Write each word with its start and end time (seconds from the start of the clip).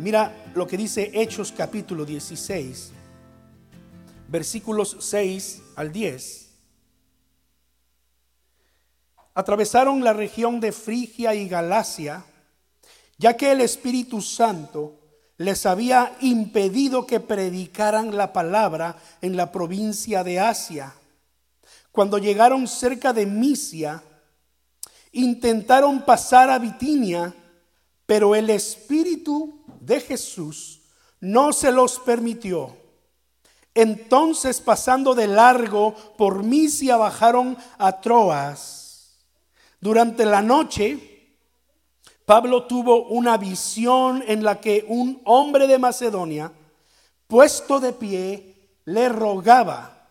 Mira 0.00 0.34
lo 0.54 0.66
que 0.66 0.78
dice 0.78 1.10
Hechos 1.12 1.52
capítulo 1.54 2.06
16, 2.06 2.90
versículos 4.28 4.96
6 4.98 5.62
al 5.76 5.92
10. 5.92 6.48
Atravesaron 9.34 10.02
la 10.02 10.14
región 10.14 10.58
de 10.58 10.72
Frigia 10.72 11.34
y 11.34 11.46
Galacia, 11.46 12.24
ya 13.18 13.36
que 13.36 13.52
el 13.52 13.60
Espíritu 13.60 14.22
Santo 14.22 14.98
les 15.36 15.66
había 15.66 16.16
impedido 16.22 17.06
que 17.06 17.20
predicaran 17.20 18.16
la 18.16 18.32
palabra 18.32 18.96
en 19.20 19.36
la 19.36 19.52
provincia 19.52 20.24
de 20.24 20.40
Asia. 20.40 20.94
Cuando 21.92 22.16
llegaron 22.16 22.66
cerca 22.68 23.12
de 23.12 23.26
Misia, 23.26 24.02
intentaron 25.12 26.06
pasar 26.06 26.48
a 26.48 26.58
Bitinia, 26.58 27.34
pero 28.06 28.34
el 28.34 28.48
Espíritu 28.48 29.59
de 29.90 30.00
Jesús 30.00 30.82
no 31.18 31.52
se 31.52 31.72
los 31.72 31.98
permitió. 31.98 32.76
Entonces, 33.74 34.60
pasando 34.60 35.16
de 35.16 35.26
largo 35.26 35.96
por 36.16 36.44
Misia, 36.44 36.96
bajaron 36.96 37.58
a 37.76 38.00
Troas. 38.00 39.18
Durante 39.80 40.24
la 40.24 40.42
noche, 40.42 41.34
Pablo 42.24 42.66
tuvo 42.66 43.08
una 43.08 43.36
visión 43.36 44.22
en 44.28 44.44
la 44.44 44.60
que 44.60 44.84
un 44.86 45.20
hombre 45.24 45.66
de 45.66 45.78
Macedonia, 45.78 46.52
puesto 47.26 47.80
de 47.80 47.92
pie, 47.92 48.78
le 48.84 49.08
rogaba, 49.08 50.08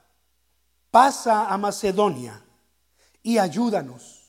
pasa 0.91 1.47
a 1.47 1.57
Macedonia 1.57 2.43
y 3.23 3.37
ayúdanos. 3.37 4.25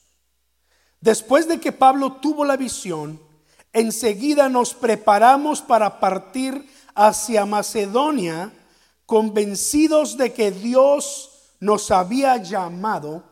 Después 1.00 1.48
de 1.48 1.58
que 1.58 1.72
Pablo 1.72 2.12
tuvo 2.20 2.44
la 2.44 2.56
visión, 2.56 3.29
enseguida 3.72 4.48
nos 4.48 4.74
preparamos 4.74 5.62
para 5.62 6.00
partir 6.00 6.66
hacia 6.94 7.46
Macedonia, 7.46 8.52
convencidos 9.06 10.16
de 10.16 10.32
que 10.32 10.50
Dios 10.50 11.54
nos 11.60 11.90
había 11.90 12.36
llamado 12.38 13.24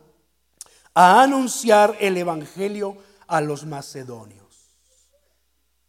a 0.93 1.21
anunciar 1.21 1.95
el 1.99 2.17
Evangelio 2.17 2.97
a 3.27 3.41
los 3.41 3.65
macedonios. 3.65 4.75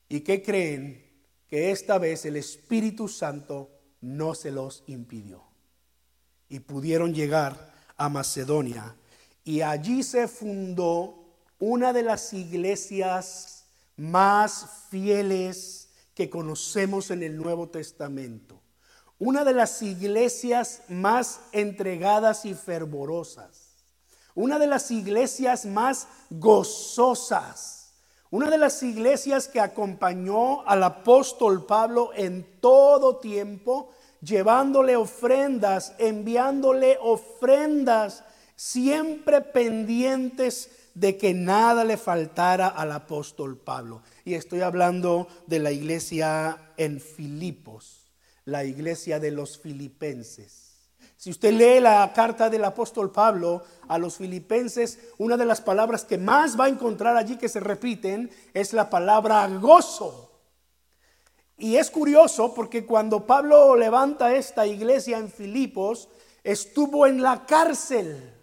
¿Y 0.08 0.20
qué 0.20 0.42
creen? 0.42 1.06
Que 1.48 1.70
esta 1.70 1.98
vez 1.98 2.24
el 2.24 2.36
Espíritu 2.36 3.08
Santo 3.08 3.70
no 4.00 4.34
se 4.34 4.50
los 4.50 4.84
impidió. 4.86 5.44
Y 6.48 6.60
pudieron 6.60 7.14
llegar 7.14 7.72
a 7.96 8.08
Macedonia. 8.08 8.96
Y 9.44 9.62
allí 9.62 10.02
se 10.02 10.28
fundó 10.28 11.20
una 11.58 11.92
de 11.92 12.02
las 12.02 12.32
iglesias 12.32 13.59
más 14.00 14.66
fieles 14.88 15.90
que 16.14 16.30
conocemos 16.30 17.10
en 17.10 17.22
el 17.22 17.36
Nuevo 17.36 17.68
Testamento. 17.68 18.60
Una 19.18 19.44
de 19.44 19.52
las 19.52 19.82
iglesias 19.82 20.82
más 20.88 21.40
entregadas 21.52 22.44
y 22.46 22.54
fervorosas. 22.54 23.84
Una 24.34 24.58
de 24.58 24.66
las 24.66 24.90
iglesias 24.90 25.66
más 25.66 26.08
gozosas 26.30 27.80
una 28.32 28.48
de 28.48 28.58
las 28.58 28.80
iglesias 28.84 29.48
que 29.48 29.58
acompañó 29.58 30.62
al 30.68 30.84
apóstol 30.84 31.66
Pablo 31.66 32.12
en 32.14 32.46
todo 32.60 33.16
tiempo, 33.16 33.90
llevándole 34.20 34.94
ofrendas, 34.94 35.94
enviándole 35.98 36.96
ofrendas, 37.00 38.22
siempre 38.54 39.40
pendientes 39.40 40.70
de 41.00 41.16
que 41.16 41.32
nada 41.32 41.82
le 41.82 41.96
faltara 41.96 42.68
al 42.68 42.92
apóstol 42.92 43.56
Pablo. 43.56 44.02
Y 44.22 44.34
estoy 44.34 44.60
hablando 44.60 45.28
de 45.46 45.58
la 45.58 45.72
iglesia 45.72 46.72
en 46.76 47.00
Filipos, 47.00 48.12
la 48.44 48.64
iglesia 48.64 49.18
de 49.18 49.30
los 49.30 49.58
filipenses. 49.58 50.90
Si 51.16 51.30
usted 51.30 51.54
lee 51.54 51.80
la 51.80 52.12
carta 52.12 52.50
del 52.50 52.64
apóstol 52.64 53.10
Pablo 53.12 53.64
a 53.88 53.96
los 53.96 54.18
filipenses, 54.18 54.98
una 55.16 55.38
de 55.38 55.46
las 55.46 55.62
palabras 55.62 56.04
que 56.04 56.18
más 56.18 56.60
va 56.60 56.66
a 56.66 56.70
encontrar 56.70 57.16
allí 57.16 57.36
que 57.36 57.48
se 57.48 57.60
repiten 57.60 58.30
es 58.52 58.74
la 58.74 58.90
palabra 58.90 59.48
gozo. 59.48 60.30
Y 61.56 61.76
es 61.76 61.90
curioso 61.90 62.52
porque 62.52 62.84
cuando 62.84 63.26
Pablo 63.26 63.74
levanta 63.74 64.34
esta 64.34 64.66
iglesia 64.66 65.16
en 65.16 65.30
Filipos, 65.30 66.10
estuvo 66.44 67.06
en 67.06 67.22
la 67.22 67.46
cárcel 67.46 68.39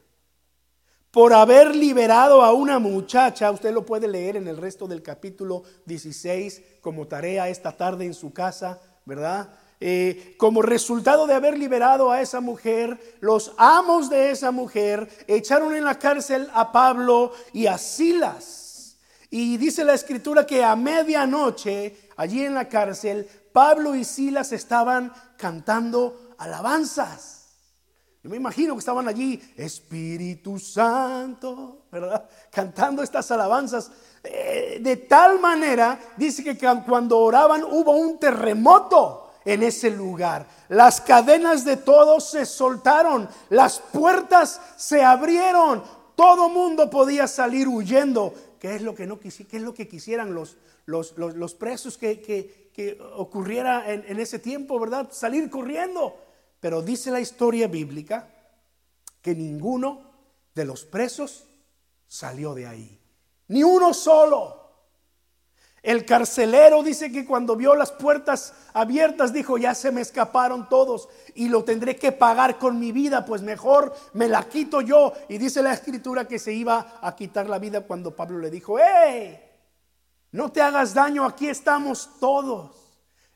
por 1.18 1.34
haber 1.34 1.76
liberado 1.76 2.44
a 2.44 2.54
una 2.54 2.78
muchacha. 2.78 3.50
Usted 3.50 3.74
lo 3.74 3.84
puede 3.84 4.08
leer 4.08 4.36
en 4.38 4.48
el 4.48 4.56
resto 4.56 4.88
del 4.88 5.02
capítulo 5.02 5.64
16 5.88 6.62
como 6.80 7.08
tarea 7.08 7.50
esta 7.50 7.72
tarde 7.72 8.06
en 8.06 8.14
su 8.14 8.32
casa, 8.32 8.80
¿verdad? 9.04 9.50
Eh, 9.80 10.36
como 10.38 10.62
resultado 10.62 11.26
de 11.26 11.34
haber 11.34 11.58
liberado 11.58 12.12
a 12.12 12.22
esa 12.22 12.40
mujer, 12.40 13.18
los 13.20 13.52
amos 13.58 14.12
de 14.12 14.30
esa 14.30 14.52
mujer 14.52 15.10
echaron 15.26 15.74
en 15.74 15.86
la 15.86 15.98
cárcel 15.98 16.52
a 16.54 16.72
Pablo 16.72 17.32
y 17.52 17.66
a 17.66 17.80
Silas. 17.80 18.98
Y 19.32 19.58
dice 19.58 19.84
la 19.84 19.96
escritura 19.96 20.46
que 20.46 20.64
a 20.64 20.76
medianoche, 20.76 22.12
allí 22.16 22.46
en 22.46 22.54
la 22.54 22.70
cárcel, 22.70 23.28
Pablo 23.52 23.96
y 23.96 24.04
Silas 24.04 24.52
estaban 24.52 25.12
cantando 25.36 26.36
alabanzas. 26.38 27.37
Me 28.28 28.38
imagino 28.38 28.74
que 28.74 28.80
estaban 28.80 29.08
allí, 29.08 29.42
Espíritu 29.56 30.60
Santo, 30.60 31.84
¿verdad? 31.92 32.30
Cantando 32.52 33.02
estas 33.02 33.32
alabanzas. 33.32 33.90
Eh, 34.24 34.80
de 34.82 34.98
tal 34.98 35.40
manera, 35.40 35.98
dice 36.18 36.44
que 36.44 36.58
cuando 36.86 37.20
oraban 37.20 37.64
hubo 37.64 37.92
un 37.92 38.20
terremoto 38.20 39.32
en 39.46 39.64
ese 39.64 39.90
lugar. 39.90 40.46
Las 40.68 41.00
cadenas 41.00 41.64
de 41.64 41.78
todos 41.78 42.30
se 42.30 42.46
soltaron, 42.46 43.30
las 43.50 43.80
puertas 43.80 44.60
se 44.76 45.02
abrieron, 45.02 45.82
todo 46.16 46.50
mundo 46.50 46.90
podía 46.90 47.28
salir 47.28 47.68
huyendo. 47.68 48.34
¿Qué 48.60 48.76
es 48.76 48.82
lo 48.82 48.94
que, 48.94 49.08
no 49.08 49.20
qué 49.20 49.30
es 49.30 49.62
lo 49.62 49.74
que 49.74 49.88
quisieran 49.88 50.34
los, 50.34 50.58
los, 50.86 51.54
presos 51.54 51.98
que, 51.98 53.08
ocurriera 53.16 53.90
en, 53.92 54.04
en 54.08 54.20
ese 54.20 54.40
tiempo, 54.40 54.78
verdad? 54.80 55.08
Salir 55.12 55.50
corriendo. 55.50 56.27
Pero 56.68 56.82
dice 56.82 57.12
la 57.12 57.22
historia 57.22 57.70
bíblica 57.70 58.28
que 59.22 59.34
ninguno 59.34 60.02
de 60.54 60.66
los 60.66 60.84
presos 60.84 61.46
salió 62.06 62.54
de 62.54 62.68
ahí. 62.68 63.02
Ni 63.48 63.64
uno 63.64 63.94
solo. 63.94 64.70
El 65.82 66.04
carcelero 66.04 66.84
dice 66.84 67.10
que 67.10 67.26
cuando 67.26 67.56
vio 67.56 67.74
las 67.74 67.94
puertas 67.94 68.54
abiertas 68.74 69.32
dijo, 69.32 69.58
ya 69.58 69.74
se 69.74 69.94
me 69.94 70.02
escaparon 70.02 70.68
todos 70.68 71.08
y 71.36 71.48
lo 71.48 71.64
tendré 71.64 71.96
que 71.96 72.12
pagar 72.12 72.60
con 72.60 72.78
mi 72.82 72.92
vida, 72.92 73.24
pues 73.24 73.42
mejor 73.42 73.96
me 74.12 74.28
la 74.28 74.50
quito 74.50 74.82
yo. 74.82 75.14
Y 75.30 75.38
dice 75.38 75.64
la 75.64 75.72
escritura 75.72 76.28
que 76.28 76.38
se 76.38 76.52
iba 76.52 77.00
a 77.02 77.16
quitar 77.16 77.48
la 77.48 77.60
vida 77.60 77.88
cuando 77.88 78.14
Pablo 78.14 78.40
le 78.40 78.52
dijo, 78.52 78.78
¡hey! 78.78 79.40
No 80.34 80.52
te 80.52 80.62
hagas 80.62 80.94
daño, 80.94 81.24
aquí 81.24 81.48
estamos 81.48 82.10
todos. 82.20 82.76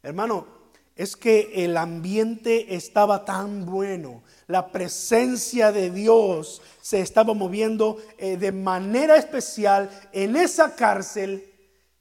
Hermano, 0.03 0.60
es 1.01 1.17
que 1.17 1.65
el 1.65 1.77
ambiente 1.77 2.75
estaba 2.75 3.25
tan 3.25 3.65
bueno, 3.65 4.21
la 4.45 4.71
presencia 4.71 5.71
de 5.71 5.89
Dios 5.89 6.61
se 6.79 7.01
estaba 7.01 7.33
moviendo 7.33 7.97
eh, 8.19 8.37
de 8.37 8.51
manera 8.51 9.15
especial 9.15 9.89
en 10.11 10.35
esa 10.35 10.75
cárcel 10.75 11.51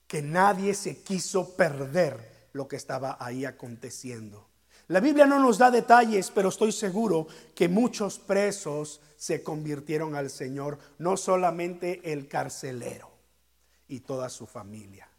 que 0.06 0.20
nadie 0.20 0.74
se 0.74 0.98
quiso 0.98 1.56
perder 1.56 2.48
lo 2.52 2.68
que 2.68 2.76
estaba 2.76 3.16
ahí 3.18 3.46
aconteciendo. 3.46 4.48
La 4.88 5.00
Biblia 5.00 5.24
no 5.24 5.38
nos 5.38 5.56
da 5.56 5.70
detalles, 5.70 6.30
pero 6.30 6.50
estoy 6.50 6.70
seguro 6.70 7.26
que 7.54 7.70
muchos 7.70 8.18
presos 8.18 9.00
se 9.16 9.42
convirtieron 9.42 10.14
al 10.14 10.28
Señor, 10.28 10.78
no 10.98 11.16
solamente 11.16 12.12
el 12.12 12.28
carcelero 12.28 13.10
y 13.88 14.00
toda 14.00 14.28
su 14.28 14.46
familia. 14.46 15.09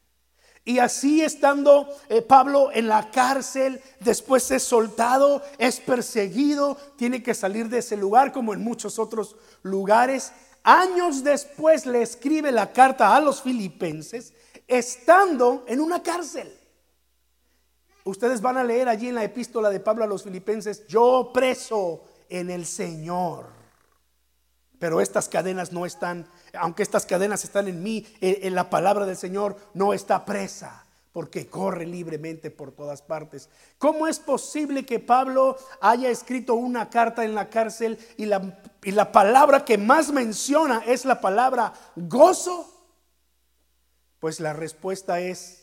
Y 0.63 0.77
así 0.79 1.23
estando 1.23 1.89
eh, 2.09 2.21
Pablo 2.21 2.69
en 2.71 2.87
la 2.87 3.09
cárcel, 3.09 3.81
después 3.99 4.51
es 4.51 4.63
soltado, 4.63 5.41
es 5.57 5.79
perseguido, 5.79 6.77
tiene 6.97 7.23
que 7.23 7.33
salir 7.33 7.67
de 7.67 7.79
ese 7.79 7.97
lugar 7.97 8.31
como 8.31 8.53
en 8.53 8.63
muchos 8.63 8.99
otros 8.99 9.35
lugares. 9.63 10.31
Años 10.63 11.23
después 11.23 11.87
le 11.87 12.03
escribe 12.03 12.51
la 12.51 12.71
carta 12.73 13.15
a 13.15 13.21
los 13.21 13.41
filipenses 13.41 14.33
estando 14.67 15.65
en 15.67 15.81
una 15.81 16.03
cárcel. 16.03 16.51
Ustedes 18.03 18.41
van 18.41 18.57
a 18.57 18.63
leer 18.63 18.87
allí 18.87 19.09
en 19.09 19.15
la 19.15 19.23
epístola 19.23 19.69
de 19.69 19.79
Pablo 19.79 20.03
a 20.03 20.07
los 20.07 20.23
filipenses, 20.23 20.87
yo 20.87 21.31
preso 21.33 22.03
en 22.29 22.49
el 22.49 22.65
Señor. 22.65 23.47
Pero 24.79 25.01
estas 25.01 25.27
cadenas 25.27 25.71
no 25.71 25.85
están, 25.85 26.27
aunque 26.53 26.83
estas 26.83 27.05
cadenas 27.05 27.43
están 27.43 27.67
en 27.67 27.81
mí, 27.81 28.05
en, 28.21 28.55
la 28.55 28.69
palabra 28.69 29.05
del 29.05 29.17
Señor 29.17 29.57
no 29.73 29.93
está 29.93 30.25
presa, 30.25 30.85
porque 31.13 31.47
corre 31.47 31.85
libremente 31.85 32.51
por 32.51 32.71
todas 32.71 33.01
partes. 33.01 33.49
¿Cómo 33.77 34.07
es 34.07 34.19
posible 34.19 34.85
que 34.85 34.99
Pablo 34.99 35.57
haya 35.81 36.09
escrito 36.09 36.55
una 36.55 36.89
carta 36.89 37.25
en 37.25 37.35
la 37.35 37.49
cárcel 37.49 37.99
y 38.17 38.25
la, 38.25 38.61
y 38.83 38.91
la 38.91 39.11
palabra 39.11 39.65
que 39.65 39.77
más 39.77 40.11
menciona 40.11 40.83
es 40.85 41.05
la 41.05 41.19
palabra 41.21 41.73
gozo? 41.95 42.67
Pues 44.19 44.39
la 44.39 44.53
respuesta 44.53 45.19
es 45.19 45.61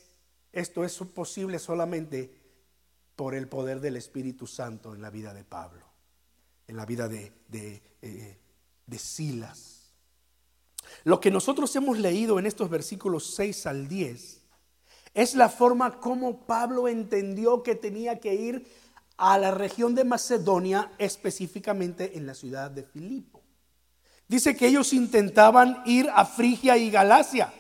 esto 0.53 0.85
es 0.85 0.97
posible 0.99 1.59
solamente 1.59 2.35
por 3.15 3.35
el 3.35 3.49
poder 3.49 3.81
del 3.81 3.97
Espíritu 3.97 4.47
Santo 4.47 4.95
en 4.95 5.03
la 5.03 5.11
vida 5.11 5.35
de 5.35 5.45
Pablo, 5.45 5.87
en 6.67 6.77
la 6.77 6.87
vida 6.87 7.09
de, 7.09 7.33
de, 7.49 7.83
eh, 8.03 8.39
de 8.87 8.99
Silas. 8.99 9.78
Lo 11.05 11.21
que 11.21 11.31
nosotros 11.31 11.75
hemos 11.77 11.99
leído 11.99 12.39
en 12.39 12.47
estos 12.47 12.71
versículos 12.71 13.35
6 13.35 13.67
al 13.67 13.89
10 13.89 14.43
es 15.15 15.35
la 15.35 15.49
forma 15.49 15.99
como 16.01 16.47
Pablo 16.47 16.87
entendió 16.87 17.63
que 17.63 17.75
tenía 17.75 18.21
que 18.21 18.35
ir 18.35 18.67
a 19.17 19.37
la 19.37 19.51
región 19.51 19.95
de 19.95 20.05
Macedonia, 20.05 20.93
específicamente 20.99 22.17
en 22.17 22.27
la 22.27 22.35
ciudad 22.35 22.71
de 22.71 22.85
Filipo. 22.85 23.43
Dice 24.29 24.57
que 24.57 24.67
ellos 24.67 24.93
intentaban 24.93 25.83
ir 25.87 26.09
a 26.15 26.25
Frigia 26.25 26.77
y 26.77 26.91
Galacia, 26.91 27.53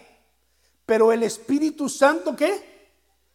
pero 0.87 1.13
el 1.13 1.23
Espíritu 1.23 1.89
Santo 1.89 2.37
¿qué? 2.37 2.93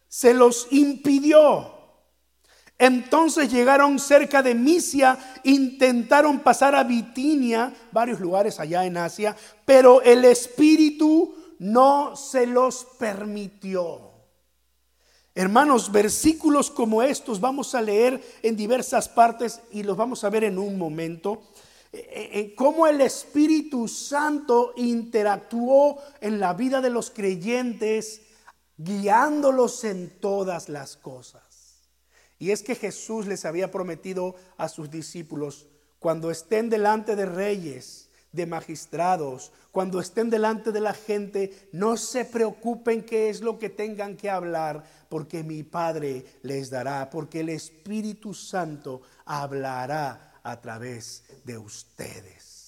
Se 0.08 0.32
los 0.32 0.68
impidió. 0.70 1.73
Entonces 2.78 3.52
llegaron 3.52 3.98
cerca 3.98 4.42
de 4.42 4.54
Misia, 4.54 5.18
intentaron 5.44 6.40
pasar 6.40 6.74
a 6.74 6.82
Bitinia, 6.82 7.72
varios 7.92 8.20
lugares 8.20 8.58
allá 8.58 8.84
en 8.84 8.96
Asia, 8.96 9.36
pero 9.64 10.02
el 10.02 10.24
Espíritu 10.24 11.34
no 11.60 12.16
se 12.16 12.46
los 12.46 12.84
permitió. 12.98 14.10
Hermanos, 15.36 15.90
versículos 15.90 16.70
como 16.70 17.02
estos 17.02 17.40
vamos 17.40 17.74
a 17.74 17.82
leer 17.82 18.22
en 18.42 18.56
diversas 18.56 19.08
partes 19.08 19.60
y 19.72 19.82
los 19.82 19.96
vamos 19.96 20.22
a 20.24 20.30
ver 20.30 20.44
en 20.44 20.58
un 20.58 20.78
momento. 20.78 21.42
Eh, 21.92 21.98
eh, 22.10 22.30
eh, 22.40 22.54
cómo 22.56 22.88
el 22.88 23.00
Espíritu 23.00 23.86
Santo 23.86 24.72
interactuó 24.76 25.98
en 26.20 26.40
la 26.40 26.52
vida 26.54 26.80
de 26.80 26.90
los 26.90 27.10
creyentes, 27.10 28.22
guiándolos 28.76 29.84
en 29.84 30.18
todas 30.18 30.68
las 30.68 30.96
cosas. 30.96 31.43
Y 32.44 32.50
es 32.50 32.62
que 32.62 32.74
Jesús 32.74 33.24
les 33.26 33.46
había 33.46 33.70
prometido 33.70 34.34
a 34.58 34.68
sus 34.68 34.90
discípulos, 34.90 35.66
cuando 35.98 36.30
estén 36.30 36.68
delante 36.68 37.16
de 37.16 37.24
reyes, 37.24 38.10
de 38.32 38.44
magistrados, 38.44 39.50
cuando 39.72 39.98
estén 39.98 40.28
delante 40.28 40.70
de 40.70 40.82
la 40.82 40.92
gente, 40.92 41.70
no 41.72 41.96
se 41.96 42.26
preocupen 42.26 43.02
qué 43.02 43.30
es 43.30 43.40
lo 43.40 43.58
que 43.58 43.70
tengan 43.70 44.14
que 44.14 44.28
hablar, 44.28 44.84
porque 45.08 45.42
mi 45.42 45.62
Padre 45.62 46.26
les 46.42 46.68
dará, 46.68 47.08
porque 47.08 47.40
el 47.40 47.48
Espíritu 47.48 48.34
Santo 48.34 49.00
hablará 49.24 50.34
a 50.42 50.60
través 50.60 51.24
de 51.46 51.56
ustedes. 51.56 52.63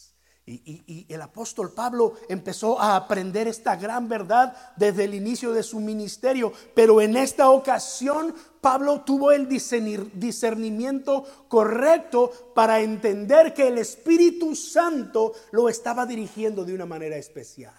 Y, 0.49 1.07
el 1.09 1.21
apóstol 1.23 1.73
Pablo 1.73 2.15
empezó 2.29 2.81
a 2.81 2.95
aprender 2.95 3.49
esta 3.49 3.75
gran 3.75 4.09
verdad 4.09 4.57
desde 4.77 5.03
el 5.05 5.15
inicio 5.15 5.53
de 5.53 5.65
su 5.65 5.81
ministerio, 5.81 6.53
pero 6.73 7.01
en 7.01 7.17
esta 7.17 7.51
ocasión 7.51 8.33
Pablo 8.61 9.01
tuvo 9.01 9.33
el 9.33 9.49
discernimiento 9.49 11.25
correcto 11.49 12.53
para 12.55 12.81
entender 12.81 13.55
que 13.55 13.67
el 13.67 13.79
Espíritu 13.79 14.55
Santo 14.55 15.33
lo 15.51 15.69
estaba 15.69 16.07
dirigiendo 16.07 16.65
de 16.65 16.75
una 16.75 16.87
manera 16.87 17.17
especial. 17.17 17.75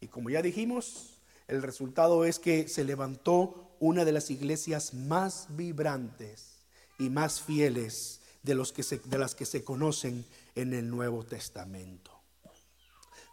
Y 0.00 0.08
como 0.08 0.30
ya 0.30 0.42
dijimos, 0.42 1.20
el 1.46 1.62
resultado 1.62 2.24
es 2.24 2.40
que 2.40 2.66
se 2.68 2.82
levantó 2.82 3.76
una 3.78 4.04
de 4.04 4.10
las 4.10 4.30
iglesias 4.30 4.92
más 4.92 5.46
vibrantes 5.50 6.58
y 6.98 7.10
más 7.10 7.40
fieles 7.40 8.20
de, 8.42 8.54
los 8.54 8.72
que 8.72 8.82
de 8.82 9.18
las 9.18 9.34
que 9.34 9.46
se 9.46 9.62
conocen 9.62 10.24
en 10.58 10.74
el 10.74 10.90
Nuevo 10.90 11.24
Testamento. 11.24 12.10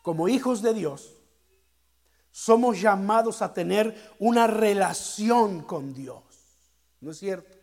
Como 0.03 0.27
hijos 0.27 0.61
de 0.61 0.75
Dios, 0.75 1.17
somos 2.29 2.79
llamados 2.79 3.41
a 3.41 3.51
tener 3.51 4.13
una 4.19 4.45
relación 4.45 5.63
con 5.63 5.95
Dios. 5.95 6.21
¿No 7.01 7.11
es 7.11 7.17
cierto? 7.17 7.57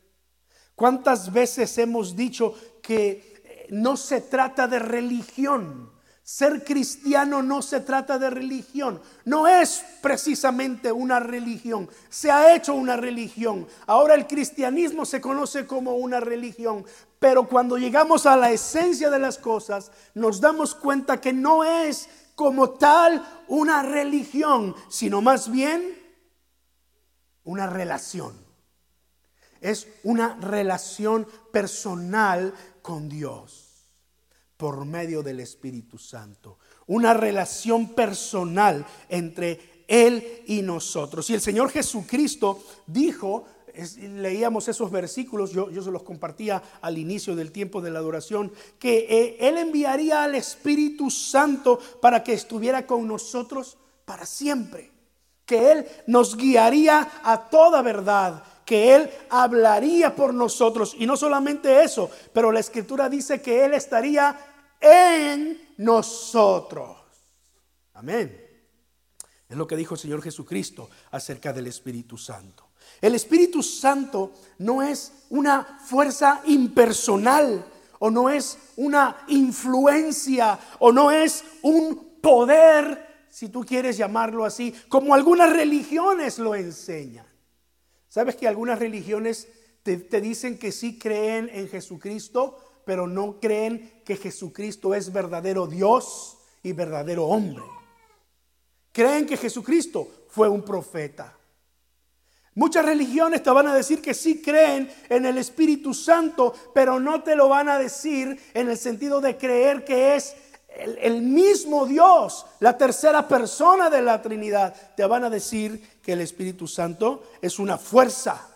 ¿Cuántas 0.75 1.33
veces 1.33 1.79
hemos 1.79 2.17
dicho 2.17 2.57
que 2.83 3.69
no 3.71 3.97
se 3.97 4.23
trata 4.23 4.67
de 4.67 4.81
religión? 4.81 5.92
Ser 6.33 6.65
cristiano 6.65 7.43
no 7.43 7.61
se 7.61 7.81
trata 7.81 8.19
de 8.19 8.31
religión, 8.31 9.03
no 9.27 9.47
es 9.47 9.85
precisamente 10.01 10.91
una 10.91 11.21
religión, 11.21 11.91
se 12.09 12.31
ha 12.31 12.57
hecho 12.57 12.73
una 12.73 12.97
religión. 12.97 13.69
Ahora 13.87 14.15
el 14.15 14.27
cristianismo 14.27 15.05
se 15.05 15.21
conoce 15.21 15.67
como 15.67 15.97
una 15.97 16.21
religión, 16.21 16.87
pero 17.19 17.47
cuando 17.47 17.77
llegamos 17.77 18.25
a 18.25 18.39
la 18.39 18.51
esencia 18.51 19.11
de 19.11 19.19
las 19.19 19.37
cosas, 19.37 19.93
nos 20.15 20.41
damos 20.41 20.75
cuenta 20.75 21.21
que 21.21 21.35
no 21.35 21.65
es 21.65 22.09
como 22.35 22.71
tal 22.71 23.23
una 23.49 23.83
religión, 23.83 24.75
sino 24.89 25.21
más 25.21 25.53
bien 25.53 26.01
una 27.45 27.67
relación. 27.67 28.33
Es 29.61 29.87
una 30.03 30.39
relación 30.41 31.29
personal 31.53 32.55
con 32.81 33.11
Dios 33.11 33.62
por 34.63 34.85
medio 34.85 35.25
del 35.25 35.41
Espíritu 35.41 35.99
Santo. 35.99 36.61
Una 36.87 37.15
relación 37.15 37.97
personal 37.97 38.87
entre 39.09 39.85
Él 39.89 40.45
y 40.47 40.63
nosotros. 40.63 41.29
Y 41.31 41.35
el 41.35 41.41
Señor 41.41 41.69
Jesucristo 41.69 42.63
dijo, 42.87 43.45
leíamos 44.01 44.69
esos 44.69 44.93
versículos, 44.93 45.51
yo, 45.51 45.69
yo, 45.69 45.83
se 45.83 45.91
los 45.91 46.05
compartía 46.05 46.63
al 46.81 46.97
inicio 46.97 47.35
del 47.35 47.51
tiempo 47.51 47.81
de 47.81 47.91
la 47.91 47.99
adoración, 47.99 48.53
que 48.79 48.99
eh, 49.11 49.37
Él 49.41 49.59
enviaría 49.59 50.23
al 50.23 50.37
Espíritu 50.37 51.11
Santo 51.11 51.81
para 52.01 52.23
que 52.23 52.33
estuviera 52.33 52.87
con 52.87 53.09
nosotros 53.09 53.77
para 54.05 54.27
siempre. 54.27 54.93
Que 55.45 55.73
Él 55.73 55.87
nos 56.07 56.37
guiaría 56.37 57.21
a 57.25 57.51
toda 57.51 57.83
verdad 57.83 58.45
que 58.65 58.95
Él 58.95 59.11
hablaría 59.29 60.15
por 60.15 60.33
nosotros. 60.33 60.95
Y 60.99 61.07
no 61.07 61.17
solamente 61.17 61.83
eso, 61.83 62.11
pero 62.33 62.53
la 62.53 62.61
escritura 62.61 63.09
dice 63.09 63.43
que 63.43 63.65
Él 63.65 63.75
estaría 63.75 64.37
en 64.83 65.75
nosotros. 65.79 66.99
Amén. 67.95 68.43
Es 69.49 69.57
lo 69.57 69.67
que 69.67 69.77
dijo 69.77 69.95
el 69.95 70.01
Señor 70.01 70.23
Jesucristo 70.23 70.91
acerca 71.11 71.53
del 71.53 71.67
Espíritu 71.67 72.19
Santo. 72.19 72.71
El 73.01 73.15
Espíritu 73.15 73.63
Santo 73.63 74.33
no 74.59 74.83
es 74.83 75.13
una 75.31 75.79
fuerza 75.85 76.43
impersonal 76.47 77.65
o 77.99 78.11
no 78.11 78.29
es 78.29 78.59
una 78.77 79.25
influencia 79.29 80.59
o 80.79 80.91
no 80.91 81.11
es 81.11 81.45
un 81.63 82.19
poder, 82.21 83.27
si 83.29 83.49
tú 83.49 83.65
quieres 83.65 83.97
llamarlo 83.97 84.45
así, 84.45 84.75
como 84.89 85.15
algunas 85.15 85.53
religiones 85.53 86.39
lo 86.39 86.55
enseñan. 86.55 87.27
¿Sabes 88.09 88.37
que 88.37 88.49
algunas 88.49 88.79
religiones 88.79 89.49
te, 89.83 90.21
dicen 90.21 90.59
que 90.59 90.73
sí 90.73 90.99
creen 90.99 91.51
en 91.53 91.69
Jesucristo, 91.69 92.59
pero 92.85 93.07
no 93.07 93.39
creen 93.41 94.03
que 94.05 94.17
Jesucristo 94.17 94.95
es 94.95 95.13
verdadero 95.13 95.67
Dios 95.67 96.39
y 96.63 96.73
verdadero 96.73 97.27
hombre. 97.27 97.65
Creen 98.93 99.27
que 99.27 99.37
Jesucristo 99.37 100.09
fue 100.29 100.49
un 100.49 100.63
profeta. 100.63 101.37
Muchas 102.55 102.85
religiones 102.85 103.43
te 103.43 103.51
van 103.51 103.67
a 103.67 103.75
decir 103.75 104.03
que 104.03 104.13
sí 104.13 104.43
creen 104.43 104.93
en 105.09 105.25
el 105.25 105.39
Espíritu 105.39 105.95
Santo, 105.95 106.53
pero 106.75 107.01
no 107.01 107.23
te 107.23 107.35
lo 107.35 107.49
van 107.49 107.71
a 107.71 107.79
decir 107.79 108.39
en 108.53 108.69
el 108.69 108.77
sentido 108.77 109.23
de 109.23 109.39
creer 109.39 109.85
que 109.85 110.17
es 110.17 110.37
el, 110.77 111.23
mismo 111.23 111.87
Dios, 111.87 112.45
la 112.61 112.77
tercera 112.77 113.27
persona 113.27 113.89
de 113.89 114.03
la 114.03 114.21
Trinidad. 114.21 114.75
Te 114.95 115.07
van 115.07 115.25
a 115.25 115.31
decir 115.31 116.01
que 116.03 116.13
el 116.13 116.21
Espíritu 116.21 116.67
Santo 116.67 117.25
es 117.41 117.59
una 117.59 117.79
fuerza, 117.79 118.47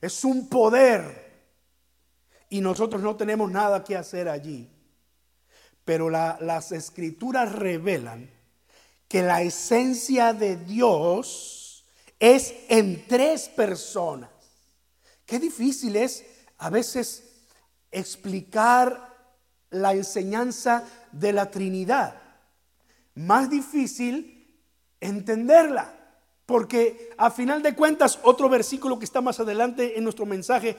es 0.00 0.24
un 0.24 0.48
poder, 0.48 1.29
y 2.50 2.60
nosotros 2.60 3.00
no 3.00 3.16
tenemos 3.16 3.50
nada 3.50 3.82
que 3.82 3.96
hacer 3.96 4.28
allí. 4.28 4.68
Pero 5.84 6.10
las 6.10 6.72
escrituras 6.72 7.52
revelan 7.52 8.28
que 9.08 9.22
la 9.22 9.40
esencia 9.42 10.34
de 10.34 10.56
Dios 10.56 11.84
es 12.18 12.54
en 12.68 13.06
tres 13.06 13.48
personas. 13.48 14.30
Qué 15.24 15.38
difícil 15.38 15.96
es 15.96 16.24
a 16.58 16.70
veces 16.70 17.24
explicar 17.90 19.08
la 19.70 19.94
enseñanza 19.94 20.84
de 21.12 21.32
la 21.32 21.50
Trinidad. 21.50 22.20
Más 23.14 23.48
difícil 23.48 24.60
entenderla. 25.00 25.99
Porque 26.50 27.10
a 27.16 27.30
final 27.30 27.62
de 27.62 27.76
cuentas, 27.76 28.18
otro 28.24 28.48
versículo 28.48 28.98
que 28.98 29.04
está 29.04 29.20
más 29.20 29.38
adelante 29.38 29.96
en 29.96 30.02
nuestro 30.02 30.26
mensaje 30.26 30.76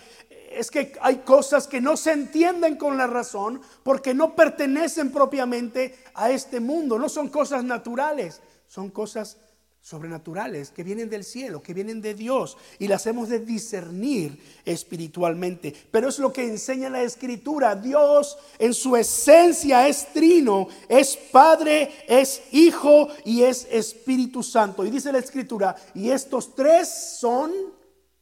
es 0.52 0.70
que 0.70 0.92
hay 1.00 1.20
cosas 1.20 1.66
que 1.66 1.80
no 1.80 1.96
se 1.96 2.12
entienden 2.12 2.76
con 2.76 2.98
la 2.98 3.08
razón 3.08 3.62
porque 3.82 4.14
no 4.14 4.36
pertenecen 4.36 5.14
propiamente 5.14 5.98
a 6.14 6.30
este 6.30 6.60
mundo, 6.60 7.00
no 7.00 7.08
son 7.08 7.30
cosas 7.30 7.64
naturales, 7.64 8.42
son 8.68 8.90
cosas 8.90 9.38
sobrenaturales 9.82 10.70
que 10.70 10.84
vienen 10.84 11.10
del 11.10 11.24
cielo, 11.24 11.64
que 11.64 11.74
vienen 11.74 12.02
de 12.02 12.14
Dios 12.14 12.56
y 12.78 12.88
las 12.88 13.08
hemos 13.08 13.30
de 13.30 13.40
discernir 13.40 14.40
espiritualmente. 14.64 15.74
Pero 15.90 16.10
es 16.10 16.20
lo 16.20 16.32
que 16.32 16.48
enseña 16.48 16.90
la 16.90 17.02
escritura. 17.02 17.76
Dios 17.76 18.38
en 18.60 18.76
su 18.76 18.96
esencia 18.96 19.88
es 19.88 20.14
trino, 20.14 20.68
es 20.88 21.18
Padre, 21.18 21.92
es 22.08 22.44
Hijo 22.52 23.08
y 23.26 23.42
es 23.42 23.68
Espíritu 23.72 24.44
Santo. 24.44 24.86
Y 24.86 24.92
dice 24.92 25.12
la 25.12 25.20
escritura, 25.20 25.76
y 25.96 26.12
estos 26.12 26.54
tres 26.54 27.18
son 27.20 27.52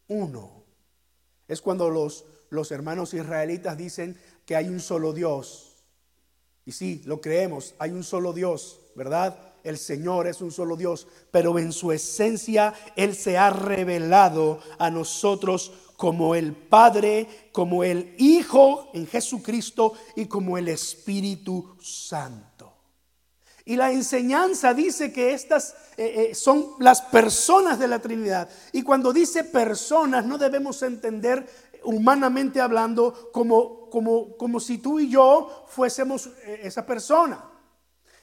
uno. 0.07 0.63
Es 1.47 1.61
cuando 1.61 1.89
los, 1.89 2.25
los 2.49 2.71
hermanos 2.71 3.13
israelitas 3.13 3.77
dicen 3.77 4.17
que 4.45 4.55
hay 4.55 4.69
un 4.69 4.79
solo 4.79 5.11
Dios. 5.11 5.83
Y 6.65 6.71
sí, 6.71 7.01
lo 7.05 7.19
creemos, 7.19 7.75
hay 7.79 7.91
un 7.91 8.03
solo 8.03 8.31
Dios, 8.31 8.79
¿verdad? 8.95 9.48
El 9.63 9.77
Señor 9.77 10.27
es 10.27 10.41
un 10.41 10.51
solo 10.51 10.75
Dios, 10.75 11.07
pero 11.31 11.57
en 11.59 11.71
su 11.71 11.91
esencia 11.91 12.73
Él 12.95 13.15
se 13.15 13.37
ha 13.37 13.49
revelado 13.49 14.59
a 14.77 14.89
nosotros 14.89 15.71
como 15.97 16.33
el 16.33 16.53
Padre, 16.53 17.49
como 17.51 17.83
el 17.83 18.15
Hijo 18.17 18.89
en 18.93 19.05
Jesucristo 19.05 19.93
y 20.15 20.27
como 20.27 20.57
el 20.57 20.69
Espíritu 20.69 21.75
Santo. 21.81 22.73
Y 23.65 23.75
la 23.75 23.91
enseñanza 23.91 24.73
dice 24.73 25.11
que 25.11 25.33
estas 25.33 25.75
eh, 25.97 26.29
eh, 26.31 26.35
son 26.35 26.69
las 26.79 27.01
personas 27.01 27.77
de 27.77 27.87
la 27.87 27.99
Trinidad. 27.99 28.49
Y 28.71 28.81
cuando 28.81 29.13
dice 29.13 29.43
personas 29.43 30.25
no 30.25 30.37
debemos 30.37 30.81
entender 30.81 31.45
humanamente 31.83 32.61
hablando 32.61 33.29
como, 33.31 33.89
como, 33.89 34.35
como 34.37 34.59
si 34.59 34.77
tú 34.77 34.99
y 34.99 35.09
yo 35.09 35.65
fuésemos 35.67 36.27
eh, 36.45 36.61
esa 36.63 36.85
persona. 36.85 37.43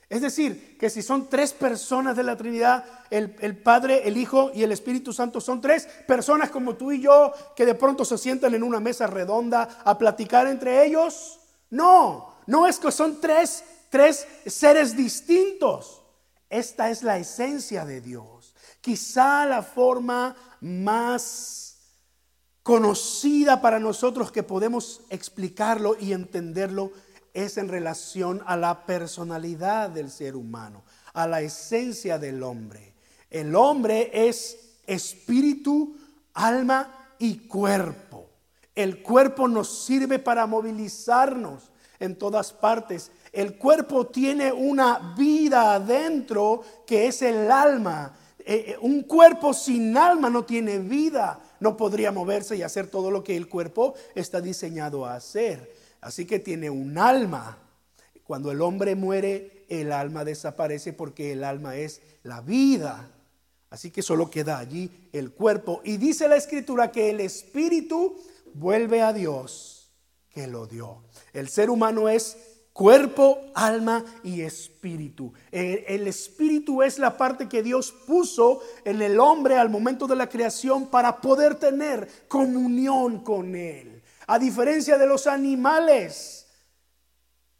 Es 0.08 0.22
decir, 0.22 0.78
que 0.78 0.88
si 0.88 1.02
son 1.02 1.28
tres 1.28 1.52
personas 1.52 2.16
de 2.16 2.22
la 2.22 2.36
Trinidad, 2.36 2.84
el, 3.10 3.56
Padre, 3.58 4.06
el 4.06 4.16
Hijo 4.16 4.52
y 4.54 4.62
el 4.62 4.70
Espíritu 4.70 5.12
Santo 5.12 5.40
son 5.40 5.60
tres 5.60 5.88
personas 6.06 6.50
como 6.50 6.76
tú 6.76 6.92
y 6.92 7.00
yo 7.00 7.32
que 7.56 7.66
de 7.66 7.74
pronto 7.74 8.04
se 8.04 8.16
sientan 8.16 8.54
en 8.54 8.62
una 8.62 8.78
mesa 8.78 9.08
redonda 9.08 9.82
a 9.84 9.98
platicar 9.98 10.46
entre 10.46 10.86
ellos. 10.86 11.40
No, 11.70 12.36
no 12.46 12.68
es 12.68 12.78
que 12.78 12.92
son 12.92 13.20
tres, 13.20 13.64
tres 13.90 14.28
seres 14.46 14.96
distintos. 14.96 16.02
Esta 16.48 16.88
es 16.90 17.02
la 17.02 17.18
esencia 17.18 17.84
de 17.84 18.00
Dios. 18.00 18.54
Quizá 18.80 19.44
la 19.46 19.64
forma 19.64 20.36
más 20.60 21.66
conocida 22.62 23.60
para 23.60 23.80
nosotros 23.80 24.30
que 24.30 24.44
podemos 24.44 25.00
explicarlo 25.10 25.96
y 25.98 26.12
entenderlo 26.12 26.92
es 27.36 27.58
en 27.58 27.68
relación 27.68 28.42
a 28.46 28.56
la 28.56 28.86
personalidad 28.86 29.90
del 29.90 30.10
ser 30.10 30.36
humano, 30.36 30.82
a 31.12 31.26
la 31.26 31.42
esencia 31.42 32.18
del 32.18 32.42
hombre. 32.42 32.94
El 33.30 33.54
hombre 33.54 34.10
es 34.12 34.78
espíritu, 34.86 35.94
alma 36.32 37.12
y 37.18 37.46
cuerpo. 37.46 38.30
El 38.74 39.02
cuerpo 39.02 39.48
nos 39.48 39.84
sirve 39.84 40.18
para 40.18 40.46
movilizarnos 40.46 41.70
en 42.00 42.16
todas 42.16 42.54
partes. 42.54 43.10
El 43.32 43.58
cuerpo 43.58 44.06
tiene 44.06 44.50
una 44.50 45.14
vida 45.14 45.74
adentro 45.74 46.62
que 46.86 47.06
es 47.06 47.20
el 47.20 47.50
alma. 47.50 48.16
Eh, 48.38 48.64
eh, 48.68 48.78
un 48.80 49.02
cuerpo 49.02 49.52
sin 49.52 49.94
alma 49.94 50.30
no 50.30 50.46
tiene 50.46 50.78
vida, 50.78 51.38
no 51.60 51.76
podría 51.76 52.12
moverse 52.12 52.56
y 52.56 52.62
hacer 52.62 52.86
todo 52.86 53.10
lo 53.10 53.22
que 53.22 53.36
el 53.36 53.46
cuerpo 53.46 53.92
está 54.14 54.40
diseñado 54.40 55.04
a 55.04 55.16
hacer. 55.16 55.75
Así 56.06 56.24
que 56.24 56.38
tiene 56.38 56.70
un 56.70 56.98
alma. 56.98 57.58
Cuando 58.22 58.52
el 58.52 58.62
hombre 58.62 58.94
muere, 58.94 59.66
el 59.68 59.90
alma 59.90 60.24
desaparece 60.24 60.92
porque 60.92 61.32
el 61.32 61.42
alma 61.42 61.74
es 61.74 62.00
la 62.22 62.40
vida. 62.40 63.10
Así 63.70 63.90
que 63.90 64.02
solo 64.02 64.30
queda 64.30 64.60
allí 64.60 64.88
el 65.12 65.32
cuerpo. 65.32 65.80
Y 65.82 65.96
dice 65.96 66.28
la 66.28 66.36
escritura 66.36 66.92
que 66.92 67.10
el 67.10 67.18
espíritu 67.18 68.22
vuelve 68.54 69.02
a 69.02 69.12
Dios 69.12 69.90
que 70.30 70.46
lo 70.46 70.68
dio. 70.68 71.02
El 71.32 71.48
ser 71.48 71.70
humano 71.70 72.08
es 72.08 72.36
cuerpo, 72.72 73.40
alma 73.56 74.04
y 74.22 74.42
espíritu. 74.42 75.32
El, 75.50 76.06
espíritu 76.06 76.84
es 76.84 77.00
la 77.00 77.16
parte 77.16 77.48
que 77.48 77.64
Dios 77.64 77.90
puso 78.06 78.60
en 78.84 79.02
el 79.02 79.18
hombre 79.18 79.56
al 79.56 79.70
momento 79.70 80.06
de 80.06 80.14
la 80.14 80.28
creación 80.28 80.86
para 80.86 81.20
poder 81.20 81.56
tener 81.56 82.08
comunión 82.28 83.24
con 83.24 83.56
Él. 83.56 83.96
A 84.26 84.38
diferencia 84.38 84.98
de 84.98 85.06
los 85.06 85.26
animales, 85.26 86.46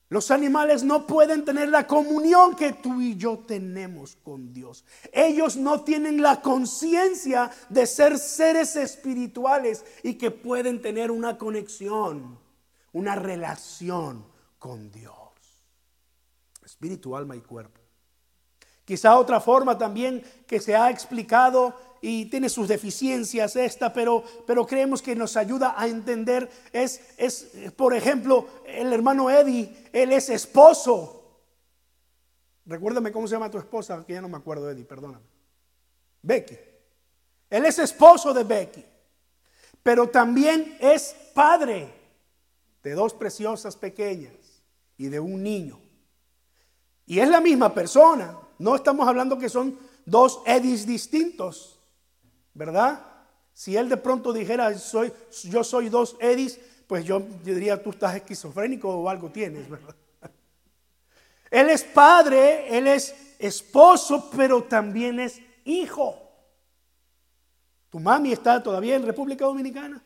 los 0.09 0.31
animales 0.31 0.85
no 0.85 1.07
pueden 1.07 1.45
tener 1.45 1.69
la 1.69 1.87
comunión 1.87 2.55
que 2.55 2.73
tú 2.73 3.01
y 3.01 3.17
yo 3.17 3.39
tenemos 3.39 4.17
con 4.17 4.53
Dios. 4.53 4.85
Ellos 5.13 5.57
no 5.57 5.83
tienen 5.83 6.23
la 6.23 6.41
conciencia 6.41 7.51
de 7.69 7.87
ser 7.87 8.19
seres 8.19 8.77
espirituales 8.77 9.85
y 10.05 10.15
que 10.15 10.31
pueden 10.31 10.81
tener 10.81 11.11
una 11.11 11.37
conexión, 11.37 12.39
una 12.93 13.17
relación 13.17 14.25
con 14.59 14.93
Dios. 14.93 15.15
Espíritu, 16.65 17.17
alma 17.17 17.35
y 17.35 17.41
cuerpo. 17.41 17.81
Quizá 18.85 19.19
otra 19.19 19.41
forma 19.41 19.77
también 19.77 20.23
que 20.47 20.61
se 20.61 20.77
ha 20.77 20.91
explicado 20.91 21.75
y 22.09 22.27
tiene 22.27 22.49
sus 22.49 22.69
deficiencias 22.69 23.57
esta, 23.57 23.93
pero, 23.93 24.23
pero 24.47 24.65
creemos 24.65 25.03
que 25.03 25.17
nos 25.17 25.37
ayuda 25.37 25.75
a 25.77 25.89
entender 25.89 26.49
es, 26.73 27.01
es, 27.17 27.49
por 27.75 27.95
ejemplo, 27.95 28.47
el 28.65 28.93
hermano 28.93 29.29
Eddie, 29.29 29.89
él 29.93 30.13
es 30.13 30.29
esposo. 30.29 31.41
Recuérdame 32.65 33.11
cómo 33.11 33.27
se 33.27 33.35
llama 33.35 33.51
tu 33.51 33.59
esposa, 33.59 34.05
que 34.07 34.13
ya 34.13 34.21
no 34.21 34.29
me 34.29 34.37
acuerdo, 34.37 34.71
Eddie, 34.71 34.85
perdóname. 34.85 35.25
Becky. 36.23 36.57
Él 37.51 37.65
es 37.65 37.81
esposo 37.81 38.33
de 38.33 38.45
Becky, 38.45 38.85
pero 39.83 40.09
también 40.09 40.77
es 40.79 41.13
padre 41.35 41.93
de 42.85 42.93
dos 42.93 43.15
preciosas 43.15 43.75
pequeñas 43.75 44.63
y 44.97 45.09
de 45.09 45.19
un 45.19 45.43
niño. 45.43 45.81
Y 47.05 47.19
es 47.19 47.29
la 47.29 47.41
misma 47.41 47.75
persona. 47.75 48.39
No 48.61 48.77
estamos 48.77 49.09
hablando 49.09 49.37
que 49.39 49.49
son 49.49 49.77
dos 50.05 50.41
Eddies 50.47 50.87
distintos. 50.87 51.76
¿Verdad? 52.57 53.05
Si 53.53 53.77
él 53.77 53.89
de 53.89 53.97
pronto 53.97 54.33
dijera, 54.33 54.77
soy, 54.79 55.13
yo 55.45 55.63
soy 55.63 55.89
dos 55.89 56.17
Edis, 56.21 56.59
pues 56.87 57.05
yo 57.05 57.21
diría, 57.21 57.83
tú 57.83 57.91
estás 57.91 58.17
esquizofrénico 58.17 58.89
o 58.89 59.09
algo 59.09 59.31
tienes, 59.31 59.69
¿verdad? 59.69 59.95
Él 61.51 61.71
es 61.71 61.85
padre, 61.85 62.77
él 62.77 62.89
es 62.89 63.15
esposo, 63.39 64.31
pero 64.37 64.65
también 64.65 65.21
es 65.21 65.41
hijo. 65.65 66.21
Tu 67.89 68.01
mami 68.01 68.33
está 68.33 68.61
todavía 68.61 68.97
en 68.97 69.07
República 69.07 69.45
Dominicana, 69.45 70.03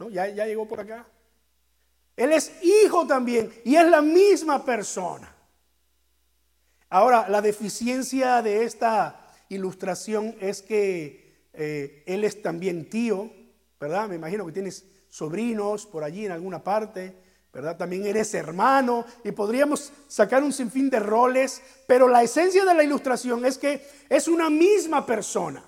¿no? 0.00 0.10
Ya, 0.10 0.26
ya 0.28 0.46
llegó 0.46 0.66
por 0.66 0.80
acá. 0.80 1.06
Él 2.16 2.32
es 2.32 2.52
hijo 2.62 3.06
también 3.06 3.52
y 3.64 3.76
es 3.76 3.88
la 3.88 4.02
misma 4.02 4.64
persona. 4.64 5.32
Ahora, 6.88 7.28
la 7.28 7.40
deficiencia 7.40 8.42
de 8.42 8.64
esta 8.64 9.32
ilustración 9.48 10.36
es 10.40 10.60
que 10.60 11.29
eh, 11.62 12.04
él 12.06 12.24
es 12.24 12.40
también 12.40 12.88
tío, 12.88 13.30
¿verdad? 13.78 14.08
Me 14.08 14.14
imagino 14.14 14.46
que 14.46 14.52
tienes 14.52 14.82
sobrinos 15.10 15.84
por 15.84 16.02
allí 16.02 16.24
en 16.24 16.32
alguna 16.32 16.64
parte, 16.64 17.14
¿verdad? 17.52 17.76
También 17.76 18.06
eres 18.06 18.32
hermano 18.32 19.04
y 19.22 19.30
podríamos 19.32 19.92
sacar 20.08 20.42
un 20.42 20.54
sinfín 20.54 20.88
de 20.88 21.00
roles, 21.00 21.60
pero 21.86 22.08
la 22.08 22.22
esencia 22.22 22.64
de 22.64 22.72
la 22.72 22.82
ilustración 22.82 23.44
es 23.44 23.58
que 23.58 23.86
es 24.08 24.26
una 24.26 24.48
misma 24.48 25.04
persona. 25.04 25.62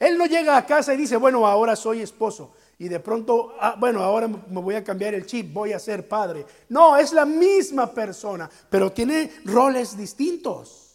Él 0.00 0.16
no 0.16 0.24
llega 0.24 0.56
a 0.56 0.64
casa 0.64 0.94
y 0.94 0.96
dice, 0.96 1.18
bueno, 1.18 1.46
ahora 1.46 1.76
soy 1.76 2.00
esposo. 2.00 2.54
Y 2.78 2.88
de 2.88 3.00
pronto, 3.00 3.56
ah, 3.60 3.76
bueno, 3.78 4.02
ahora 4.02 4.28
me 4.28 4.60
voy 4.62 4.76
a 4.76 4.84
cambiar 4.84 5.12
el 5.12 5.26
chip, 5.26 5.52
voy 5.52 5.74
a 5.74 5.78
ser 5.78 6.08
padre. 6.08 6.46
No, 6.70 6.96
es 6.96 7.12
la 7.12 7.26
misma 7.26 7.92
persona, 7.92 8.48
pero 8.70 8.90
tiene 8.90 9.30
roles 9.44 9.98
distintos 9.98 10.85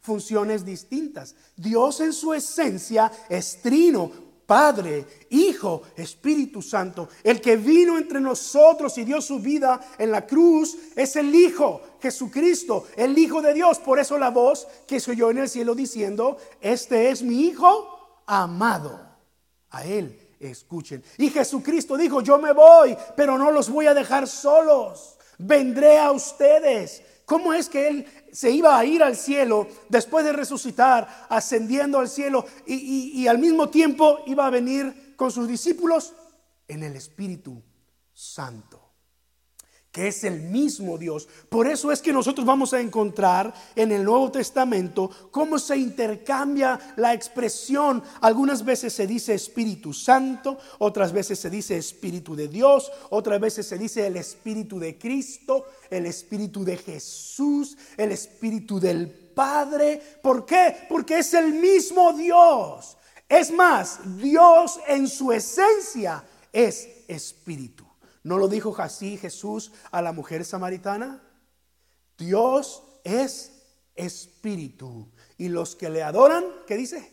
funciones 0.00 0.64
distintas. 0.64 1.34
Dios 1.56 2.00
en 2.00 2.12
su 2.12 2.32
esencia 2.32 3.10
es 3.28 3.60
trino, 3.62 4.10
Padre, 4.50 5.06
Hijo, 5.30 5.82
Espíritu 5.96 6.60
Santo. 6.60 7.08
El 7.22 7.40
que 7.40 7.56
vino 7.56 7.96
entre 7.96 8.20
nosotros 8.20 8.98
y 8.98 9.04
dio 9.04 9.20
su 9.20 9.38
vida 9.38 9.80
en 9.96 10.10
la 10.10 10.26
cruz 10.26 10.76
es 10.96 11.14
el 11.14 11.32
Hijo, 11.32 11.80
Jesucristo, 12.02 12.88
el 12.96 13.16
Hijo 13.16 13.40
de 13.40 13.54
Dios. 13.54 13.78
Por 13.78 14.00
eso 14.00 14.18
la 14.18 14.30
voz 14.30 14.66
que 14.88 14.98
se 14.98 15.12
oyó 15.12 15.30
en 15.30 15.38
el 15.38 15.48
cielo 15.48 15.76
diciendo, 15.76 16.36
este 16.60 17.10
es 17.10 17.22
mi 17.22 17.42
Hijo 17.42 18.22
amado. 18.26 19.08
A 19.70 19.84
Él 19.84 20.18
escuchen. 20.40 21.04
Y 21.18 21.30
Jesucristo 21.30 21.96
dijo, 21.96 22.20
yo 22.20 22.38
me 22.38 22.52
voy, 22.52 22.96
pero 23.14 23.38
no 23.38 23.52
los 23.52 23.70
voy 23.70 23.86
a 23.86 23.94
dejar 23.94 24.26
solos. 24.26 25.16
Vendré 25.38 25.98
a 25.98 26.10
ustedes. 26.10 27.02
¿Cómo 27.30 27.52
es 27.52 27.68
que 27.68 27.86
Él 27.86 28.06
se 28.32 28.50
iba 28.50 28.76
a 28.76 28.84
ir 28.84 29.04
al 29.04 29.14
cielo 29.14 29.68
después 29.88 30.24
de 30.24 30.32
resucitar, 30.32 31.28
ascendiendo 31.28 32.00
al 32.00 32.08
cielo 32.08 32.44
y, 32.66 33.24
al 33.28 33.38
mismo 33.38 33.68
tiempo 33.68 34.18
iba 34.26 34.48
a 34.48 34.50
venir 34.50 35.14
con 35.14 35.30
sus 35.30 35.46
discípulos 35.46 36.12
en 36.66 36.82
el 36.82 36.96
Espíritu 36.96 37.62
Santo. 38.12 38.89
Que 39.92 40.06
es 40.08 40.22
el 40.22 40.40
mismo 40.40 40.98
Dios. 40.98 41.28
Por 41.48 41.66
eso 41.66 41.90
es 41.90 42.00
que 42.00 42.12
nosotros 42.12 42.46
vamos 42.46 42.72
a 42.72 42.80
encontrar 42.80 43.52
en 43.74 43.90
el 43.90 44.04
Nuevo 44.04 44.30
Testamento 44.30 45.10
cómo 45.32 45.58
se 45.58 45.76
intercambia 45.76 46.78
la 46.96 47.12
expresión. 47.12 48.02
Algunas 48.20 48.64
veces 48.64 48.92
se 48.92 49.06
dice 49.06 49.34
Espíritu 49.34 49.92
Santo, 49.92 50.58
otras 50.78 51.12
veces 51.12 51.40
se 51.40 51.50
dice 51.50 51.76
Espíritu 51.76 52.36
de 52.36 52.46
Dios, 52.46 52.90
otras 53.10 53.40
veces 53.40 53.66
se 53.66 53.78
dice 53.78 54.06
el 54.06 54.16
Espíritu 54.16 54.78
de 54.78 54.96
Cristo, 54.96 55.64
el 55.90 56.06
Espíritu 56.06 56.64
de 56.64 56.76
Jesús, 56.76 57.76
el 57.96 58.12
Espíritu 58.12 58.78
del 58.78 59.10
Padre. 59.10 60.00
¿Por 60.22 60.46
qué? 60.46 60.86
Porque 60.88 61.18
es 61.18 61.34
el 61.34 61.52
mismo 61.52 62.12
Dios. 62.12 62.96
Es 63.28 63.50
más, 63.50 63.98
Dios 64.18 64.78
en 64.86 65.08
su 65.08 65.32
esencia 65.32 66.24
es 66.52 66.88
Espíritu. 67.08 67.89
¿No 68.22 68.38
lo 68.38 68.48
dijo 68.48 68.74
así 68.78 69.16
Jesús 69.16 69.72
a 69.90 70.02
la 70.02 70.12
mujer 70.12 70.44
samaritana? 70.44 71.22
Dios 72.18 72.82
es 73.04 73.62
espíritu. 73.94 75.08
Y 75.38 75.48
los 75.48 75.74
que 75.74 75.88
le 75.88 76.02
adoran, 76.02 76.44
¿qué 76.66 76.76
dice? 76.76 77.12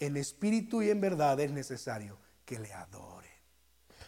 En 0.00 0.16
espíritu 0.16 0.82
y 0.82 0.90
en 0.90 1.00
verdad 1.00 1.38
es 1.40 1.50
necesario 1.50 2.18
que 2.44 2.58
le 2.58 2.72
adoren. 2.72 3.30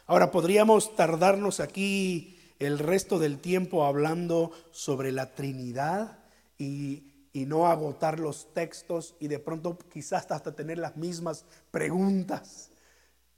Ahora 0.07 0.31
podríamos 0.31 0.97
tardarnos 0.97 1.61
aquí 1.61 2.41
el 2.59 2.79
resto 2.79 3.19
del 3.19 3.39
tiempo 3.39 3.85
hablando 3.85 4.51
sobre 4.73 5.13
la 5.13 5.35
Trinidad 5.35 6.19
y, 6.59 7.29
y 7.33 7.47
no 7.47 7.69
agotar 7.69 8.19
los 8.19 8.53
textos 8.53 9.15
y 9.21 9.29
de 9.29 9.39
pronto 9.39 9.79
quizás 9.79 10.31
hasta 10.31 10.55
tener 10.55 10.79
las 10.79 10.97
mismas 10.97 11.45
preguntas. 11.71 12.70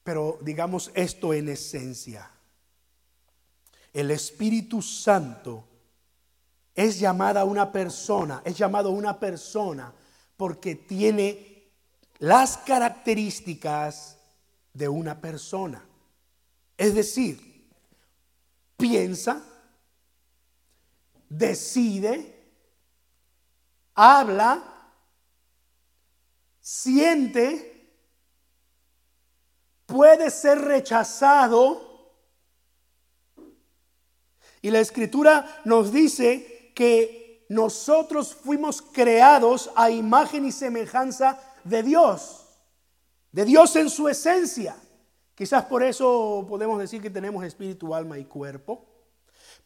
Pero 0.02 0.38
digamos 0.40 0.90
esto 0.94 1.32
en 1.32 1.48
esencia. 1.48 2.30
El 3.92 4.10
Espíritu 4.10 4.82
Santo 4.82 5.68
es 6.74 6.98
llamada 6.98 7.44
una 7.44 7.70
persona, 7.70 8.42
es 8.44 8.56
llamado 8.56 8.90
una 8.90 9.18
persona 9.20 9.92
porque 10.36 10.74
tiene 10.74 11.70
las 12.18 12.56
características 12.56 14.16
de 14.72 14.88
una 14.88 15.20
persona. 15.20 15.84
Es 16.76 16.94
decir, 16.94 17.68
piensa, 18.76 19.44
decide, 21.28 22.50
habla, 23.94 24.62
siente, 26.60 27.71
puede 29.92 30.30
ser 30.30 30.58
rechazado. 30.62 31.90
Y 34.62 34.70
la 34.70 34.80
escritura 34.80 35.60
nos 35.64 35.92
dice 35.92 36.72
que 36.74 37.46
nosotros 37.48 38.34
fuimos 38.34 38.80
creados 38.80 39.70
a 39.76 39.90
imagen 39.90 40.46
y 40.46 40.52
semejanza 40.52 41.38
de 41.64 41.82
Dios, 41.82 42.46
de 43.30 43.44
Dios 43.44 43.76
en 43.76 43.90
su 43.90 44.08
esencia. 44.08 44.76
Quizás 45.34 45.64
por 45.64 45.82
eso 45.82 46.46
podemos 46.48 46.78
decir 46.78 47.02
que 47.02 47.10
tenemos 47.10 47.44
espíritu, 47.44 47.94
alma 47.94 48.18
y 48.18 48.24
cuerpo. 48.24 48.86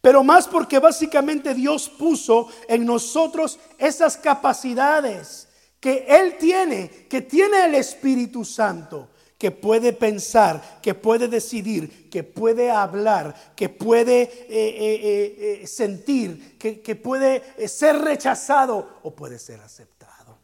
Pero 0.00 0.24
más 0.24 0.48
porque 0.48 0.78
básicamente 0.78 1.54
Dios 1.54 1.88
puso 1.88 2.48
en 2.68 2.84
nosotros 2.84 3.58
esas 3.78 4.16
capacidades 4.16 5.48
que 5.80 6.06
Él 6.08 6.36
tiene, 6.38 7.06
que 7.08 7.22
tiene 7.22 7.66
el 7.66 7.74
Espíritu 7.74 8.44
Santo 8.44 9.10
que 9.38 9.50
puede 9.50 9.92
pensar, 9.92 10.80
que 10.80 10.94
puede 10.94 11.28
decidir, 11.28 12.08
que 12.10 12.24
puede 12.24 12.70
hablar, 12.70 13.54
que 13.54 13.68
puede 13.68 14.22
eh, 14.22 14.48
eh, 14.48 15.60
eh, 15.62 15.66
sentir, 15.66 16.56
que, 16.58 16.80
que 16.80 16.96
puede 16.96 17.42
ser 17.68 17.98
rechazado 17.98 19.00
o 19.02 19.14
puede 19.14 19.38
ser 19.38 19.60
aceptado. 19.60 20.38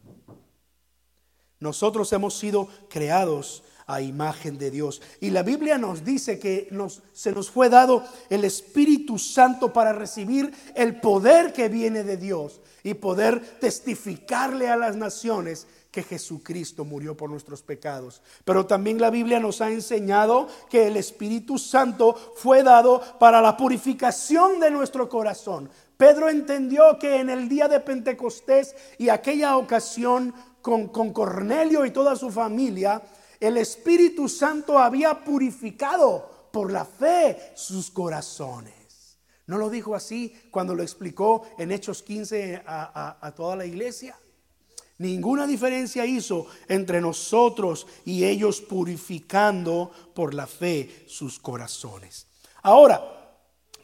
Nosotros 1.59 2.13
hemos 2.13 2.37
sido 2.37 2.69
creados 2.91 3.63
a 3.87 4.01
imagen 4.01 4.59
de 4.59 4.71
Dios. 4.71 5.01
Y 5.21 5.31
la 5.31 5.43
Biblia 5.43 5.79
nos 5.79 6.05
dice 6.05 6.39
que 6.39 6.69
nos, 6.71 7.03
se 7.13 7.33
nos 7.33 7.51
fue 7.51 7.69
dado 7.69 8.05
el 8.31 8.45
Espíritu 8.45 9.19
Santo 9.19 9.73
para 9.73 9.93
recibir 9.93 10.53
el 10.75 11.01
poder 11.01 11.53
que 11.53 11.69
viene 11.69 12.03
de 12.05 12.17
Dios 12.17 12.61
y 12.83 12.95
poder 12.95 13.41
testificarle 13.61 14.69
a 14.69 14.77
las 14.77 14.97
naciones 14.97 15.67
que 15.93 16.03
Jesucristo 16.03 16.87
murió 16.87 17.15
por 17.17 17.29
nuestros 17.29 17.63
pecados. 17.63 18.23
Pero 18.47 18.67
también 18.67 18.99
la 18.99 19.11
Biblia 19.11 19.39
nos 19.39 19.61
ha 19.61 19.71
enseñado 19.71 20.49
que 20.71 20.87
el 20.87 20.97
Espíritu 20.97 21.59
Santo 21.59 22.15
fue 22.35 22.63
dado 22.63 23.01
para 23.21 23.43
la 23.43 23.59
purificación 23.59 24.59
de 24.59 24.71
nuestro 24.71 25.09
corazón. 25.09 25.71
Pedro 25.99 26.31
entendió 26.31 26.99
que 26.99 27.21
en 27.21 27.29
el 27.29 27.47
día 27.47 27.69
de 27.69 27.79
Pentecostés 27.79 28.75
y 28.97 29.11
aquella 29.11 29.59
ocasión 29.59 30.35
con, 30.63 30.89
con 30.89 31.13
Cornelio 31.13 31.85
y 31.85 31.91
toda 31.91 32.17
su 32.17 32.31
familia, 32.31 33.03
el 33.39 33.59
Espíritu 33.59 34.31
Santo 34.31 34.79
había 34.79 35.23
purificado 35.23 36.49
por 36.51 36.73
la 36.73 36.87
fe 36.87 37.53
sus 37.55 37.91
corazones. 37.91 39.19
¿No 39.47 39.59
lo 39.59 39.69
dijo 39.69 39.95
así 39.95 40.35
cuando 40.51 40.75
lo 40.75 40.83
explicó 40.83 41.43
en 41.59 41.71
Hechos 41.71 42.03
15 42.03 42.63
a 42.65 43.33
toda 43.37 43.57
la 43.57 43.67
iglesia? 43.67 44.17
Ninguna 45.03 45.49
diferencia 45.49 46.07
hizo 46.07 46.47
entre 46.69 47.01
nosotros 47.01 47.89
y 48.05 48.23
ellos 48.23 48.61
purificando 48.61 49.91
por 50.15 50.33
la 50.33 50.47
fe 50.47 51.07
sus 51.09 51.41
corazones. 51.41 52.29
Ahora, 52.63 53.03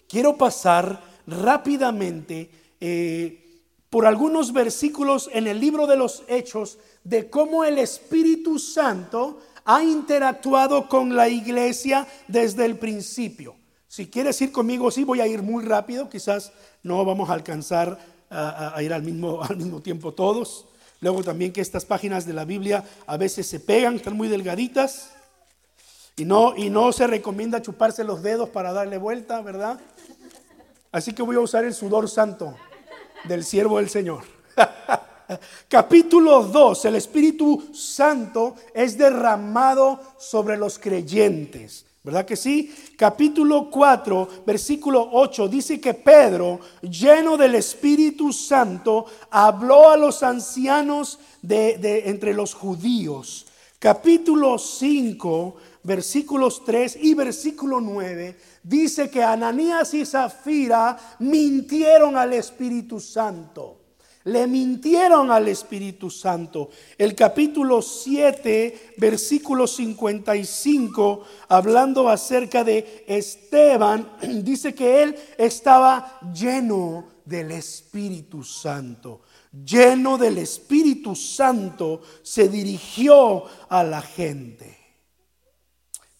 quiero 0.08 0.36
pasar 0.36 1.02
rápidamente 1.26 2.48
eh, 2.80 3.64
por 3.90 4.06
algunos 4.06 4.52
versículos 4.52 5.28
en 5.32 5.48
el 5.48 5.58
libro 5.58 5.88
de 5.88 5.96
los 5.96 6.22
Hechos 6.28 6.78
de 7.02 7.28
cómo 7.28 7.64
el 7.64 7.78
Espíritu 7.78 8.60
Santo 8.60 9.40
ha 9.64 9.82
interactuado 9.82 10.88
con 10.88 11.16
la 11.16 11.28
iglesia 11.28 12.06
desde 12.28 12.64
el 12.64 12.78
principio. 12.78 13.56
Si 13.88 14.06
quieres 14.06 14.40
ir 14.40 14.52
conmigo, 14.52 14.88
sí, 14.92 15.02
voy 15.02 15.18
a 15.20 15.26
ir 15.26 15.42
muy 15.42 15.64
rápido, 15.64 16.08
quizás 16.08 16.52
no 16.84 17.04
vamos 17.04 17.28
a 17.28 17.32
alcanzar 17.32 17.98
a, 18.30 18.80
ir 18.84 18.92
al 18.92 19.02
mismo, 19.02 19.42
al 19.42 19.56
mismo 19.56 19.80
tiempo 19.80 20.14
todos. 20.14 20.68
Luego 21.00 21.22
también 21.22 21.52
que 21.52 21.60
estas 21.60 21.84
páginas 21.84 22.26
de 22.26 22.32
la 22.32 22.44
Biblia 22.44 22.84
a 23.06 23.16
veces 23.16 23.46
se 23.46 23.60
pegan, 23.60 23.96
están 23.96 24.16
muy 24.16 24.28
delgaditas. 24.28 25.10
Y 26.16 26.24
no, 26.24 26.56
y 26.56 26.68
no 26.68 26.92
se 26.92 27.06
recomienda 27.06 27.62
chuparse 27.62 28.02
los 28.02 28.22
dedos 28.22 28.48
para 28.48 28.72
darle 28.72 28.98
vuelta, 28.98 29.40
¿verdad? 29.40 29.78
Así 30.90 31.12
que 31.12 31.22
voy 31.22 31.36
a 31.36 31.40
usar 31.40 31.64
el 31.64 31.74
sudor 31.74 32.08
santo 32.08 32.56
del 33.24 33.44
siervo 33.44 33.78
del 33.78 33.88
Señor. 33.88 34.24
Capítulo 35.68 36.42
2, 36.42 36.84
el 36.86 36.96
Espíritu 36.96 37.72
Santo 37.74 38.56
es 38.74 38.98
derramado 38.98 40.00
sobre 40.18 40.56
los 40.56 40.78
creyentes. 40.78 41.84
¿Verdad 42.08 42.24
que 42.24 42.36
sí? 42.36 42.74
Capítulo 42.96 43.68
4, 43.68 44.28
versículo 44.46 45.10
8 45.12 45.46
dice 45.46 45.78
que 45.78 45.92
Pedro, 45.92 46.58
lleno 46.80 47.36
del 47.36 47.54
Espíritu 47.56 48.32
Santo, 48.32 49.04
habló 49.28 49.90
a 49.90 49.96
los 49.98 50.22
ancianos 50.22 51.18
de, 51.42 52.04
entre 52.06 52.32
los 52.32 52.54
judíos. 52.54 53.44
Capítulo 53.78 54.56
5, 54.56 55.56
versículos 55.82 56.64
3 56.64 56.96
y 57.02 57.12
versículo 57.12 57.78
9 57.78 58.38
dice 58.62 59.10
que 59.10 59.22
Ananías 59.22 59.92
y 59.92 60.06
Zafira 60.06 60.96
mintieron 61.18 62.16
al 62.16 62.32
Espíritu 62.32 63.00
Santo. 63.00 63.77
Le 64.24 64.46
mintieron 64.46 65.30
al 65.30 65.48
Espíritu 65.48 66.10
Santo. 66.10 66.70
El 66.96 67.14
capítulo 67.14 67.82
7, 67.82 68.94
versículo 68.96 69.66
55, 69.66 71.24
hablando 71.48 72.08
acerca 72.08 72.64
de 72.64 73.04
Esteban, 73.06 74.16
dice 74.42 74.74
que 74.74 75.02
él 75.02 75.16
estaba 75.36 76.20
lleno 76.34 77.06
del 77.24 77.52
Espíritu 77.52 78.42
Santo. 78.44 79.22
Lleno 79.64 80.18
del 80.18 80.38
Espíritu 80.38 81.16
Santo, 81.16 82.02
se 82.22 82.48
dirigió 82.48 83.44
a 83.68 83.82
la 83.82 84.02
gente 84.02 84.77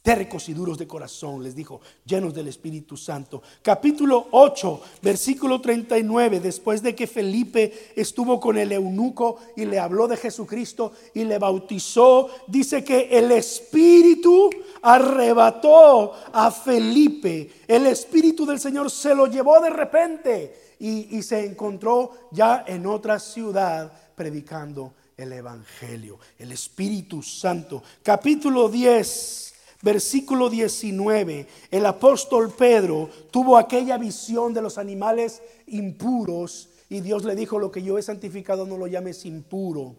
tercos 0.08 0.48
y 0.48 0.54
duros 0.54 0.78
de 0.78 0.86
corazón, 0.86 1.42
les 1.42 1.54
dijo, 1.54 1.82
llenos 2.06 2.32
del 2.32 2.48
Espíritu 2.48 2.96
Santo. 2.96 3.42
Capítulo 3.60 4.28
8, 4.30 4.80
versículo 5.02 5.60
39, 5.60 6.40
después 6.40 6.82
de 6.82 6.94
que 6.94 7.06
Felipe 7.06 7.92
estuvo 7.94 8.40
con 8.40 8.56
el 8.56 8.72
eunuco 8.72 9.36
y 9.54 9.66
le 9.66 9.78
habló 9.78 10.08
de 10.08 10.16
Jesucristo 10.16 10.92
y 11.12 11.24
le 11.24 11.38
bautizó, 11.38 12.30
dice 12.46 12.82
que 12.82 13.18
el 13.18 13.32
Espíritu 13.32 14.48
arrebató 14.80 16.14
a 16.32 16.50
Felipe. 16.52 17.50
El 17.68 17.84
Espíritu 17.84 18.46
del 18.46 18.60
Señor 18.60 18.90
se 18.90 19.14
lo 19.14 19.26
llevó 19.26 19.60
de 19.60 19.68
repente 19.68 20.76
y, 20.78 21.18
y 21.18 21.22
se 21.22 21.44
encontró 21.44 22.30
ya 22.30 22.64
en 22.66 22.86
otra 22.86 23.18
ciudad 23.18 23.92
predicando 24.14 24.94
el 25.18 25.34
Evangelio. 25.34 26.18
El 26.38 26.52
Espíritu 26.52 27.22
Santo. 27.22 27.82
Capítulo 28.02 28.70
10 28.70 29.56
versículo 29.82 30.50
19, 30.50 31.46
el 31.70 31.86
apóstol 31.86 32.52
Pedro 32.56 33.08
tuvo 33.30 33.56
aquella 33.56 33.98
visión 33.98 34.52
de 34.52 34.62
los 34.62 34.78
animales 34.78 35.42
impuros 35.66 36.68
y 36.88 37.00
Dios 37.00 37.24
le 37.24 37.36
dijo, 37.36 37.58
lo 37.58 37.70
que 37.70 37.82
yo 37.82 37.98
he 37.98 38.02
santificado 38.02 38.66
no 38.66 38.78
lo 38.78 38.86
llames 38.86 39.24
impuro. 39.26 39.96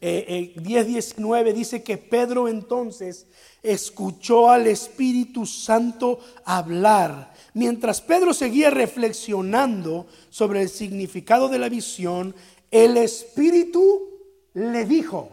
Eh, 0.00 0.54
10.19 0.56 1.48
eh, 1.48 1.52
dice 1.52 1.82
que 1.82 1.98
Pedro 1.98 2.46
entonces 2.46 3.26
escuchó 3.62 4.50
al 4.50 4.66
Espíritu 4.68 5.44
Santo 5.44 6.20
hablar. 6.44 7.34
Mientras 7.54 8.00
Pedro 8.00 8.32
seguía 8.32 8.70
reflexionando 8.70 10.06
sobre 10.30 10.62
el 10.62 10.68
significado 10.68 11.48
de 11.48 11.58
la 11.58 11.68
visión, 11.68 12.34
el 12.70 12.96
Espíritu 12.96 14.08
le 14.54 14.84
dijo, 14.84 15.30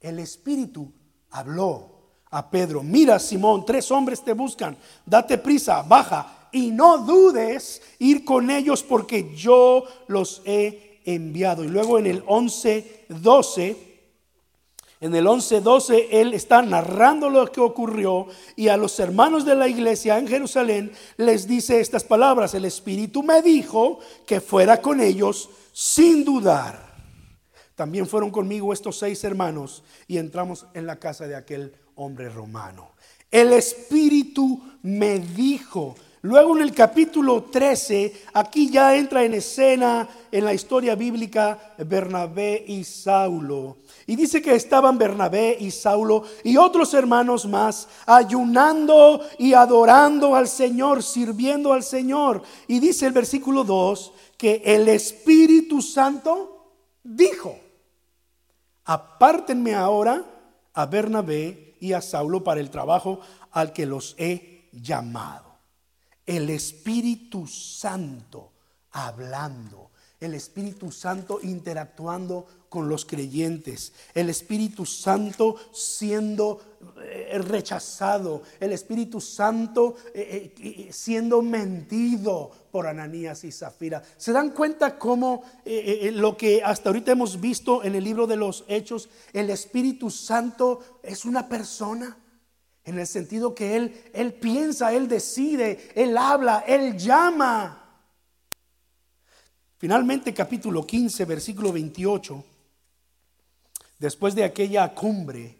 el 0.00 0.18
Espíritu 0.18 0.92
habló 1.30 1.93
a 2.34 2.50
Pedro, 2.50 2.82
mira 2.82 3.20
Simón, 3.20 3.64
tres 3.64 3.92
hombres 3.92 4.20
te 4.20 4.32
buscan, 4.32 4.76
date 5.06 5.38
prisa, 5.38 5.82
baja 5.82 6.48
y 6.50 6.72
no 6.72 6.98
dudes 6.98 7.80
ir 8.00 8.24
con 8.24 8.50
ellos 8.50 8.82
porque 8.82 9.32
yo 9.36 9.84
los 10.08 10.42
he 10.44 10.98
enviado. 11.04 11.62
Y 11.62 11.68
luego 11.68 11.96
en 11.96 12.06
el 12.06 12.24
11, 12.26 13.06
12, 13.08 13.76
en 15.00 15.14
el 15.14 15.26
11:12 15.26 16.08
él 16.10 16.34
está 16.34 16.60
narrando 16.60 17.30
lo 17.30 17.52
que 17.52 17.60
ocurrió 17.60 18.26
y 18.56 18.66
a 18.66 18.76
los 18.76 18.98
hermanos 18.98 19.44
de 19.44 19.54
la 19.54 19.68
iglesia 19.68 20.18
en 20.18 20.26
Jerusalén 20.26 20.90
les 21.16 21.46
dice 21.46 21.78
estas 21.78 22.02
palabras, 22.02 22.52
el 22.54 22.64
Espíritu 22.64 23.22
me 23.22 23.42
dijo 23.42 24.00
que 24.26 24.40
fuera 24.40 24.82
con 24.82 24.98
ellos 25.00 25.50
sin 25.72 26.24
dudar. 26.24 26.94
También 27.76 28.08
fueron 28.08 28.32
conmigo 28.32 28.72
estos 28.72 28.98
seis 28.98 29.22
hermanos 29.22 29.84
y 30.08 30.18
entramos 30.18 30.66
en 30.74 30.86
la 30.86 30.98
casa 30.98 31.28
de 31.28 31.36
aquel 31.36 31.83
hombre 31.96 32.28
romano. 32.28 32.90
El 33.30 33.52
Espíritu 33.52 34.60
me 34.82 35.18
dijo, 35.18 35.94
Luego 36.24 36.56
en 36.56 36.62
el 36.62 36.72
capítulo 36.72 37.42
13, 37.42 38.22
aquí 38.32 38.70
ya 38.70 38.96
entra 38.96 39.24
en 39.24 39.34
escena 39.34 40.08
en 40.32 40.46
la 40.46 40.54
historia 40.54 40.94
bíblica 40.94 41.74
Bernabé 41.76 42.64
y 42.66 42.82
Saulo. 42.82 43.76
Y 44.06 44.16
dice 44.16 44.40
que 44.40 44.54
estaban 44.54 44.96
Bernabé 44.96 45.54
y 45.60 45.70
Saulo 45.70 46.24
y 46.42 46.56
otros 46.56 46.94
hermanos 46.94 47.44
más 47.44 47.88
ayunando 48.06 49.20
y 49.38 49.52
adorando 49.52 50.34
al 50.34 50.48
Señor, 50.48 51.02
sirviendo 51.02 51.74
al 51.74 51.82
Señor. 51.82 52.40
Y 52.68 52.80
dice 52.80 53.04
el 53.04 53.12
versículo 53.12 53.62
2 53.62 54.12
que 54.38 54.62
el 54.64 54.88
Espíritu 54.88 55.82
Santo 55.82 56.72
dijo, 57.02 57.58
apártenme 58.86 59.74
ahora 59.74 60.24
a 60.72 60.86
Bernabé 60.86 61.73
y 61.84 61.92
a 61.92 62.00
Saulo 62.00 62.42
para 62.42 62.60
el 62.60 62.70
trabajo 62.70 63.20
al 63.52 63.74
que 63.74 63.84
los 63.84 64.14
he 64.16 64.70
llamado. 64.72 65.58
El 66.24 66.48
Espíritu 66.48 67.46
Santo 67.46 68.52
hablando, 68.92 69.90
el 70.18 70.32
Espíritu 70.32 70.90
Santo 70.90 71.40
interactuando 71.42 72.46
con 72.74 72.88
los 72.88 73.04
creyentes, 73.04 73.92
el 74.14 74.28
Espíritu 74.30 74.84
Santo 74.84 75.54
siendo 75.72 76.60
eh, 77.04 77.38
rechazado, 77.38 78.42
el 78.58 78.72
Espíritu 78.72 79.20
Santo 79.20 79.94
eh, 80.12 80.52
eh, 80.58 80.88
siendo 80.90 81.40
mentido 81.40 82.50
por 82.72 82.88
Ananías 82.88 83.44
y 83.44 83.52
Zafira. 83.52 84.02
¿Se 84.16 84.32
dan 84.32 84.50
cuenta 84.50 84.98
cómo 84.98 85.44
lo 86.14 86.36
que 86.36 86.64
hasta 86.64 86.88
ahorita 86.88 87.12
hemos 87.12 87.40
visto 87.40 87.84
en 87.84 87.94
el 87.94 88.02
libro 88.02 88.26
de 88.26 88.38
los 88.38 88.64
Hechos, 88.66 89.08
el 89.32 89.50
Espíritu 89.50 90.10
Santo 90.10 90.98
es 91.00 91.24
una 91.24 91.48
persona? 91.48 92.18
En 92.84 92.98
el 92.98 93.06
sentido 93.06 93.54
que 93.54 93.76
Él, 93.76 94.02
Él 94.12 94.34
piensa, 94.34 94.92
Él 94.92 95.06
decide, 95.06 95.92
Él 95.94 96.18
habla, 96.18 96.64
Él 96.66 96.98
llama. 96.98 98.02
Finalmente 99.78 100.34
capítulo 100.34 100.84
15, 100.84 101.24
versículo 101.24 101.72
28, 101.72 102.44
después 103.98 104.34
de 104.34 104.44
aquella 104.44 104.94
cumbre, 104.94 105.56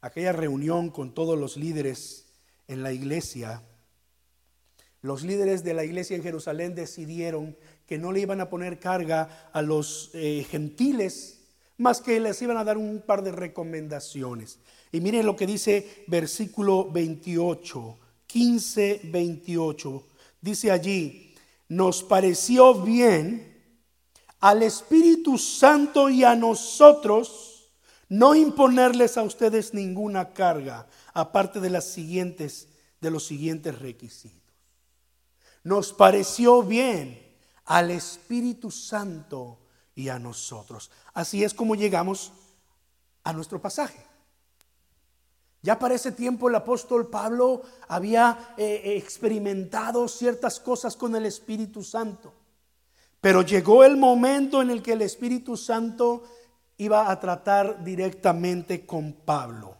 aquella 0.00 0.32
reunión 0.32 0.90
con 0.90 1.14
todos 1.14 1.38
los 1.38 1.56
líderes 1.56 2.26
en 2.68 2.82
la 2.82 2.92
iglesia, 2.92 3.62
los 5.02 5.22
líderes 5.22 5.62
de 5.62 5.74
la 5.74 5.84
iglesia 5.84 6.16
en 6.16 6.22
Jerusalén 6.22 6.74
decidieron 6.74 7.56
que 7.86 7.98
no 7.98 8.10
le 8.10 8.20
iban 8.20 8.40
a 8.40 8.50
poner 8.50 8.80
carga 8.80 9.50
a 9.52 9.62
los 9.62 10.10
eh, 10.14 10.44
gentiles, 10.50 11.40
más 11.78 12.00
que 12.00 12.18
les 12.18 12.40
iban 12.42 12.56
a 12.56 12.64
dar 12.64 12.76
un 12.76 13.00
par 13.00 13.22
de 13.22 13.30
recomendaciones. 13.30 14.58
Y 14.90 15.00
miren 15.00 15.26
lo 15.26 15.36
que 15.36 15.46
dice 15.46 16.04
versículo 16.08 16.90
28, 16.90 17.98
15, 18.26 19.00
28. 19.04 20.06
Dice 20.40 20.70
allí, 20.70 21.34
nos 21.68 22.02
pareció 22.02 22.82
bien 22.82 23.55
al 24.46 24.62
Espíritu 24.62 25.38
Santo 25.38 26.08
y 26.08 26.22
a 26.22 26.36
nosotros 26.36 27.68
no 28.08 28.36
imponerles 28.36 29.16
a 29.16 29.24
ustedes 29.24 29.74
ninguna 29.74 30.32
carga, 30.34 30.86
aparte 31.12 31.58
de 31.58 31.68
las 31.68 31.86
siguientes, 31.86 32.68
de 33.00 33.10
los 33.10 33.26
siguientes 33.26 33.76
requisitos. 33.76 34.54
Nos 35.64 35.92
pareció 35.92 36.62
bien 36.62 37.20
al 37.64 37.90
Espíritu 37.90 38.70
Santo 38.70 39.58
y 39.96 40.10
a 40.10 40.20
nosotros. 40.20 40.92
Así 41.12 41.42
es 41.42 41.52
como 41.52 41.74
llegamos 41.74 42.30
a 43.24 43.32
nuestro 43.32 43.60
pasaje. 43.60 44.06
Ya 45.60 45.76
para 45.76 45.96
ese 45.96 46.12
tiempo 46.12 46.48
el 46.48 46.54
apóstol 46.54 47.08
Pablo 47.08 47.62
había 47.88 48.54
eh, 48.56 48.94
experimentado 48.96 50.06
ciertas 50.06 50.60
cosas 50.60 50.96
con 50.96 51.16
el 51.16 51.26
Espíritu 51.26 51.82
Santo. 51.82 52.45
Pero 53.26 53.42
llegó 53.42 53.82
el 53.82 53.96
momento 53.96 54.62
en 54.62 54.70
el 54.70 54.82
que 54.84 54.92
el 54.92 55.02
Espíritu 55.02 55.56
Santo 55.56 56.22
iba 56.76 57.10
a 57.10 57.18
tratar 57.18 57.82
directamente 57.82 58.86
con 58.86 59.14
Pablo. 59.14 59.74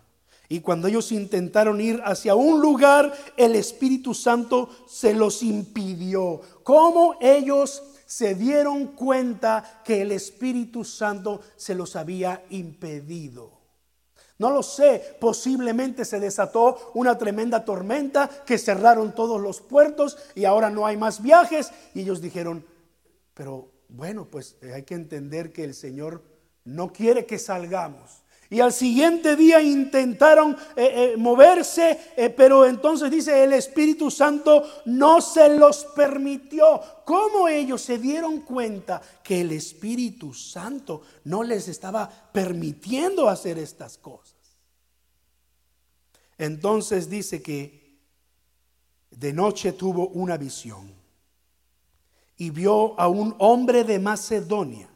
Y 0.48 0.59
cuando 0.59 0.88
ellos 0.88 1.12
intentaron 1.12 1.80
ir 1.80 2.02
hacia 2.04 2.35
un 2.35 2.61
lugar, 2.61 3.14
el 3.37 3.54
Espíritu 3.54 4.14
Santo 4.14 4.68
se 4.88 5.14
los 5.14 5.44
impidió. 5.44 6.40
¿Cómo 6.64 7.18
ellos 7.20 7.85
se 8.04 8.35
dieron 8.35 8.87
cuenta 8.88 9.80
que 9.85 10.02
el 10.02 10.11
Espíritu 10.11 10.85
Santo 10.85 11.40
se 11.54 11.76
los 11.76 11.94
había 11.94 12.42
impedido? 12.50 13.52
No 14.38 14.50
lo 14.50 14.64
sé, 14.64 15.18
posiblemente 15.20 16.04
se 16.04 16.18
desató 16.18 16.90
una 16.94 17.16
tremenda 17.16 17.64
tormenta 17.64 18.28
que 18.44 18.59
cerraron 18.59 19.14
todos 19.14 19.40
los 19.40 19.61
puertos 19.61 20.18
y 20.35 20.46
ahora 20.46 20.68
no 20.68 20.85
hay 20.85 20.96
más 20.96 21.22
viajes. 21.22 21.70
Y 21.94 22.00
ellos 22.00 22.20
dijeron, 22.20 22.64
pero 23.37 23.70
bueno, 23.90 24.25
pues 24.25 24.57
eh, 24.62 24.72
hay 24.72 24.85
que 24.85 24.94
entender 24.94 25.53
que 25.53 25.62
el 25.62 25.75
Señor 25.75 26.25
no 26.64 26.90
quiere 26.90 27.27
que 27.27 27.38
salgamos. 27.38 28.22
Y 28.49 28.61
al 28.61 28.72
siguiente 28.72 29.37
día 29.37 29.61
intentaron 29.61 30.57
eh, 30.75 31.12
eh, 31.12 31.16
moverse, 31.18 32.33
pero 32.35 32.64
entonces 32.64 33.11
dice 33.11 33.44
el 33.44 33.53
Espíritu 33.53 34.11
Santo 34.11 34.66
no 34.87 35.20
se 35.20 35.51
los 35.51 35.85
permitió. 35.85 36.81
¿Cómo 37.05 37.46
ellos 37.46 37.83
se 37.83 37.99
dieron 37.99 38.40
cuenta 38.40 39.03
que 39.22 39.42
el 39.42 39.53
Espíritu 39.53 40.33
Santo 40.33 41.03
no 41.25 41.42
les 41.42 41.68
estaba 41.68 42.09
permitiendo 42.33 43.29
hacer 43.29 43.59
estas 43.59 43.99
cosas? 43.99 44.37
Entonces 46.38 47.11
dice 47.11 47.42
que 47.42 47.99
de 49.11 49.33
noche 49.35 49.72
tuvo 49.72 50.09
una 50.09 50.38
visión 50.38 50.95
y 52.37 52.51
vio 52.51 52.99
a 52.99 53.09
un 53.09 53.35
hombre 53.38 53.85
de 53.85 53.99
Macedonia 53.99 54.88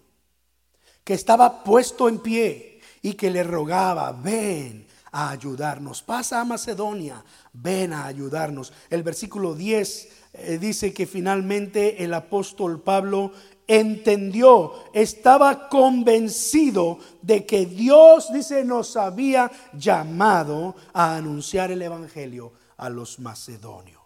que 1.04 1.14
estaba 1.14 1.64
puesto 1.64 2.08
en 2.08 2.18
pie 2.18 2.80
y 3.02 3.14
que 3.14 3.30
le 3.30 3.42
rogaba, 3.42 4.12
ven 4.12 4.86
a 5.12 5.30
ayudarnos, 5.30 6.02
pasa 6.02 6.40
a 6.40 6.44
Macedonia, 6.44 7.24
ven 7.52 7.92
a 7.92 8.06
ayudarnos. 8.06 8.72
El 8.90 9.02
versículo 9.02 9.54
10 9.54 10.08
eh, 10.32 10.58
dice 10.58 10.92
que 10.92 11.06
finalmente 11.06 12.04
el 12.04 12.14
apóstol 12.14 12.80
Pablo 12.80 13.32
entendió, 13.66 14.72
estaba 14.92 15.68
convencido 15.68 16.98
de 17.22 17.46
que 17.46 17.66
Dios, 17.66 18.32
dice, 18.32 18.64
nos 18.64 18.96
había 18.96 19.50
llamado 19.72 20.74
a 20.92 21.16
anunciar 21.16 21.70
el 21.70 21.82
Evangelio 21.82 22.52
a 22.76 22.90
los 22.90 23.20
macedonios. 23.20 23.99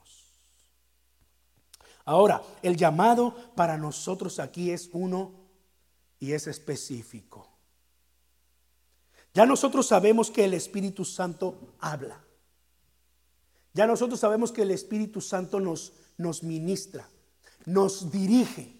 Ahora, 2.04 2.42
el 2.62 2.76
llamado 2.76 3.34
para 3.54 3.78
nosotros 3.78 4.38
aquí 4.38 4.70
es 4.70 4.90
uno 4.92 5.32
y 6.18 6.32
es 6.32 6.46
específico. 6.46 7.48
Ya 9.32 9.46
nosotros 9.46 9.86
sabemos 9.86 10.30
que 10.30 10.44
el 10.44 10.54
Espíritu 10.54 11.04
Santo 11.04 11.74
habla. 11.80 12.22
Ya 13.72 13.86
nosotros 13.86 14.20
sabemos 14.20 14.52
que 14.52 14.62
el 14.62 14.70
Espíritu 14.70 15.20
Santo 15.20 15.58
nos, 15.58 15.92
nos 16.16 16.44
ministra, 16.44 17.08
nos 17.66 18.12
dirige. 18.12 18.76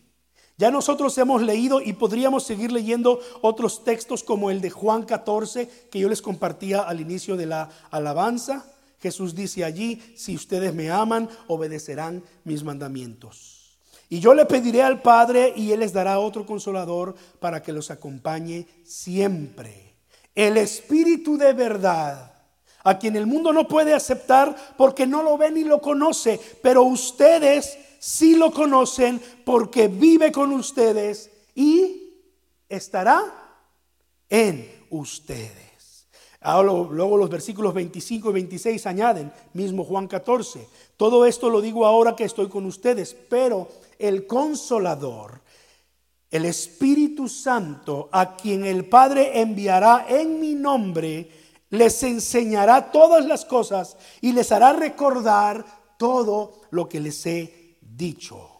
Ya 0.56 0.70
nosotros 0.70 1.18
hemos 1.18 1.42
leído 1.42 1.80
y 1.80 1.94
podríamos 1.94 2.44
seguir 2.44 2.70
leyendo 2.70 3.18
otros 3.42 3.82
textos 3.82 4.22
como 4.22 4.52
el 4.52 4.60
de 4.60 4.70
Juan 4.70 5.02
14 5.02 5.88
que 5.90 5.98
yo 5.98 6.08
les 6.08 6.22
compartía 6.22 6.82
al 6.82 7.00
inicio 7.00 7.36
de 7.36 7.46
la 7.46 7.70
alabanza. 7.90 8.64
Jesús 9.04 9.34
dice 9.34 9.62
allí, 9.66 10.00
si 10.16 10.34
ustedes 10.34 10.72
me 10.72 10.90
aman, 10.90 11.28
obedecerán 11.46 12.24
mis 12.42 12.64
mandamientos. 12.64 13.76
Y 14.08 14.18
yo 14.18 14.32
le 14.32 14.46
pediré 14.46 14.82
al 14.82 15.02
Padre 15.02 15.52
y 15.54 15.72
Él 15.72 15.80
les 15.80 15.92
dará 15.92 16.18
otro 16.18 16.46
consolador 16.46 17.14
para 17.38 17.62
que 17.62 17.70
los 17.70 17.90
acompañe 17.90 18.66
siempre. 18.82 19.96
El 20.34 20.56
Espíritu 20.56 21.36
de 21.36 21.52
verdad, 21.52 22.32
a 22.82 22.98
quien 22.98 23.14
el 23.16 23.26
mundo 23.26 23.52
no 23.52 23.68
puede 23.68 23.92
aceptar 23.92 24.56
porque 24.78 25.06
no 25.06 25.22
lo 25.22 25.36
ve 25.36 25.50
ni 25.50 25.64
lo 25.64 25.82
conoce, 25.82 26.40
pero 26.62 26.84
ustedes 26.84 27.76
si 27.98 28.36
lo 28.36 28.52
conocen 28.52 29.20
porque 29.44 29.88
vive 29.88 30.32
con 30.32 30.50
ustedes 30.54 31.30
y 31.54 32.22
estará 32.70 33.22
en 34.30 34.86
ustedes. 34.88 35.63
Ahora, 36.44 36.72
luego 36.90 37.16
los 37.16 37.30
versículos 37.30 37.72
25 37.72 38.28
y 38.28 38.32
26 38.34 38.86
añaden, 38.86 39.32
mismo 39.54 39.82
Juan 39.82 40.06
14, 40.06 40.68
todo 40.98 41.24
esto 41.24 41.48
lo 41.48 41.62
digo 41.62 41.86
ahora 41.86 42.14
que 42.14 42.24
estoy 42.24 42.50
con 42.50 42.66
ustedes, 42.66 43.16
pero 43.30 43.66
el 43.98 44.26
consolador, 44.26 45.40
el 46.30 46.44
Espíritu 46.44 47.28
Santo, 47.28 48.10
a 48.12 48.36
quien 48.36 48.66
el 48.66 48.84
Padre 48.84 49.40
enviará 49.40 50.04
en 50.06 50.38
mi 50.38 50.54
nombre, 50.54 51.30
les 51.70 52.02
enseñará 52.02 52.92
todas 52.92 53.24
las 53.24 53.46
cosas 53.46 53.96
y 54.20 54.32
les 54.32 54.52
hará 54.52 54.74
recordar 54.74 55.64
todo 55.96 56.60
lo 56.70 56.90
que 56.90 57.00
les 57.00 57.24
he 57.24 57.78
dicho. 57.80 58.53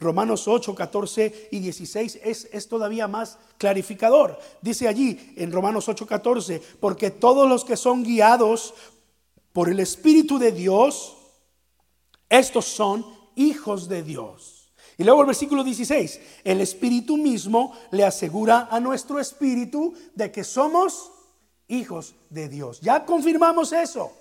Romanos 0.00 0.48
8, 0.48 0.74
14 0.74 1.48
y 1.52 1.60
16 1.60 2.20
es, 2.22 2.48
es, 2.52 2.68
todavía 2.68 3.08
más 3.08 3.38
clarificador. 3.58 4.38
Dice 4.60 4.88
allí 4.88 5.34
en 5.36 5.52
Romanos 5.52 5.88
8, 5.88 6.06
14, 6.06 6.60
porque 6.80 7.10
todos 7.10 7.48
los 7.48 7.64
que 7.64 7.76
son 7.76 8.02
guiados 8.02 8.74
por 9.52 9.68
el 9.68 9.80
Espíritu 9.80 10.38
de 10.38 10.52
Dios, 10.52 11.16
estos 12.28 12.64
son 12.64 13.06
hijos 13.36 13.88
de 13.88 14.02
Dios. 14.02 14.72
Y 14.96 15.04
luego 15.04 15.22
el 15.22 15.26
versículo 15.26 15.64
16, 15.64 16.20
el 16.44 16.60
Espíritu 16.60 17.16
mismo 17.16 17.72
le 17.90 18.04
asegura 18.04 18.68
a 18.70 18.80
nuestro 18.80 19.18
Espíritu 19.18 19.94
de 20.14 20.30
que 20.30 20.44
somos 20.44 21.10
hijos 21.68 22.14
de 22.30 22.48
Dios. 22.48 22.80
Ya 22.80 23.04
confirmamos 23.04 23.72
eso. 23.72 24.12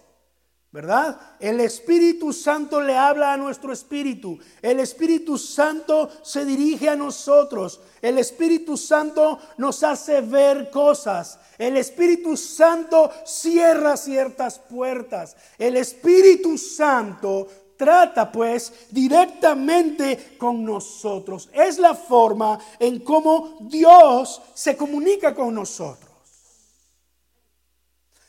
¿Verdad? 0.74 1.20
El 1.40 1.60
Espíritu 1.60 2.34
Santo 2.34 2.82
le 2.82 2.98
habla 2.98 3.32
a 3.32 3.38
nuestro 3.38 3.72
espíritu. 3.72 4.40
El 4.60 4.80
Espíritu 4.80 5.38
Santo 5.38 6.10
se 6.24 6.44
dirige 6.46 6.90
a 6.90 6.96
nosotros. 6.96 7.80
El 8.02 8.18
Espíritu 8.18 8.76
Santo 8.76 9.38
nos 9.58 9.84
hace 9.84 10.22
ver 10.22 10.72
cosas. 10.72 11.40
El 11.60 11.78
Espíritu 11.78 12.36
Santo 12.36 13.12
cierra 13.24 13.96
ciertas 13.96 14.58
puertas. 14.58 15.38
El 15.60 15.78
Espíritu 15.78 16.58
Santo 16.58 17.48
trata 17.78 18.32
pues 18.32 18.74
directamente 18.90 20.36
con 20.40 20.66
nosotros. 20.66 21.50
Es 21.54 21.78
la 21.78 21.94
forma 21.94 22.58
en 22.80 23.00
cómo 23.02 23.60
Dios 23.62 24.42
se 24.56 24.76
comunica 24.76 25.36
con 25.36 25.54
nosotros. 25.54 26.10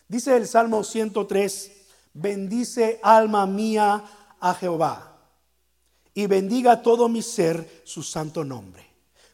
Dice 0.06 0.36
el 0.36 0.46
Salmo 0.46 0.84
103, 0.84 1.83
bendice 2.14 3.00
alma 3.02 3.44
mía 3.44 4.02
a 4.40 4.54
Jehová 4.54 5.18
y 6.14 6.26
bendiga 6.26 6.80
todo 6.80 7.08
mi 7.08 7.22
ser 7.22 7.82
su 7.84 8.02
santo 8.02 8.44
nombre. 8.44 8.86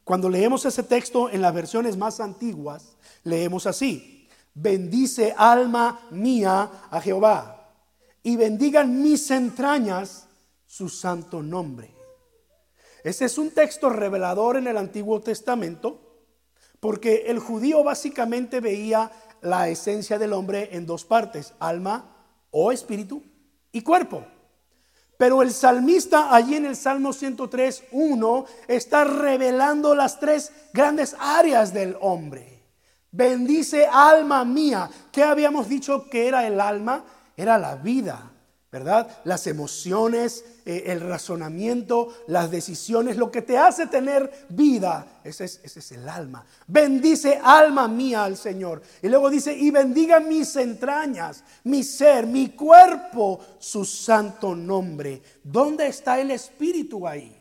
Cuando 0.03 0.29
leemos 0.29 0.65
ese 0.65 0.83
texto 0.83 1.31
en 1.31 1.43
las 1.43 1.55
versiones 1.55 1.97
más 1.97 2.19
antiguas, 2.21 2.97
leemos 3.23 3.67
así, 3.67 4.29
bendice 4.55 5.35
alma 5.37 6.01
mía 6.11 6.71
a 6.91 7.01
Jehová 7.01 7.69
y 8.23 8.37
bendigan 8.37 9.03
mis 9.03 9.31
entrañas 9.31 10.27
su 10.67 10.89
santo 10.89 11.43
nombre. 11.43 11.95
Ese 13.05 13.27
es 13.27 13.39
un 13.39 13.51
texto 13.51 13.91
revelador 13.91 14.57
en 14.57 14.67
el 14.67 14.77
Antiguo 14.77 15.21
Testamento 15.21 16.01
porque 16.81 17.25
el 17.27 17.39
judío 17.39 17.85
básicamente 17.85 18.61
veía 18.61 19.11
la 19.43 19.69
esencia 19.69 20.19
del 20.19 20.33
hombre 20.33 20.71
en 20.73 20.87
dos 20.87 21.05
partes, 21.05 21.55
alma 21.59 22.10
o 22.51 22.73
espíritu 22.73 23.23
y 23.73 23.83
cuerpo. 23.83 24.25
Pero 25.17 25.43
el 25.43 25.53
salmista 25.53 26.35
allí 26.35 26.57
en 26.57 26.65
el 26.65 26.77
Salmo 26.77 27.13
103, 27.13 27.85
1, 27.93 28.45
está 28.69 29.05
revelando 29.05 29.95
las 29.95 30.19
tres 30.19 30.51
grandes 30.73 31.15
áreas 31.19 31.75
del 31.75 31.97
hombre. 32.01 32.65
Bendice 33.11 33.87
alma 33.87 34.45
mía. 34.45 34.89
¿Qué 35.13 35.23
habíamos 35.23 35.69
dicho 35.69 36.09
que 36.09 36.27
era 36.27 36.47
el 36.47 36.61
alma? 36.61 37.05
Era 37.37 37.59
la 37.59 37.77
vida. 37.77 38.30
¿Verdad? 38.73 39.21
Las 39.25 39.49
emociones, 39.49 40.45
eh, 40.65 40.85
el 40.87 41.01
razonamiento, 41.01 42.15
las 42.29 42.53
decisiones, 42.53 43.17
lo 43.17 43.31
que 43.31 43.43
te 43.43 43.59
hace 43.59 43.89
tener 43.89 44.47
vida, 44.49 45.21
ese 45.25 45.45
es, 45.45 45.61
ese 45.65 45.81
es 45.81 45.93
el 45.93 46.09
alma. 46.09 46.47
Bendice 46.69 47.41
alma 47.43 47.89
mía 47.89 48.25
al 48.25 48.37
Señor. 48.37 48.81
Y 49.03 49.09
luego 49.09 49.29
dice, 49.29 49.53
y 49.53 49.73
bendiga 49.73 50.21
mis 50.21 50.55
entrañas, 50.55 51.43
mi 51.65 51.83
ser, 51.83 52.27
mi 52.27 52.51
cuerpo, 52.51 53.41
su 53.59 53.85
santo 53.85 54.55
nombre. 54.55 55.21
¿Dónde 55.43 55.89
está 55.89 56.21
el 56.21 56.31
Espíritu 56.31 57.09
ahí? 57.09 57.37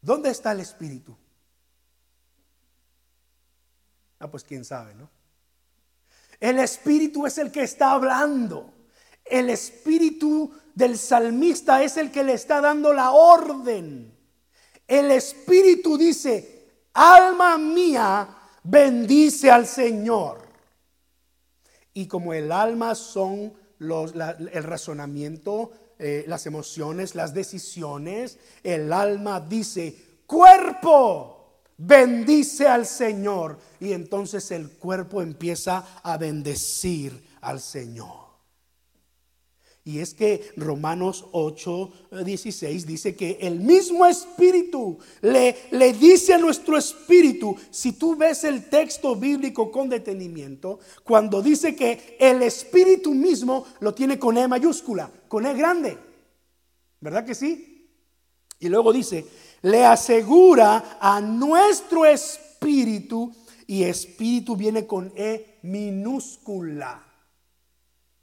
¿Dónde 0.00 0.30
está 0.30 0.52
el 0.52 0.60
Espíritu? 0.60 1.14
Ah, 4.18 4.30
pues 4.30 4.44
quién 4.44 4.64
sabe, 4.64 4.94
¿no? 4.94 5.10
El 6.42 6.58
Espíritu 6.58 7.24
es 7.24 7.38
el 7.38 7.52
que 7.52 7.62
está 7.62 7.92
hablando. 7.92 8.74
El 9.24 9.48
Espíritu 9.48 10.50
del 10.74 10.98
salmista 10.98 11.84
es 11.84 11.96
el 11.96 12.10
que 12.10 12.24
le 12.24 12.32
está 12.32 12.60
dando 12.60 12.92
la 12.92 13.12
orden. 13.12 14.12
El 14.88 15.12
Espíritu 15.12 15.96
dice, 15.96 16.88
alma 16.94 17.56
mía, 17.58 18.28
bendice 18.64 19.52
al 19.52 19.68
Señor. 19.68 20.40
Y 21.94 22.08
como 22.08 22.34
el 22.34 22.50
alma 22.50 22.96
son 22.96 23.54
los, 23.78 24.12
el 24.12 24.64
razonamiento, 24.64 25.70
eh, 25.96 26.24
las 26.26 26.46
emociones, 26.46 27.14
las 27.14 27.34
decisiones, 27.34 28.40
el 28.64 28.92
alma 28.92 29.38
dice, 29.38 29.96
cuerpo, 30.26 31.41
bendice 31.86 32.66
al 32.66 32.86
Señor. 32.86 33.58
Y 33.80 33.92
entonces 33.92 34.50
el 34.50 34.70
cuerpo 34.70 35.22
empieza 35.22 36.00
a 36.02 36.16
bendecir 36.16 37.22
al 37.40 37.60
Señor. 37.60 38.22
Y 39.84 39.98
es 39.98 40.14
que 40.14 40.52
Romanos 40.56 41.26
8, 41.32 41.92
16 42.24 42.86
dice 42.86 43.16
que 43.16 43.38
el 43.40 43.58
mismo 43.58 44.06
espíritu 44.06 44.96
le, 45.22 45.56
le 45.72 45.92
dice 45.92 46.34
a 46.34 46.38
nuestro 46.38 46.78
espíritu, 46.78 47.56
si 47.72 47.92
tú 47.94 48.14
ves 48.14 48.44
el 48.44 48.70
texto 48.70 49.16
bíblico 49.16 49.72
con 49.72 49.88
detenimiento, 49.88 50.78
cuando 51.02 51.42
dice 51.42 51.74
que 51.74 52.16
el 52.20 52.44
espíritu 52.44 53.12
mismo 53.12 53.66
lo 53.80 53.92
tiene 53.92 54.20
con 54.20 54.38
E 54.38 54.46
mayúscula, 54.46 55.10
con 55.26 55.46
E 55.46 55.54
grande, 55.54 55.98
¿verdad 57.00 57.26
que 57.26 57.34
sí? 57.34 57.88
Y 58.60 58.68
luego 58.68 58.92
dice, 58.92 59.26
le 59.62 59.84
asegura 59.84 60.98
a 61.00 61.20
nuestro 61.20 62.04
espíritu, 62.04 63.32
y 63.66 63.84
espíritu 63.84 64.56
viene 64.56 64.86
con 64.86 65.12
E 65.16 65.58
minúscula. 65.62 67.02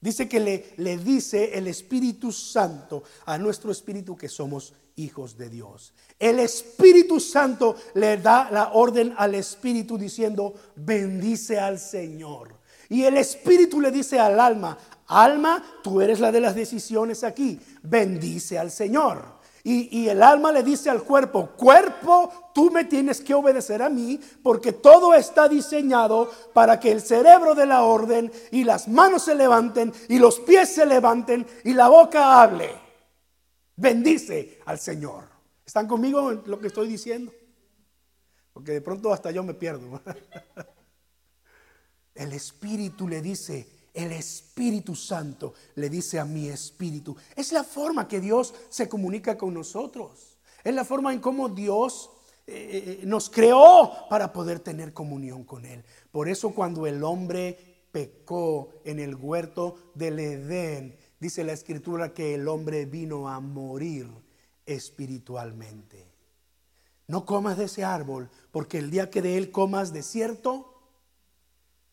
Dice 0.02 0.30
que 0.30 0.40
le, 0.40 0.74
le, 0.78 0.98
dice 0.98 1.58
el 1.58 1.68
Espíritu 1.68 2.32
Santo 2.32 3.04
a 3.26 3.38
nuestro 3.38 3.72
espíritu 3.72 4.16
que 4.16 4.30
somos 4.30 4.74
hijos 4.96 5.38
de 5.38 5.50
Dios. 5.50 5.94
El 6.18 6.40
Espíritu 6.40 7.20
Santo 7.20 7.76
le 7.96 8.18
da 8.18 8.50
la 8.52 8.74
orden 8.74 9.14
al 9.18 9.36
Espíritu 9.36 9.98
diciendo, 9.98 10.54
bendice 10.76 11.60
al 11.60 11.80
Señor. 11.80 12.60
Y 12.88 13.04
el 13.04 13.18
Espíritu 13.18 13.82
le 13.82 13.92
dice 13.92 14.20
al 14.20 14.40
alma, 14.40 14.78
alma, 15.08 15.64
tú 15.84 16.02
eres 16.02 16.20
la 16.20 16.32
de 16.32 16.42
las 16.42 16.56
decisiones 16.56 17.24
aquí, 17.24 17.60
bendice 17.84 18.58
al 18.58 18.72
Señor. 18.72 19.39
Y, 19.64 20.08
el 20.08 20.24
alma 20.24 20.52
le 20.52 20.64
dice 20.64 20.90
al 20.90 21.04
cuerpo, 21.04 21.50
cuerpo, 21.58 22.52
tú 22.54 22.72
me 22.72 22.86
tienes 22.86 23.22
que 23.22 23.34
obedecer 23.34 23.82
a 23.82 23.90
mí 23.90 24.20
porque 24.42 24.72
todo 24.72 25.14
está 25.14 25.50
diseñado 25.50 26.32
para 26.54 26.80
que 26.80 26.92
el 26.92 27.02
cerebro 27.02 27.56
de 27.56 27.66
la 27.66 27.84
orden 27.84 28.32
y 28.52 28.64
las 28.64 28.88
manos 28.88 29.24
se 29.24 29.36
levanten 29.36 29.94
y 30.08 30.18
los 30.18 30.40
pies 30.40 30.70
se 30.70 30.86
levanten 30.86 31.46
y 31.64 31.74
la 31.74 31.90
boca 31.90 32.42
hable. 32.42 32.70
Bendice 33.76 34.60
al 34.66 34.80
Señor. 34.80 35.26
¿Están 35.66 35.88
conmigo 35.88 36.32
en 36.32 36.42
lo 36.46 36.60
que 36.60 36.68
estoy 36.68 36.88
diciendo? 36.88 37.32
Porque 38.54 38.72
de 38.72 38.82
pronto 38.82 39.14
hasta 39.14 39.32
yo 39.32 39.44
me 39.44 39.54
pierdo. 39.54 40.02
El 42.16 42.34
Espíritu 42.34 43.08
le 43.08 43.22
dice, 43.22 43.79
el 43.94 44.12
Espíritu 44.12 44.96
Santo 44.96 45.54
le 45.76 45.90
dice 45.90 46.20
a 46.20 46.26
mi 46.26 46.48
espíritu. 46.50 47.16
Es 47.36 47.52
la 47.52 47.64
forma 47.64 48.08
que 48.08 48.20
Dios 48.20 48.54
se 48.70 48.88
comunica 48.88 49.38
con 49.38 49.54
nosotros. 49.54 50.38
Es 50.64 50.74
la 50.74 50.86
forma 50.86 51.14
en 51.14 51.20
cómo 51.20 51.50
Dios 51.50 52.10
eh, 52.48 53.00
eh, 53.02 53.06
nos 53.06 53.30
creó 53.30 53.92
para 54.10 54.34
poder 54.34 54.60
tener 54.60 54.94
comunión 54.94 55.44
con 55.44 55.66
Él. 55.66 55.84
Por 56.12 56.30
eso 56.30 56.52
cuando 56.52 56.88
el 56.88 57.04
hombre 57.04 57.86
pecó 57.92 58.70
en 58.84 59.00
el 59.00 59.16
huerto 59.16 59.92
del 59.96 60.20
Edén, 60.20 60.98
dice 61.20 61.44
la 61.44 61.54
escritura 61.54 62.14
que 62.14 62.36
el 62.36 62.48
hombre 62.48 62.86
vino 62.86 63.30
a 63.30 63.40
morir 63.40 64.10
espiritualmente. 64.66 66.08
No 67.08 67.26
comas 67.26 67.58
de 67.58 67.66
ese 67.66 67.84
árbol, 67.84 68.30
porque 68.52 68.78
el 68.78 68.92
día 68.92 69.10
que 69.10 69.22
de 69.22 69.38
él 69.38 69.52
comas 69.52 69.92
de 69.94 70.04
cierto, 70.04 70.80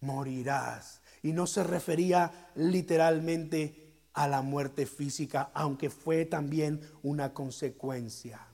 morirás. 0.01 1.01
Y 1.23 1.33
no 1.33 1.47
se 1.47 1.65
refería 1.65 2.51
literalmente 2.55 3.87
a 4.13 4.29
la 4.29 4.43
muerte 4.43 4.87
física, 4.87 5.51
aunque 5.53 5.91
fue 5.91 6.25
también 6.25 6.81
una 7.03 7.35
consecuencia. 7.35 8.47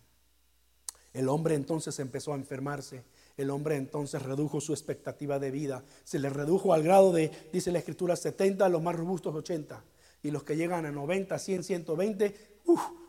El 1.13 1.29
hombre 1.29 1.55
entonces 1.55 1.99
empezó 2.01 2.33
a 2.33 2.37
enfermarse. 2.37 3.05
El 3.37 3.51
hombre 3.51 3.77
entonces 3.77 4.23
redujo 4.23 4.61
su 4.61 4.73
expectativa 4.73 5.39
de 5.39 5.51
vida. 5.51 5.85
Se 6.05 6.19
le 6.19 6.31
redujo 6.31 6.73
al 6.73 6.83
grado 6.83 7.13
de, 7.13 7.31
dice 7.53 7.71
la 7.71 7.79
escritura, 7.79 8.17
70, 8.17 8.69
los 8.69 8.83
más 8.83 8.97
robustos 8.97 9.35
80. 9.35 9.85
Y 10.23 10.31
los 10.31 10.43
que 10.43 10.57
llegan 10.57 10.85
a 10.85 10.91
90, 10.91 11.39
100, 11.39 11.65
120, 11.65 12.35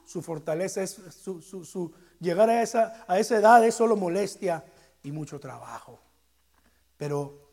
su 0.05 0.21
fortaleza 0.21 0.83
es 0.83 0.91
su, 0.91 1.93
llegar 2.19 2.49
a 2.49 2.61
esa, 2.61 3.05
a 3.07 3.19
esa 3.19 3.37
edad 3.37 3.65
es 3.65 3.75
solo 3.75 3.95
molestia 3.95 4.63
y 5.01 5.11
mucho 5.11 5.39
trabajo. 5.39 5.99
Pero 6.97 7.51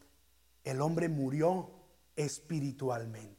el 0.65 0.81
hombre 0.81 1.09
murió 1.09 1.71
espiritualmente. 2.25 3.39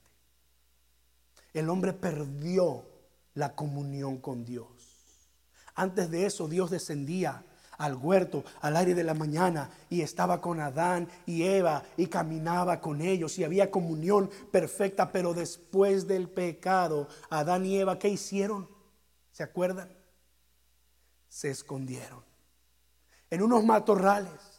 El 1.54 1.70
hombre 1.70 1.94
perdió 1.94 2.86
la 3.34 3.56
comunión 3.56 4.18
con 4.18 4.46
Dios. 4.46 4.68
Antes 5.76 6.10
de 6.10 6.26
eso 6.26 6.48
Dios 6.48 6.72
descendía 6.72 7.44
al 7.78 7.96
huerto 7.96 8.44
al 8.62 8.78
aire 8.78 8.94
de 8.94 9.04
la 9.04 9.16
mañana 9.16 9.72
y 9.90 10.02
estaba 10.02 10.40
con 10.40 10.60
Adán 10.60 11.10
y 11.26 11.44
Eva 11.44 11.84
y 11.98 12.08
caminaba 12.08 12.80
con 12.80 13.02
ellos 13.02 13.40
y 13.40 13.44
había 13.44 13.72
comunión 13.72 14.30
perfecta, 14.52 15.12
pero 15.12 15.34
después 15.34 16.08
del 16.08 16.30
pecado, 16.30 17.08
Adán 17.30 17.66
y 17.66 17.80
Eva, 17.80 17.98
¿qué 17.98 18.10
hicieron? 18.10 18.70
¿Se 19.32 19.42
acuerdan? 19.42 19.92
Se 21.28 21.50
escondieron 21.50 22.24
en 23.30 23.42
unos 23.42 23.64
matorrales 23.64 24.52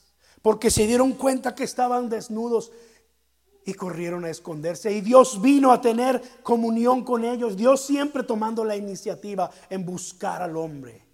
porque 0.43 0.71
se 0.71 0.87
dieron 0.87 1.13
cuenta 1.13 1.55
que 1.55 1.65
estaban 1.65 2.09
desnudos 2.09 2.73
y 3.65 3.75
corrieron 3.75 4.25
a 4.25 4.31
esconderse. 4.31 4.93
Y 4.93 5.01
Dios 5.01 5.41
vino 5.41 5.73
a 5.73 5.81
tener 5.81 6.21
comunión 6.43 7.05
con 7.05 7.25
ellos. 7.25 7.57
Dios 7.57 7.85
siempre 7.85 8.23
tomando 8.23 8.65
la 8.65 8.77
iniciativa 8.77 9.51
en 9.71 9.85
buscar 9.85 10.43
al 10.43 10.57
hombre. 10.57 11.05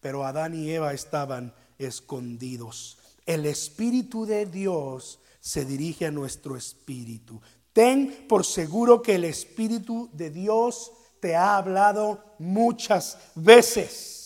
Pero 0.00 0.24
Adán 0.24 0.54
y 0.54 0.70
Eva 0.70 0.92
estaban 0.92 1.52
escondidos. 1.78 2.98
El 3.26 3.46
Espíritu 3.46 4.26
de 4.26 4.46
Dios 4.46 5.20
se 5.40 5.64
dirige 5.64 6.06
a 6.06 6.10
nuestro 6.10 6.56
espíritu. 6.56 7.40
Ten 7.72 8.26
por 8.28 8.44
seguro 8.44 9.02
que 9.02 9.14
el 9.14 9.24
Espíritu 9.24 10.10
de 10.12 10.30
Dios 10.30 10.92
te 11.20 11.36
ha 11.36 11.56
hablado 11.56 12.22
muchas 12.38 13.18
veces. 13.34 14.17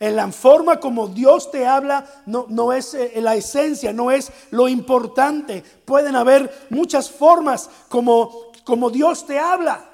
En 0.00 0.16
la 0.16 0.32
forma 0.32 0.80
como 0.80 1.08
Dios 1.08 1.50
te 1.50 1.66
habla 1.66 2.22
no, 2.24 2.46
no 2.48 2.72
es 2.72 2.94
eh, 2.94 3.20
la 3.20 3.36
esencia, 3.36 3.92
no 3.92 4.10
es 4.10 4.32
lo 4.50 4.66
importante. 4.66 5.62
Pueden 5.84 6.16
haber 6.16 6.68
muchas 6.70 7.10
formas 7.10 7.68
como, 7.90 8.50
como 8.64 8.88
Dios 8.88 9.26
te 9.26 9.38
habla. 9.38 9.84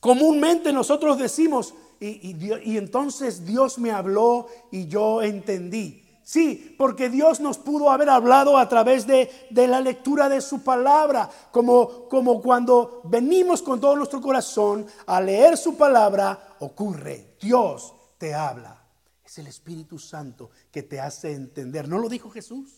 Comúnmente 0.00 0.70
nosotros 0.70 1.16
decimos, 1.16 1.72
y, 1.98 2.36
y, 2.36 2.76
entonces 2.76 3.46
Dios 3.46 3.78
me 3.78 3.90
habló 3.90 4.48
y 4.70 4.86
yo 4.86 5.22
entendí. 5.22 6.02
Sí, 6.22 6.74
porque 6.76 7.08
Dios 7.08 7.40
nos 7.40 7.56
pudo 7.56 7.90
haber 7.90 8.10
hablado 8.10 8.58
a 8.58 8.68
través 8.68 9.06
de, 9.06 9.30
de, 9.48 9.66
la 9.66 9.80
lectura 9.80 10.28
de 10.28 10.42
su 10.42 10.62
palabra, 10.62 11.30
como, 11.50 12.06
como 12.10 12.42
cuando 12.42 13.00
venimos 13.04 13.62
con 13.62 13.80
todo 13.80 13.96
nuestro 13.96 14.20
corazón 14.20 14.86
a 15.06 15.22
leer 15.22 15.56
su 15.56 15.74
palabra, 15.74 16.56
ocurre, 16.60 17.36
Dios 17.40 17.94
te 18.24 18.32
habla. 18.32 18.74
Es 19.22 19.36
el 19.36 19.48
Espíritu 19.48 19.98
Santo 19.98 20.48
que 20.70 20.82
te 20.82 20.98
hace 20.98 21.32
entender. 21.32 21.86
¿No 21.86 21.98
lo 21.98 22.08
dijo 22.08 22.30
Jesús? 22.30 22.70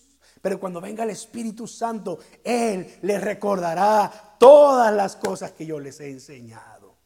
Pero 0.43 0.59
cuando 0.59 0.81
venga 0.81 1.05
el 1.05 1.11
Espíritu 1.11 1.69
Santo, 1.69 2.19
Él 2.43 2.99
les 3.03 3.21
recordará 3.23 4.35
todas 4.41 4.93
las 4.93 5.15
cosas 5.15 5.53
que 5.53 5.65
yo 5.65 5.79
les 5.79 6.01
he 6.01 6.11
enseñado. 6.11 6.97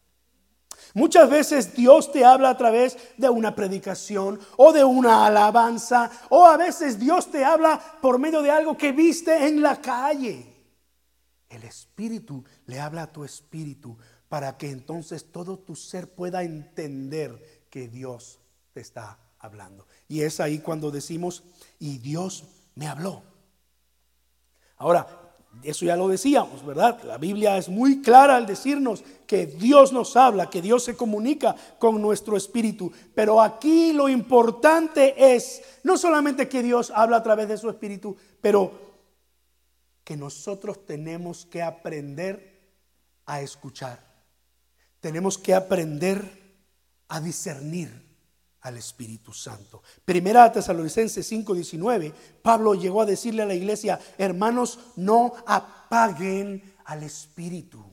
Muchas 0.95 1.29
veces 1.29 1.75
Dios 1.75 2.11
te 2.13 2.25
habla 2.25 2.49
a 2.49 2.57
través 2.57 2.97
de 3.19 3.29
una 3.29 3.55
predicación 3.55 4.41
o 4.57 4.73
de 4.73 4.85
una 4.85 5.27
alabanza 5.27 6.11
o 6.31 6.47
a 6.47 6.57
veces 6.57 6.99
Dios 6.99 7.31
te 7.31 7.45
habla 7.45 7.79
por 8.01 8.19
medio 8.19 8.41
de 8.41 8.51
algo 8.51 8.75
que 8.75 8.93
viste 8.93 9.49
en 9.49 9.61
la 9.61 9.83
calle. 9.83 10.47
El 11.51 11.63
Espíritu 11.65 12.43
le 12.65 12.81
habla 12.81 13.03
a 13.03 13.13
tu 13.13 13.23
espíritu 13.23 13.99
para 14.31 14.57
que 14.57 14.71
entonces 14.71 15.31
todo 15.31 15.59
tu 15.59 15.77
ser 15.77 16.15
pueda 16.15 16.43
entender 16.43 17.60
que 17.71 17.89
Dios 17.89 18.41
te 18.73 18.81
está 18.81 19.19
hablando. 19.39 19.87
Y 20.09 20.23
es 20.23 20.41
ahí 20.41 20.59
cuando 20.59 20.91
decimos, 20.91 21.45
y 21.79 21.99
Dios 21.99 22.45
me 22.75 22.87
habló. 22.87 23.23
Ahora, 24.77 25.07
eso 25.63 25.85
ya 25.85 25.97
lo 25.97 26.09
decíamos, 26.09 26.65
¿verdad? 26.65 27.03
La 27.03 27.19
Biblia 27.19 27.57
es 27.57 27.69
muy 27.69 28.01
clara 28.03 28.37
al 28.37 28.47
decirnos 28.47 29.05
que 29.27 29.47
Dios 29.47 29.93
nos 29.93 30.17
habla, 30.17 30.49
que 30.49 30.63
Dios 30.63 30.85
se 30.85 30.97
comunica 30.97 31.55
con 31.79 32.01
nuestro 32.01 32.37
espíritu. 32.37 32.93
Pero 33.15 33.43
aquí 33.43 33.93
lo 33.93 34.09
importante 34.09 35.35
es 35.35 35.63
no 35.83 35.99
solamente 35.99 36.49
que 36.49 36.63
Dios 36.63 36.93
habla 36.95 37.19
a 37.19 37.23
través 37.23 37.49
de 37.49 37.59
su 37.59 37.69
espíritu, 37.69 38.17
pero 38.41 38.91
que 40.05 40.17
nosotros 40.17 40.87
tenemos 40.87 41.45
que 41.47 41.63
aprender 41.63 42.73
a 43.27 43.43
escuchar. 43.43 43.99
Tenemos 45.01 45.37
que 45.37 45.55
aprender 45.55 46.40
a 47.11 47.21
discernir 47.21 48.11
al 48.63 48.77
Espíritu 48.77 49.33
Santo. 49.33 49.83
Primera 50.05 50.51
Tesalonicenses 50.53 51.27
5:19, 51.31 52.13
Pablo 52.43 52.75
llegó 52.75 53.03
a 53.03 53.07
decirle 53.07 53.43
a 53.43 53.47
la 53.47 53.55
iglesia, 53.55 53.99
hermanos, 54.19 54.79
no 54.97 55.33
apaguen 55.47 56.75
al 56.85 57.03
Espíritu. 57.03 57.85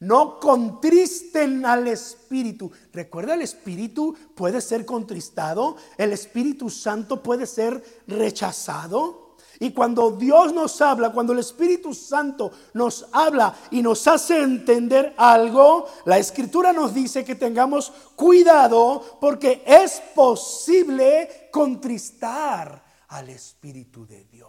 No 0.00 0.38
contristen 0.38 1.66
al 1.66 1.88
Espíritu. 1.88 2.70
Recuerda, 2.92 3.34
el 3.34 3.42
Espíritu 3.42 4.16
puede 4.36 4.60
ser 4.60 4.86
contristado, 4.86 5.76
el 5.96 6.12
Espíritu 6.12 6.70
Santo 6.70 7.22
puede 7.22 7.46
ser 7.46 8.02
rechazado. 8.06 9.27
Y 9.60 9.72
cuando 9.72 10.12
Dios 10.12 10.52
nos 10.52 10.80
habla, 10.80 11.10
cuando 11.10 11.32
el 11.32 11.40
Espíritu 11.40 11.92
Santo 11.92 12.52
nos 12.74 13.06
habla 13.12 13.54
y 13.72 13.82
nos 13.82 14.06
hace 14.06 14.40
entender 14.40 15.14
algo, 15.16 15.86
la 16.04 16.18
Escritura 16.18 16.72
nos 16.72 16.94
dice 16.94 17.24
que 17.24 17.34
tengamos 17.34 17.92
cuidado 18.14 19.18
porque 19.20 19.64
es 19.66 20.00
posible 20.14 21.48
contristar 21.50 22.84
al 23.08 23.30
Espíritu 23.30 24.06
de 24.06 24.24
Dios. 24.26 24.48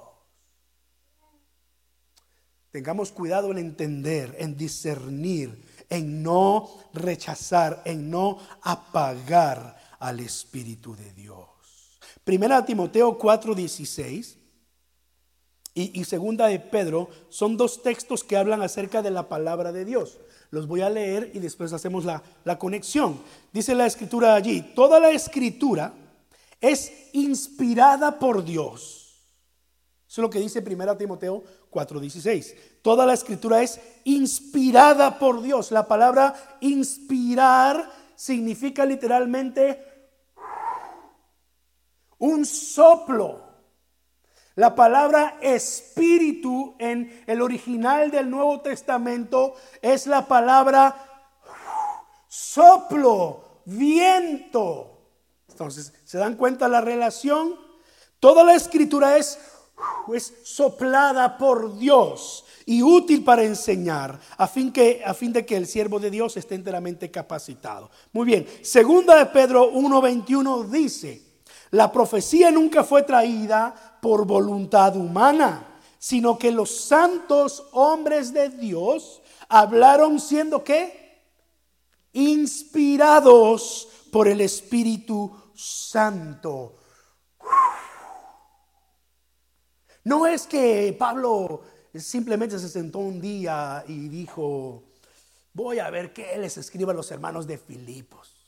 Tengamos 2.70 3.12
cuidado 3.12 3.50
en 3.50 3.58
entender, 3.58 4.36
en 4.38 4.56
discernir, 4.56 5.60
en 5.90 6.22
no 6.22 6.70
rechazar, 6.94 7.82
en 7.84 8.12
no 8.12 8.38
apagar 8.62 9.76
al 9.98 10.20
Espíritu 10.20 10.96
de 10.96 11.12
Dios. 11.14 11.48
Primera 12.24 12.64
Timoteo 12.64 13.18
4:16 13.18 14.39
y, 15.82 16.04
segunda 16.04 16.48
de 16.48 16.60
Pedro 16.60 17.10
son 17.30 17.58
dos 17.58 17.82
textos 17.84 18.24
que 18.24 18.38
hablan 18.38 18.62
acerca 18.62 19.02
de 19.02 19.12
la 19.12 19.30
palabra 19.30 19.72
de 19.72 19.86
Dios. 19.86 20.18
Los 20.52 20.68
voy 20.68 20.82
a 20.82 20.90
leer 20.90 21.32
y 21.34 21.40
después 21.40 21.74
hacemos 21.74 22.06
la, 22.06 22.24
la 22.44 22.58
conexión. 22.58 23.20
Dice 23.54 23.76
la 23.76 23.86
escritura 23.86 24.36
allí, 24.36 24.62
toda 24.76 25.00
la 25.00 25.12
escritura 25.12 25.94
es 26.60 26.92
inspirada 27.14 28.20
por 28.20 28.44
Dios. 28.44 29.00
Eso 30.10 30.22
es 30.22 30.24
lo 30.24 30.30
que 30.30 30.40
dice 30.40 30.64
1 30.66 30.98
Timoteo 30.98 31.44
4:16. 31.72 32.56
Toda 32.82 33.06
la 33.06 33.14
escritura 33.14 33.62
es 33.62 33.80
inspirada 34.06 35.20
por 35.20 35.42
Dios. 35.42 35.72
La 35.72 35.88
palabra 35.88 36.58
inspirar 36.62 37.92
significa 38.16 38.86
literalmente 38.86 39.86
un 42.18 42.46
soplo 42.46 43.49
la 44.56 44.76
palabra 44.76 45.38
espíritu 45.42 46.76
en 46.80 47.24
el 47.28 47.42
original 47.42 48.12
del 48.12 48.30
Nuevo 48.30 48.60
Testamento 48.62 49.56
es 49.82 50.08
la 50.08 50.28
palabra 50.28 51.10
soplo, 52.28 53.62
viento. 53.66 54.98
Entonces, 55.50 55.94
¿se 56.04 56.18
dan 56.18 56.36
cuenta 56.36 56.68
la 56.68 56.82
relación? 56.82 57.56
Toda 58.20 58.44
la 58.44 58.54
escritura 58.54 59.18
es, 59.18 59.40
es 60.14 60.34
soplada 60.44 61.38
por 61.38 61.78
Dios. 61.78 62.46
y 62.66 62.84
útil 62.84 63.24
para 63.24 63.44
enseñar, 63.44 64.20
a 64.38 64.48
fin, 64.48 64.72
que, 64.72 65.02
a 65.04 65.16
fin 65.16 65.34
de 65.34 65.44
que 65.44 65.58
el 65.58 65.66
siervo 65.66 66.00
de 66.00 66.12
Dios 66.12 66.38
esté 66.38 66.54
enteramente 66.54 67.10
capacitado. 67.10 67.90
Muy 68.14 68.28
bien, 68.28 68.46
segunda 68.62 69.18
de 69.18 69.26
Pedro 69.26 69.74
1.21 69.74 70.66
dice, 70.68 71.20
la 71.72 71.92
profecía 71.92 72.52
nunca 72.52 72.84
fue 72.84 73.02
traída 73.02 73.89
por 74.02 74.26
voluntad 74.26 74.96
humana, 74.96 75.80
sino 75.98 76.38
que 76.38 76.52
los 76.52 76.70
santos 76.70 77.68
hombres 77.72 78.34
de 78.34 78.50
Dios 78.50 79.22
hablaron 79.48 80.20
siendo 80.20 80.64
qué? 80.64 81.24
Inspirados 82.14 83.88
por 84.12 84.28
el 84.28 84.42
Espíritu 84.42 85.32
Santo. 85.54 86.76
No 90.04 90.26
es 90.26 90.48
que 90.48 90.96
Pablo 90.98 91.62
simplemente 91.96 92.58
se 92.58 92.70
sentó 92.70 93.00
un 93.00 93.20
día 93.20 93.84
y 93.88 94.08
dijo, 94.08 94.84
voy 95.54 95.80
a 95.80 95.90
ver 95.90 96.14
qué 96.14 96.38
les 96.38 96.58
escribe 96.58 96.92
a 96.92 96.96
los 96.96 97.12
hermanos 97.12 97.46
de 97.46 97.58
Filipos. 97.58 98.39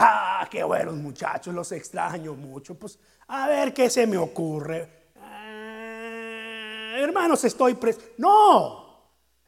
Ah, 0.00 0.46
qué 0.48 0.62
buenos 0.62 0.94
muchachos, 0.94 1.52
los 1.52 1.72
extraño 1.72 2.34
mucho. 2.34 2.76
Pues 2.76 2.98
a 3.26 3.48
ver 3.48 3.74
qué 3.74 3.90
se 3.90 4.06
me 4.06 4.16
ocurre. 4.16 5.10
Ah, 5.20 6.94
hermanos, 6.98 7.42
estoy 7.42 7.74
preso. 7.74 8.00
No, 8.16 8.88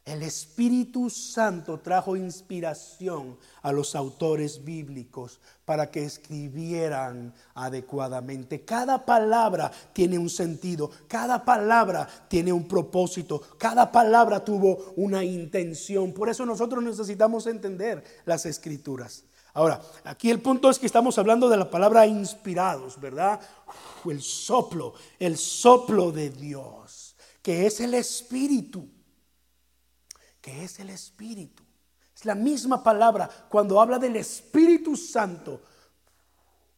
el 0.03 0.23
Espíritu 0.23 1.09
Santo 1.09 1.79
trajo 1.79 2.17
inspiración 2.17 3.37
a 3.61 3.71
los 3.71 3.95
autores 3.95 4.61
bíblicos 4.65 5.39
para 5.63 5.89
que 5.89 6.03
escribieran 6.03 7.33
adecuadamente. 7.53 8.65
Cada 8.65 9.05
palabra 9.05 9.71
tiene 9.93 10.19
un 10.19 10.29
sentido, 10.29 10.91
cada 11.07 11.45
palabra 11.45 12.09
tiene 12.27 12.51
un 12.51 12.67
propósito, 12.67 13.41
cada 13.57 13.89
palabra 13.89 14.43
tuvo 14.43 14.93
una 14.97 15.23
intención. 15.23 16.11
Por 16.11 16.27
eso 16.27 16.45
nosotros 16.45 16.83
necesitamos 16.83 17.47
entender 17.47 18.03
las 18.25 18.45
escrituras. 18.45 19.23
Ahora, 19.53 19.81
aquí 20.03 20.29
el 20.29 20.41
punto 20.41 20.69
es 20.69 20.79
que 20.79 20.85
estamos 20.85 21.17
hablando 21.17 21.49
de 21.49 21.57
la 21.57 21.69
palabra 21.69 22.05
inspirados, 22.07 22.99
¿verdad? 22.99 23.39
el 24.05 24.21
soplo, 24.21 24.93
el 25.19 25.37
soplo 25.37 26.11
de 26.11 26.29
Dios, 26.29 27.15
que 27.41 27.65
es 27.65 27.79
el 27.81 27.93
Espíritu 27.93 28.87
que 30.41 30.63
es 30.63 30.79
el 30.79 30.89
Espíritu. 30.89 31.63
Es 32.15 32.25
la 32.25 32.35
misma 32.35 32.83
palabra 32.83 33.29
cuando 33.49 33.79
habla 33.79 33.99
del 33.99 34.15
Espíritu 34.15 34.97
Santo, 34.97 35.61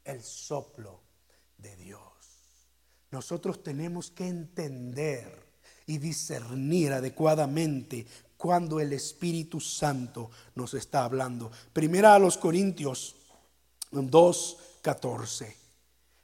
el 0.03 0.21
soplo 0.21 1.01
de 1.57 1.76
Dios. 1.78 2.01
Nosotros 3.09 3.63
tenemos 3.63 4.11
que 4.11 4.28
entender 4.28 5.43
y 5.86 5.97
discernir 5.97 6.93
adecuadamente 6.93 8.05
cuando 8.44 8.82
el 8.82 8.91
Espíritu 8.91 9.62
Santo 9.62 10.30
nos 10.56 10.74
está 10.74 11.06
hablando. 11.06 11.50
Primera 11.72 12.14
a 12.14 12.20
los 12.20 12.38
Corintios 12.38 13.16
2.14. 13.94 15.56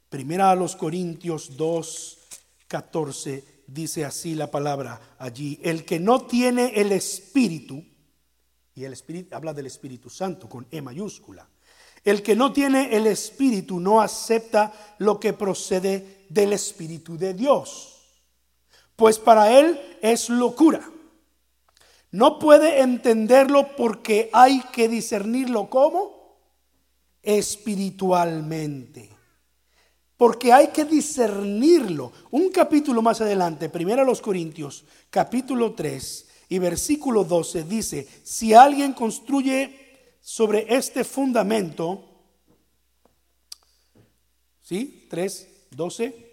Primera 0.10 0.52
a 0.52 0.56
los 0.56 0.76
Corintios 0.76 1.58
2.14 1.58 3.42
dice 3.68 4.04
así 4.04 4.36
la 4.36 4.52
palabra 4.52 5.16
allí, 5.18 5.62
el 5.64 5.86
que 5.86 5.98
no 5.98 6.24
tiene 6.24 6.74
el 6.76 6.92
Espíritu, 6.92 7.82
y 8.76 8.84
el 8.84 8.92
Espíritu 8.92 9.34
habla 9.34 9.54
del 9.54 9.68
Espíritu 9.68 10.10
Santo 10.10 10.50
con 10.50 10.68
E 10.72 10.82
mayúscula, 10.82 11.48
el 12.04 12.22
que 12.22 12.36
no 12.36 12.52
tiene 12.52 12.98
el 12.98 13.08
Espíritu 13.08 13.80
no 13.80 14.02
acepta 14.02 14.96
lo 14.98 15.22
que 15.22 15.32
procede 15.32 16.26
del 16.28 16.52
Espíritu 16.52 17.18
de 17.18 17.34
Dios, 17.34 17.96
pues 18.98 19.18
para 19.18 19.58
él 19.58 19.80
es 20.02 20.28
locura. 20.28 20.99
No 22.12 22.40
puede 22.40 22.82
entenderlo 22.82 23.76
porque 23.76 24.30
hay 24.34 24.62
que 24.72 24.88
discernirlo 24.88 25.70
como 25.70 26.38
espiritualmente 27.22 29.20
porque 30.20 30.52
hay 30.52 30.68
que 30.68 30.84
discernirlo. 30.84 32.12
Un 32.32 32.50
capítulo 32.50 33.02
más 33.02 33.22
adelante, 33.22 33.70
primero 33.70 34.02
a 34.02 34.06
los 34.06 34.20
Corintios, 34.20 34.84
capítulo 35.10 35.74
3 35.76 36.28
y 36.50 36.60
versículo 36.60 37.24
12 37.24 37.64
dice, 37.64 38.06
si 38.24 38.54
alguien 38.54 38.92
construye 38.92 40.18
sobre 40.20 40.76
este 40.76 41.06
fundamento, 41.06 42.04
¿sí? 44.62 45.08
3, 45.10 45.68
12. 45.72 46.29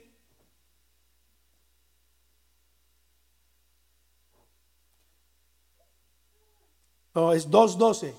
No, 7.16 7.32
es 7.32 7.50
2.12. 7.50 8.12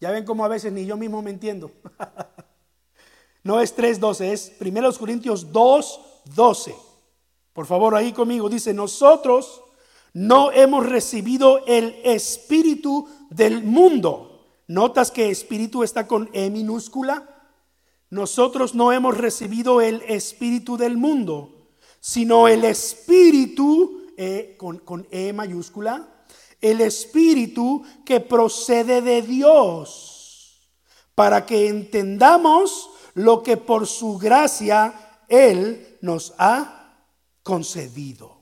Ya 0.00 0.12
ven 0.12 0.24
cómo 0.24 0.44
a 0.44 0.48
veces 0.48 0.72
ni 0.72 0.86
yo 0.86 0.96
mismo 0.96 1.20
me 1.20 1.30
entiendo. 1.30 1.72
No 3.42 3.60
es 3.60 3.76
3.12, 3.76 4.24
es 4.32 4.52
1 4.60 4.92
Corintios 4.98 5.52
2.12. 5.52 6.74
Por 7.52 7.64
favor, 7.64 7.94
ahí 7.94 8.12
conmigo 8.12 8.48
dice, 8.48 8.74
nosotros 8.74 9.62
no 10.12 10.50
hemos 10.50 10.84
recibido 10.84 11.64
el 11.64 11.94
espíritu 12.02 13.08
del 13.30 13.62
mundo. 13.62 14.44
¿Notas 14.66 15.12
que 15.12 15.30
espíritu 15.30 15.84
está 15.84 16.08
con 16.08 16.28
E 16.32 16.50
minúscula? 16.50 17.52
Nosotros 18.10 18.74
no 18.74 18.90
hemos 18.90 19.16
recibido 19.16 19.80
el 19.80 20.02
espíritu 20.08 20.76
del 20.76 20.96
mundo, 20.96 21.68
sino 22.00 22.48
el 22.48 22.64
espíritu 22.64 24.08
eh, 24.16 24.56
con, 24.58 24.78
con 24.78 25.06
E 25.12 25.32
mayúscula, 25.32 26.15
el 26.60 26.80
espíritu 26.80 27.82
que 28.04 28.20
procede 28.20 29.02
de 29.02 29.22
Dios, 29.22 30.70
para 31.14 31.46
que 31.46 31.68
entendamos 31.68 32.90
lo 33.14 33.42
que 33.42 33.56
por 33.56 33.86
su 33.86 34.18
gracia 34.18 35.22
Él 35.28 35.98
nos 36.02 36.34
ha 36.38 36.94
concedido. 37.42 38.35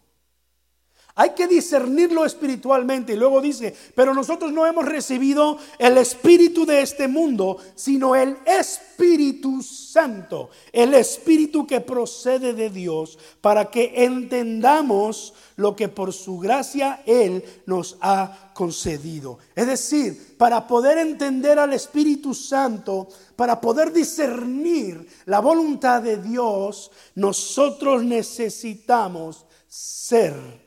Hay 1.17 1.31
que 1.31 1.47
discernirlo 1.47 2.25
espiritualmente. 2.25 3.13
Y 3.13 3.17
luego 3.17 3.41
dice, 3.41 3.73
pero 3.95 4.15
nosotros 4.15 4.53
no 4.53 4.67
hemos 4.67 4.85
recibido 4.85 5.59
el 5.79 5.97
espíritu 5.99 6.67
de 6.67 6.83
este 6.83 7.07
mundo, 7.07 7.59
sino 7.77 8.17
el 8.17 8.37
Espíritu 8.45 9.63
Santo, 9.63 10.51
el 10.73 10.93
espíritu 10.95 11.69
que 11.69 11.81
procede 11.81 12.53
de 12.53 12.69
Dios, 12.69 13.17
para 13.41 13.71
que 13.71 13.93
entendamos 13.95 15.35
lo 15.55 15.77
que 15.77 15.89
por 15.89 16.13
su 16.13 16.41
gracia 16.41 17.05
Él 17.07 17.45
nos 17.67 17.97
ha 18.01 18.51
concedido. 18.53 19.39
Es 19.55 19.69
decir, 19.69 20.37
para 20.37 20.67
poder 20.67 20.99
entender 20.99 21.61
al 21.61 21.75
Espíritu 21.75 22.35
Santo, 22.35 23.07
para 23.37 23.61
poder 23.61 23.93
discernir 23.93 25.07
la 25.27 25.39
voluntad 25.39 26.03
de 26.03 26.17
Dios, 26.17 26.91
nosotros 27.15 28.03
necesitamos 28.03 29.47
ser 29.69 30.64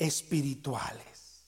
espirituales. 0.00 1.44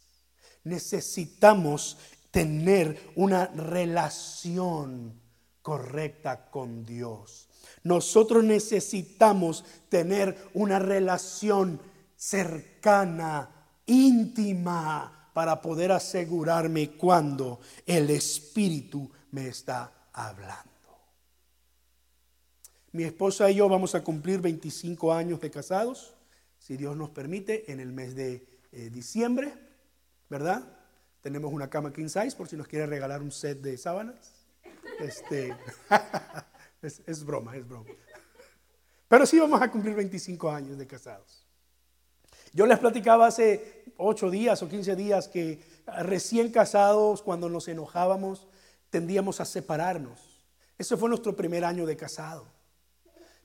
Necesitamos 0.62 1.98
tener 2.30 3.12
una 3.16 3.46
relación 3.46 5.20
correcta 5.62 6.50
con 6.50 6.84
Dios. 6.84 7.48
Nosotros 7.82 8.44
necesitamos 8.44 9.64
tener 9.88 10.50
una 10.54 10.78
relación 10.78 11.80
cercana, 12.14 13.50
íntima, 13.86 15.30
para 15.32 15.60
poder 15.62 15.92
asegurarme 15.92 16.90
cuando 16.90 17.60
el 17.86 18.10
Espíritu 18.10 19.10
me 19.30 19.48
está 19.48 19.90
hablando. 20.12 20.70
Mi 22.92 23.04
esposa 23.04 23.50
y 23.50 23.54
yo 23.54 23.68
vamos 23.68 23.94
a 23.94 24.04
cumplir 24.04 24.40
25 24.40 25.12
años 25.12 25.40
de 25.40 25.50
casados, 25.50 26.12
si 26.62 26.76
Dios 26.76 26.96
nos 26.96 27.10
permite, 27.10 27.72
en 27.72 27.80
el 27.80 27.92
mes 27.92 28.14
de 28.14 28.46
eh, 28.70 28.88
diciembre, 28.88 29.52
¿verdad? 30.30 30.62
Tenemos 31.20 31.52
una 31.52 31.68
cama 31.68 31.92
king 31.92 32.06
size 32.06 32.36
por 32.36 32.48
si 32.48 32.56
nos 32.56 32.68
quiere 32.68 32.86
regalar 32.86 33.20
un 33.20 33.32
set 33.32 33.60
de 33.60 33.76
sábanas. 33.76 34.46
Este, 35.00 35.56
es, 36.82 37.02
es 37.04 37.24
broma, 37.24 37.56
es 37.56 37.66
broma. 37.66 37.90
Pero 39.08 39.26
sí 39.26 39.40
vamos 39.40 39.60
a 39.60 39.72
cumplir 39.72 39.96
25 39.96 40.50
años 40.50 40.78
de 40.78 40.86
casados. 40.86 41.44
Yo 42.52 42.64
les 42.64 42.78
platicaba 42.78 43.26
hace 43.26 43.84
8 43.96 44.30
días 44.30 44.62
o 44.62 44.68
15 44.68 44.94
días 44.94 45.26
que 45.26 45.60
recién 45.98 46.52
casados, 46.52 47.22
cuando 47.22 47.48
nos 47.48 47.66
enojábamos, 47.66 48.46
tendíamos 48.88 49.40
a 49.40 49.44
separarnos. 49.46 50.44
Ese 50.78 50.96
fue 50.96 51.08
nuestro 51.08 51.34
primer 51.34 51.64
año 51.64 51.86
de 51.86 51.96
casado. 51.96 52.46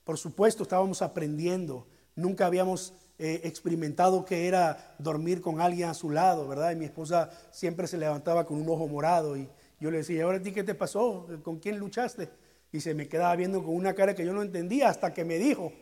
Por 0.04 0.18
supuesto, 0.18 0.62
estábamos 0.62 1.02
aprendiendo. 1.02 1.88
Nunca 2.14 2.46
habíamos 2.46 2.94
eh, 3.18 3.40
experimentado 3.44 4.24
que 4.24 4.46
era 4.46 4.94
dormir 4.98 5.40
con 5.40 5.60
alguien 5.60 5.88
a 5.88 5.94
su 5.94 6.10
lado, 6.10 6.46
¿verdad? 6.46 6.70
Y 6.70 6.76
mi 6.76 6.84
esposa 6.84 7.30
siempre 7.50 7.86
se 7.88 7.98
levantaba 7.98 8.46
con 8.46 8.60
un 8.60 8.68
ojo 8.68 8.86
morado 8.86 9.36
y 9.36 9.48
yo 9.80 9.90
le 9.90 9.98
decía, 9.98 10.24
¿ahora 10.24 10.38
a 10.38 10.42
ti 10.42 10.52
qué 10.52 10.62
te 10.62 10.74
pasó? 10.74 11.26
¿Con 11.42 11.58
quién 11.58 11.78
luchaste? 11.78 12.28
Y 12.72 12.80
se 12.80 12.94
me 12.94 13.08
quedaba 13.08 13.34
viendo 13.36 13.62
con 13.62 13.74
una 13.74 13.94
cara 13.94 14.14
que 14.14 14.24
yo 14.24 14.32
no 14.32 14.42
entendía 14.42 14.88
hasta 14.88 15.12
que 15.12 15.24
me 15.24 15.38
dijo. 15.38 15.72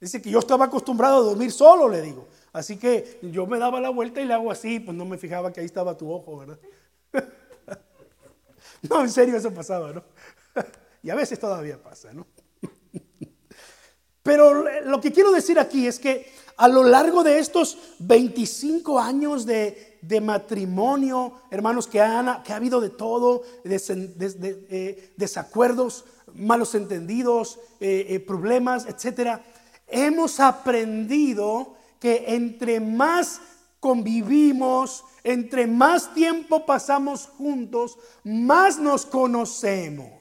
Dice 0.00 0.22
que 0.22 0.30
yo 0.30 0.38
estaba 0.38 0.66
acostumbrado 0.66 1.16
a 1.16 1.24
dormir 1.24 1.50
solo, 1.50 1.88
le 1.88 2.00
digo. 2.00 2.28
Así 2.52 2.76
que 2.76 3.18
yo 3.22 3.46
me 3.46 3.58
daba 3.58 3.80
la 3.80 3.90
vuelta 3.90 4.20
y 4.20 4.26
le 4.26 4.34
hago 4.34 4.50
así, 4.50 4.78
pues 4.78 4.96
no 4.96 5.04
me 5.04 5.18
fijaba 5.18 5.52
que 5.52 5.60
ahí 5.60 5.66
estaba 5.66 5.96
tu 5.96 6.10
ojo, 6.10 6.38
¿verdad? 6.38 6.58
No, 8.88 9.02
en 9.02 9.10
serio 9.10 9.36
eso 9.36 9.52
pasaba, 9.52 9.92
¿no? 9.92 10.04
Y 11.02 11.10
a 11.10 11.14
veces 11.16 11.38
todavía 11.38 11.82
pasa, 11.82 12.12
¿no? 12.12 12.26
Pero 14.22 14.64
lo 14.82 15.00
que 15.00 15.10
quiero 15.10 15.32
decir 15.32 15.58
aquí 15.58 15.86
es 15.86 15.98
que 15.98 16.30
a 16.58 16.66
lo 16.66 16.82
largo 16.82 17.22
de 17.22 17.38
estos 17.38 17.78
25 18.00 18.98
años 18.98 19.46
de, 19.46 19.96
matrimonio, 20.20 21.32
hermanos, 21.50 21.86
que, 21.86 21.98
que 22.44 22.52
ha 22.52 22.56
habido 22.56 22.80
de 22.80 22.90
todo, 22.90 23.42
eh, 23.64 25.12
desacuerdos, 25.16 26.04
malos 26.34 26.74
entendidos, 26.74 27.60
eh, 27.78 28.06
eh, 28.10 28.20
problemas, 28.20 28.86
etcétera, 28.86 29.44
hemos 29.86 30.40
aprendido 30.40 31.76
que 32.00 32.24
entre 32.26 32.80
más 32.80 33.40
convivimos, 33.78 35.04
entre 35.22 35.68
más 35.68 36.12
tiempo 36.12 36.66
pasamos 36.66 37.28
juntos, 37.38 37.98
más 38.24 38.80
nos 38.80 39.06
conocemos. 39.06 40.17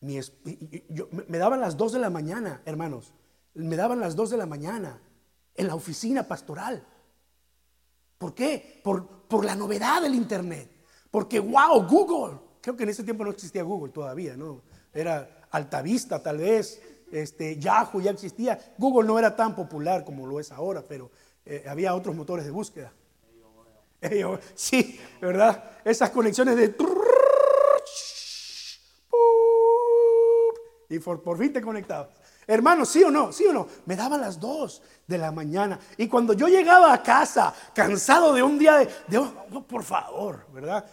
Me 0.00 1.38
daban 1.38 1.60
las 1.60 1.76
2 1.76 1.92
de 1.92 1.98
la 1.98 2.10
mañana, 2.10 2.62
hermanos. 2.64 3.12
Me 3.54 3.76
daban 3.76 4.00
las 4.00 4.14
2 4.14 4.30
de 4.30 4.36
la 4.36 4.46
mañana 4.46 5.00
en 5.54 5.66
la 5.66 5.74
oficina 5.74 6.22
pastoral. 6.26 6.86
¿Por 8.16 8.34
qué? 8.34 8.80
Por, 8.82 9.06
por 9.28 9.44
la 9.44 9.54
novedad 9.54 10.02
del 10.02 10.14
Internet. 10.14 10.70
Porque, 11.10 11.40
wow, 11.40 11.86
Google. 11.86 12.38
Creo 12.60 12.76
que 12.76 12.84
en 12.84 12.90
ese 12.90 13.04
tiempo 13.04 13.24
no 13.24 13.30
existía 13.30 13.62
Google 13.62 13.92
todavía, 13.92 14.36
¿no? 14.36 14.62
Era 14.92 15.46
Altavista 15.50 16.22
tal 16.22 16.38
vez, 16.38 16.80
este, 17.10 17.58
Yahoo 17.58 18.00
ya 18.00 18.10
existía. 18.10 18.74
Google 18.76 19.06
no 19.06 19.18
era 19.18 19.34
tan 19.34 19.54
popular 19.54 20.04
como 20.04 20.26
lo 20.26 20.40
es 20.40 20.52
ahora, 20.52 20.82
pero 20.86 21.10
eh, 21.44 21.64
había 21.68 21.94
otros 21.94 22.14
motores 22.14 22.44
de 22.44 22.50
búsqueda. 22.50 22.92
Sí, 24.54 25.00
¿verdad? 25.20 25.80
Esas 25.84 26.10
conexiones 26.10 26.56
de... 26.56 26.68
Y 30.88 30.98
por, 30.98 31.38
fin 31.38 31.52
te 31.52 31.60
conectabas. 31.60 32.08
Hermano, 32.46 32.86
sí 32.86 33.02
o 33.04 33.10
no, 33.10 33.32
sí 33.32 33.44
o 33.46 33.52
no. 33.52 33.66
Me 33.86 33.94
daban 33.94 34.20
las 34.20 34.40
dos 34.40 34.82
de 35.06 35.18
la 35.18 35.30
mañana. 35.30 35.78
Y 35.96 36.08
cuando 36.08 36.32
yo 36.32 36.48
llegaba 36.48 36.92
a 36.92 37.02
casa, 37.02 37.54
cansado 37.74 38.32
de 38.32 38.42
un 38.42 38.58
día 38.58 38.78
de, 38.78 39.20
por 39.68 39.84
favor, 39.84 40.46
¿verdad? 40.52 40.88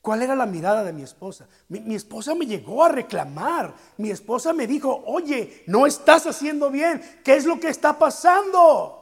¿Cuál 0.00 0.22
era 0.22 0.36
la 0.36 0.46
mirada 0.46 0.84
de 0.84 0.92
mi 0.92 1.02
esposa? 1.02 1.48
Mi, 1.68 1.80
mi, 1.80 1.94
esposa 1.94 2.34
me 2.34 2.46
llegó 2.46 2.84
a 2.84 2.90
reclamar. 2.90 3.74
Mi 3.96 4.10
esposa 4.10 4.52
me 4.52 4.66
dijo, 4.66 5.02
oye, 5.06 5.64
no 5.66 5.86
estás 5.86 6.26
haciendo 6.26 6.70
bien. 6.70 7.02
¿Qué 7.24 7.34
es 7.34 7.44
lo 7.44 7.58
que 7.58 7.68
está 7.68 7.98
pasando? 7.98 9.00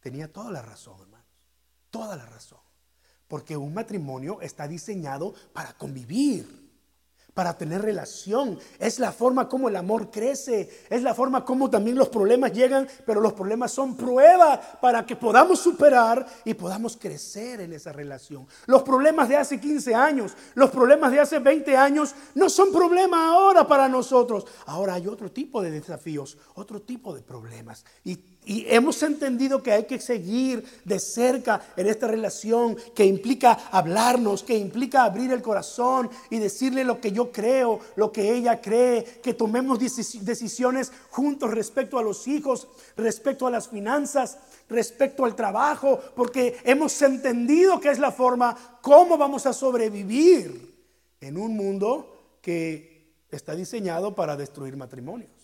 Tenía 0.00 0.32
toda 0.32 0.50
la 0.50 0.62
razón 0.62 1.06
toda 1.96 2.16
la 2.16 2.26
razón. 2.26 2.58
Porque 3.26 3.56
un 3.56 3.72
matrimonio 3.72 4.40
está 4.42 4.68
diseñado 4.68 5.34
para 5.54 5.72
convivir 5.72 6.65
para 7.36 7.58
tener 7.58 7.82
relación. 7.82 8.58
Es 8.78 8.98
la 8.98 9.12
forma 9.12 9.46
como 9.46 9.68
el 9.68 9.76
amor 9.76 10.10
crece. 10.10 10.70
Es 10.88 11.02
la 11.02 11.14
forma 11.14 11.44
como 11.44 11.68
también 11.68 11.98
los 11.98 12.08
problemas 12.08 12.50
llegan, 12.50 12.88
pero 13.04 13.20
los 13.20 13.34
problemas 13.34 13.72
son 13.72 13.94
prueba 13.94 14.58
para 14.80 15.04
que 15.04 15.16
podamos 15.16 15.60
superar 15.60 16.26
y 16.46 16.54
podamos 16.54 16.96
crecer 16.96 17.60
en 17.60 17.74
esa 17.74 17.92
relación. 17.92 18.46
Los 18.64 18.82
problemas 18.82 19.28
de 19.28 19.36
hace 19.36 19.60
15 19.60 19.94
años, 19.94 20.32
los 20.54 20.70
problemas 20.70 21.12
de 21.12 21.20
hace 21.20 21.38
20 21.38 21.76
años 21.76 22.14
no 22.34 22.48
son 22.48 22.72
problemas 22.72 23.20
ahora 23.20 23.68
para 23.68 23.86
nosotros. 23.86 24.46
Ahora 24.64 24.94
hay 24.94 25.06
otro 25.06 25.30
tipo 25.30 25.60
de 25.60 25.70
desafíos, 25.70 26.38
otro 26.54 26.80
tipo 26.80 27.14
de 27.14 27.20
problemas. 27.20 27.84
Y 28.02 28.16
y 28.46 28.64
hemos 28.68 29.02
entendido 29.02 29.60
que 29.60 29.72
hay 29.72 29.84
que 29.84 29.98
seguir 29.98 30.64
de 30.84 31.00
cerca 31.00 31.60
en 31.76 31.88
esta 31.88 32.06
relación 32.06 32.76
que 32.94 33.04
implica 33.04 33.58
hablarnos, 33.72 34.44
que 34.44 34.56
implica 34.56 35.02
abrir 35.02 35.32
el 35.32 35.42
corazón 35.42 36.08
y 36.30 36.38
decirle 36.38 36.84
lo 36.84 37.00
que 37.00 37.10
yo 37.10 37.32
creo, 37.32 37.80
lo 37.96 38.12
que 38.12 38.32
ella 38.32 38.60
cree, 38.60 39.02
que 39.20 39.34
tomemos 39.34 39.80
decisiones 39.80 40.92
juntos 41.10 41.50
respecto 41.50 41.98
a 41.98 42.04
los 42.04 42.28
hijos, 42.28 42.68
respecto 42.96 43.48
a 43.48 43.50
las 43.50 43.68
finanzas, 43.68 44.38
respecto 44.68 45.24
al 45.24 45.34
trabajo, 45.34 45.98
porque 46.14 46.56
hemos 46.62 47.02
entendido 47.02 47.80
que 47.80 47.90
es 47.90 47.98
la 47.98 48.12
forma 48.12 48.78
cómo 48.80 49.18
vamos 49.18 49.44
a 49.46 49.52
sobrevivir 49.52 50.72
en 51.20 51.36
un 51.36 51.56
mundo 51.56 52.38
que 52.40 53.16
está 53.28 53.56
diseñado 53.56 54.14
para 54.14 54.36
destruir 54.36 54.76
matrimonios. 54.76 55.35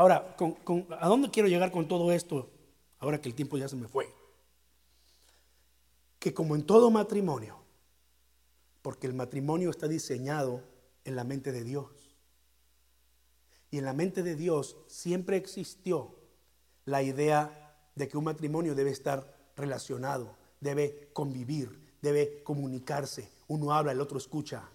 Ahora, 0.00 0.34
¿a 0.98 1.08
dónde 1.08 1.30
quiero 1.30 1.46
llegar 1.46 1.70
con 1.70 1.86
todo 1.86 2.10
esto? 2.10 2.48
Ahora 3.00 3.20
que 3.20 3.28
el 3.28 3.34
tiempo 3.34 3.58
ya 3.58 3.68
se 3.68 3.76
me 3.76 3.86
fue. 3.86 4.08
Que 6.18 6.32
como 6.32 6.56
en 6.56 6.64
todo 6.64 6.90
matrimonio, 6.90 7.58
porque 8.80 9.06
el 9.06 9.12
matrimonio 9.12 9.68
está 9.68 9.88
diseñado 9.88 10.62
en 11.04 11.16
la 11.16 11.24
mente 11.24 11.52
de 11.52 11.64
Dios. 11.64 12.16
Y 13.70 13.76
en 13.76 13.84
la 13.84 13.92
mente 13.92 14.22
de 14.22 14.36
Dios 14.36 14.78
siempre 14.86 15.36
existió 15.36 16.14
la 16.86 17.02
idea 17.02 17.76
de 17.94 18.08
que 18.08 18.16
un 18.16 18.24
matrimonio 18.24 18.74
debe 18.74 18.92
estar 18.92 19.52
relacionado, 19.54 20.34
debe 20.60 21.10
convivir, 21.12 21.78
debe 22.00 22.42
comunicarse. 22.42 23.30
Uno 23.48 23.74
habla, 23.74 23.92
el 23.92 24.00
otro 24.00 24.16
escucha. 24.16 24.66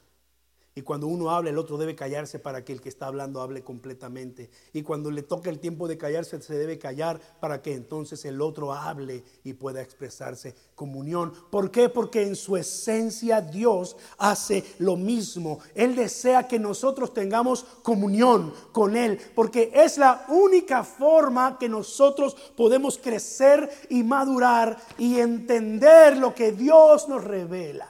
Y 0.78 0.82
cuando 0.82 1.08
uno 1.08 1.30
habla, 1.30 1.52
el 1.52 1.58
otro 1.58 1.78
debe 1.78 1.96
callarse 1.96 2.38
para 2.38 2.66
que 2.66 2.74
el 2.74 2.82
que 2.82 2.90
está 2.90 3.08
hablando 3.08 3.42
hable 3.42 3.64
completamente. 3.64 4.50
Y 4.74 4.82
cuando 4.84 5.10
le 5.10 5.24
toca 5.24 5.50
el 5.50 5.60
tiempo 5.60 5.88
de 5.88 5.98
callarse, 5.98 6.42
se 6.42 6.58
debe 6.58 6.78
callar 6.78 7.22
para 7.40 7.62
que 7.62 7.74
entonces 7.74 8.26
el 8.26 8.42
otro 8.42 8.74
hable 8.74 9.24
y 9.46 9.54
pueda 9.54 9.82
expresarse. 9.82 10.54
Comunión. 10.76 11.32
¿Por 11.50 11.72
qué? 11.72 11.88
Porque 11.88 12.24
en 12.24 12.36
su 12.36 12.58
esencia 12.58 13.40
Dios 13.40 13.96
hace 14.18 14.66
lo 14.80 14.98
mismo. 14.98 15.60
Él 15.76 15.96
desea 15.96 16.46
que 16.46 16.60
nosotros 16.60 17.14
tengamos 17.14 17.64
comunión 17.82 18.54
con 18.74 18.98
Él. 18.98 19.18
Porque 19.34 19.72
es 19.74 19.98
la 19.98 20.26
única 20.28 20.84
forma 20.84 21.58
que 21.58 21.70
nosotros 21.70 22.36
podemos 22.58 22.98
crecer 22.98 23.72
y 23.90 24.04
madurar 24.04 24.78
y 24.98 25.20
entender 25.20 26.18
lo 26.18 26.36
que 26.36 26.52
Dios 26.52 27.08
nos 27.08 27.24
revela 27.24 27.88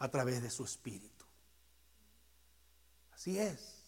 a 0.00 0.10
través 0.10 0.42
de 0.42 0.50
su 0.50 0.64
Espíritu. 0.64 1.09
Así 3.20 3.38
es. 3.38 3.82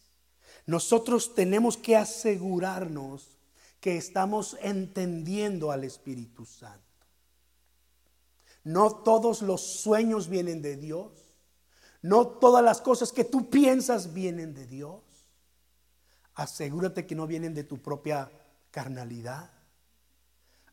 Nosotros 0.66 1.34
tenemos 1.34 1.78
que 1.78 1.96
asegurarnos 1.96 3.38
que 3.80 3.96
estamos 3.96 4.58
entendiendo 4.60 5.70
al 5.72 5.84
Espíritu 5.84 6.44
Santo. 6.44 6.82
No 8.62 8.94
todos 8.96 9.40
los 9.40 9.80
sueños 9.80 10.28
vienen 10.28 10.60
de 10.60 10.76
Dios. 10.76 11.12
No 12.02 12.26
todas 12.26 12.62
las 12.62 12.82
cosas 12.82 13.10
que 13.10 13.24
tú 13.24 13.48
piensas 13.48 14.12
vienen 14.12 14.52
de 14.52 14.66
Dios. 14.66 15.00
Asegúrate 16.34 17.06
que 17.06 17.14
no 17.14 17.26
vienen 17.26 17.54
de 17.54 17.64
tu 17.64 17.80
propia 17.80 18.30
carnalidad. 18.70 19.50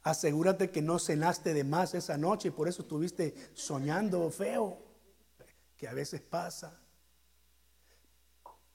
Asegúrate 0.03 0.69
que 0.69 0.81
no 0.81 0.99
cenaste 0.99 1.53
de 1.53 1.63
más 1.63 1.93
esa 1.93 2.17
noche 2.17 2.49
y 2.49 2.51
por 2.51 2.67
eso 2.67 2.81
estuviste 2.81 3.33
soñando 3.53 4.29
feo, 4.29 4.77
que 5.77 5.87
a 5.87 5.93
veces 5.93 6.19
pasa. 6.19 6.77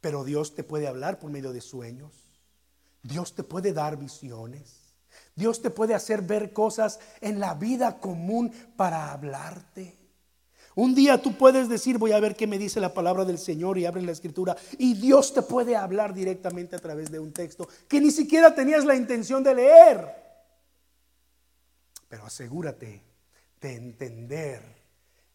Pero 0.05 0.23
Dios 0.23 0.55
te 0.55 0.65
puede 0.65 0.87
hablar 0.87 1.19
por 1.19 1.31
medio 1.31 1.55
de 1.55 1.63
sueños. 1.63 2.13
Dios 3.03 3.35
te 3.35 3.43
puede 3.43 3.73
dar 3.73 3.97
visiones. 3.97 4.93
Dios 5.35 5.63
te 5.63 5.71
puede 5.71 5.95
hacer 5.95 6.21
ver 6.21 6.53
cosas 6.53 7.01
en 7.23 7.41
la 7.41 7.55
vida 7.55 8.01
común 8.01 8.53
para 8.77 9.13
hablarte. 9.13 9.97
Un 10.75 10.95
día 10.95 11.23
tú 11.23 11.39
puedes 11.39 11.71
decir, 11.71 11.97
voy 11.97 12.13
a 12.13 12.21
ver 12.21 12.37
qué 12.37 12.47
me 12.47 12.59
dice 12.59 12.81
la 12.81 12.93
palabra 12.93 13.25
del 13.25 13.39
Señor 13.39 13.79
y 13.79 13.87
abres 13.87 14.05
la 14.05 14.13
escritura. 14.13 14.55
Y 14.77 14.93
Dios 14.93 15.33
te 15.33 15.41
puede 15.41 15.75
hablar 15.75 16.13
directamente 16.13 16.77
a 16.77 16.81
través 16.81 17.11
de 17.11 17.19
un 17.19 17.33
texto 17.33 17.67
que 17.89 17.99
ni 17.99 18.11
siquiera 18.11 18.55
tenías 18.55 18.85
la 18.85 18.97
intención 18.97 19.43
de 19.43 19.55
leer. 19.55 20.07
Pero 22.11 22.27
asegúrate 22.27 23.03
de 23.59 23.75
entender 23.75 24.84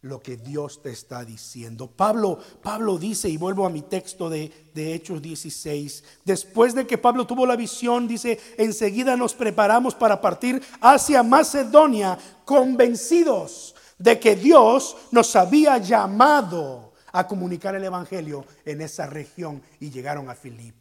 lo 0.02 0.22
que 0.22 0.38
Dios 0.38 0.82
te 0.82 0.91
está 0.91 1.26
diciendo. 1.26 1.88
Pablo, 1.88 2.39
Pablo 2.62 2.97
dice, 2.97 3.30
y 3.30 3.38
vuelvo 3.38 3.66
a 3.66 3.70
mi 3.70 3.82
texto 3.82 4.30
de, 4.30 4.70
de, 4.74 4.93
Hechos 4.93 5.22
16, 5.22 6.04
después 6.24 6.74
de 6.74 6.88
que 6.88 6.97
Pablo 6.97 7.28
tuvo 7.28 7.45
la 7.45 7.56
visión, 7.56 8.08
dice, 8.08 8.39
enseguida 8.58 9.18
nos 9.18 9.34
preparamos 9.34 9.95
para 9.95 10.22
partir 10.22 10.62
hacia 10.80 11.22
Macedonia, 11.24 12.18
convencidos 12.45 13.76
de 13.97 14.20
que 14.20 14.36
Dios 14.36 14.95
nos 15.12 15.36
había 15.36 15.78
llamado 15.78 16.93
a 17.12 17.28
comunicar 17.28 17.76
el 17.76 17.84
Evangelio 17.84 18.45
en 18.66 18.82
esa 18.82 19.08
región 19.08 19.62
y 19.80 19.89
llegaron 19.89 20.30
a 20.30 20.36
Filipos. 20.36 20.80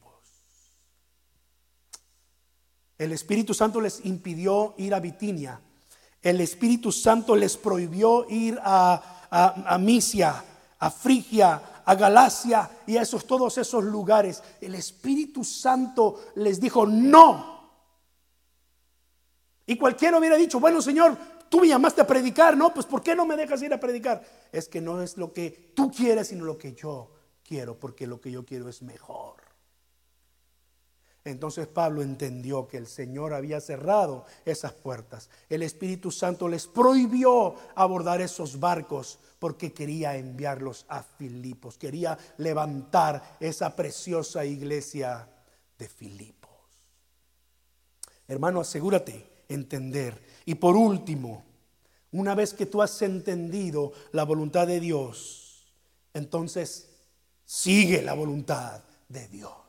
El 2.96 3.12
Espíritu 3.12 3.54
Santo 3.54 3.80
les 3.80 4.04
impidió 4.04 4.74
ir 4.76 4.94
a 4.94 5.00
Bitinia 5.00 5.60
el 6.22 6.40
Espíritu 6.40 6.90
Santo 6.92 7.36
les 7.36 7.56
prohibió 7.56 8.26
ir 8.28 8.58
a, 8.62 9.18
a, 9.30 9.78
Misia, 9.78 10.44
a 10.78 10.90
Frigia, 10.90 11.82
a 11.84 11.94
Galacia 11.94 12.68
y 12.86 12.96
a 12.96 13.02
esos, 13.02 13.26
todos 13.26 13.56
esos 13.58 13.84
lugares. 13.84 14.42
El 14.60 14.74
Espíritu 14.74 15.44
Santo 15.44 16.32
les 16.36 16.60
dijo 16.60 16.86
no. 16.86 17.58
Y 19.66 19.76
cualquiera 19.76 20.18
hubiera 20.18 20.36
dicho, 20.36 20.58
bueno 20.58 20.80
Señor, 20.82 21.16
tú 21.48 21.60
me 21.60 21.68
llamaste 21.68 22.00
a 22.00 22.06
predicar, 22.06 22.56
¿no? 22.56 22.72
Pues 22.72 22.86
¿por 22.86 23.02
qué 23.02 23.14
no 23.14 23.26
me 23.26 23.36
dejas 23.36 23.62
ir 23.62 23.72
a 23.72 23.80
predicar? 23.80 24.24
Es 24.50 24.68
que 24.68 24.80
no 24.80 25.02
es 25.02 25.16
lo 25.16 25.32
que 25.32 25.72
tú 25.74 25.90
quieres, 25.90 26.28
sino 26.28 26.44
lo 26.44 26.58
que 26.58 26.74
yo 26.74 27.12
quiero, 27.44 27.78
porque 27.78 28.06
lo 28.06 28.20
que 28.20 28.30
yo 28.30 28.44
quiero 28.44 28.68
es 28.68 28.82
mejor. 28.82 29.47
Entonces 31.24 31.66
Pablo 31.66 32.02
entendió 32.02 32.68
que 32.68 32.78
el 32.78 32.86
Señor 32.86 33.34
había 33.34 33.60
cerrado 33.60 34.24
esas 34.44 34.72
puertas. 34.72 35.28
El 35.48 35.62
Espíritu 35.62 36.10
Santo 36.10 36.48
les 36.48 36.66
prohibió 36.66 37.54
abordar 37.74 38.20
esos 38.20 38.58
barcos 38.58 39.18
porque 39.38 39.72
quería 39.72 40.16
enviarlos 40.16 40.86
a 40.88 41.02
Filipos, 41.02 41.76
quería 41.76 42.18
levantar 42.38 43.36
esa 43.40 43.74
preciosa 43.76 44.44
iglesia 44.44 45.28
de 45.78 45.88
Filipos. 45.88 46.38
Hermano, 48.26 48.60
asegúrate 48.60 49.44
entender. 49.48 50.20
Y 50.44 50.54
por 50.56 50.76
último, 50.76 51.44
una 52.12 52.34
vez 52.34 52.54
que 52.54 52.66
tú 52.66 52.82
has 52.82 53.00
entendido 53.02 53.92
la 54.12 54.24
voluntad 54.24 54.66
de 54.66 54.80
Dios, 54.80 55.66
entonces 56.14 56.88
sigue 57.44 58.02
la 58.02 58.14
voluntad 58.14 58.82
de 59.08 59.28
Dios. 59.28 59.67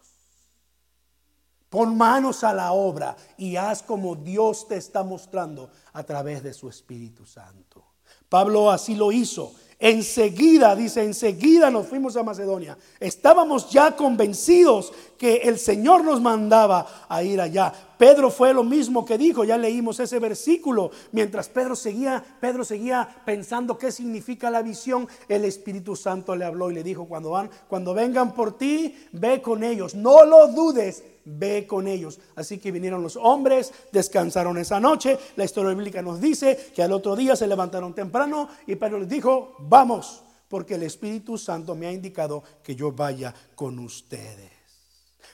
Pon 1.70 1.96
manos 1.96 2.44
a 2.44 2.54
la 2.54 2.72
obra 2.72 3.16
y 3.38 3.56
haz 3.56 3.84
como 3.84 4.16
Dios 4.16 4.68
te 4.68 4.78
está 4.78 5.04
mostrando 5.04 5.70
a 5.94 6.04
través 6.04 6.42
de 6.42 6.54
su 6.54 6.68
Espíritu 6.68 7.26
Santo. 7.26 7.86
Pablo 8.28 8.72
así 8.72 8.96
lo 8.96 9.12
hizo. 9.12 9.54
Enseguida, 9.82 10.76
dice, 10.76 11.04
enseguida 11.04 11.72
nos 11.72 11.88
fuimos 11.88 12.18
a 12.18 12.24
Macedonia. 12.24 12.78
Estábamos 13.00 13.70
ya 13.70 13.96
convencidos 13.96 14.92
que 15.18 15.38
el 15.38 15.58
Señor 15.58 16.04
nos 16.04 16.20
mandaba 16.20 16.86
a 17.08 17.24
ir 17.24 17.40
allá. 17.40 17.72
Pedro 17.98 18.30
fue 18.30 18.54
lo 18.54 18.66
mismo 18.66 19.06
que 19.06 19.18
dijo, 19.18 19.46
ya 19.46 19.58
leímos 19.58 20.02
ese 20.02 20.20
versículo. 20.20 20.92
Mientras 21.14 21.48
Pedro 21.48 21.78
seguía, 21.78 22.22
Pedro 22.42 22.66
seguía 22.66 23.08
pensando 23.26 23.78
qué 23.78 23.94
significa 23.94 24.52
la 24.52 24.62
visión, 24.62 25.08
el 25.30 25.46
Espíritu 25.46 25.96
Santo 25.96 26.36
le 26.36 26.44
habló 26.44 26.70
y 26.72 26.74
le 26.74 26.84
dijo, 26.84 27.06
cuando 27.06 27.30
van, 27.30 27.50
cuando 27.70 27.94
vengan 27.94 28.34
por 28.34 28.58
ti, 28.58 28.94
ve 29.14 29.42
con 29.42 29.64
ellos, 29.64 29.96
no 29.96 30.26
lo 30.26 30.48
dudes, 30.48 31.04
ve 31.38 31.68
con 31.68 31.88
ellos. 31.88 32.20
Así 32.36 32.58
que 32.58 32.72
vinieron 32.72 33.04
los 33.04 33.16
hombres, 33.16 33.72
descansaron 33.92 34.58
esa 34.58 34.80
noche. 34.80 35.18
La 35.36 35.46
historia 35.46 35.74
bíblica 35.74 36.02
nos 36.02 36.20
dice 36.20 36.72
que 36.74 36.84
al 36.84 36.92
otro 36.92 37.16
día 37.16 37.36
se 37.36 37.48
levantaron 37.48 37.94
temprano 37.94 38.50
y 38.68 38.76
Pedro 38.76 39.00
les 39.00 39.10
dijo, 39.10 39.56
vamos, 39.60 40.24
porque 40.48 40.76
el 40.76 40.84
Espíritu 40.84 41.38
Santo 41.38 41.76
me 41.76 41.88
ha 41.88 41.92
indicado 41.92 42.44
que 42.64 42.76
yo 42.76 42.92
vaya 42.92 43.34
con 43.56 43.80
ustedes. 43.80 44.60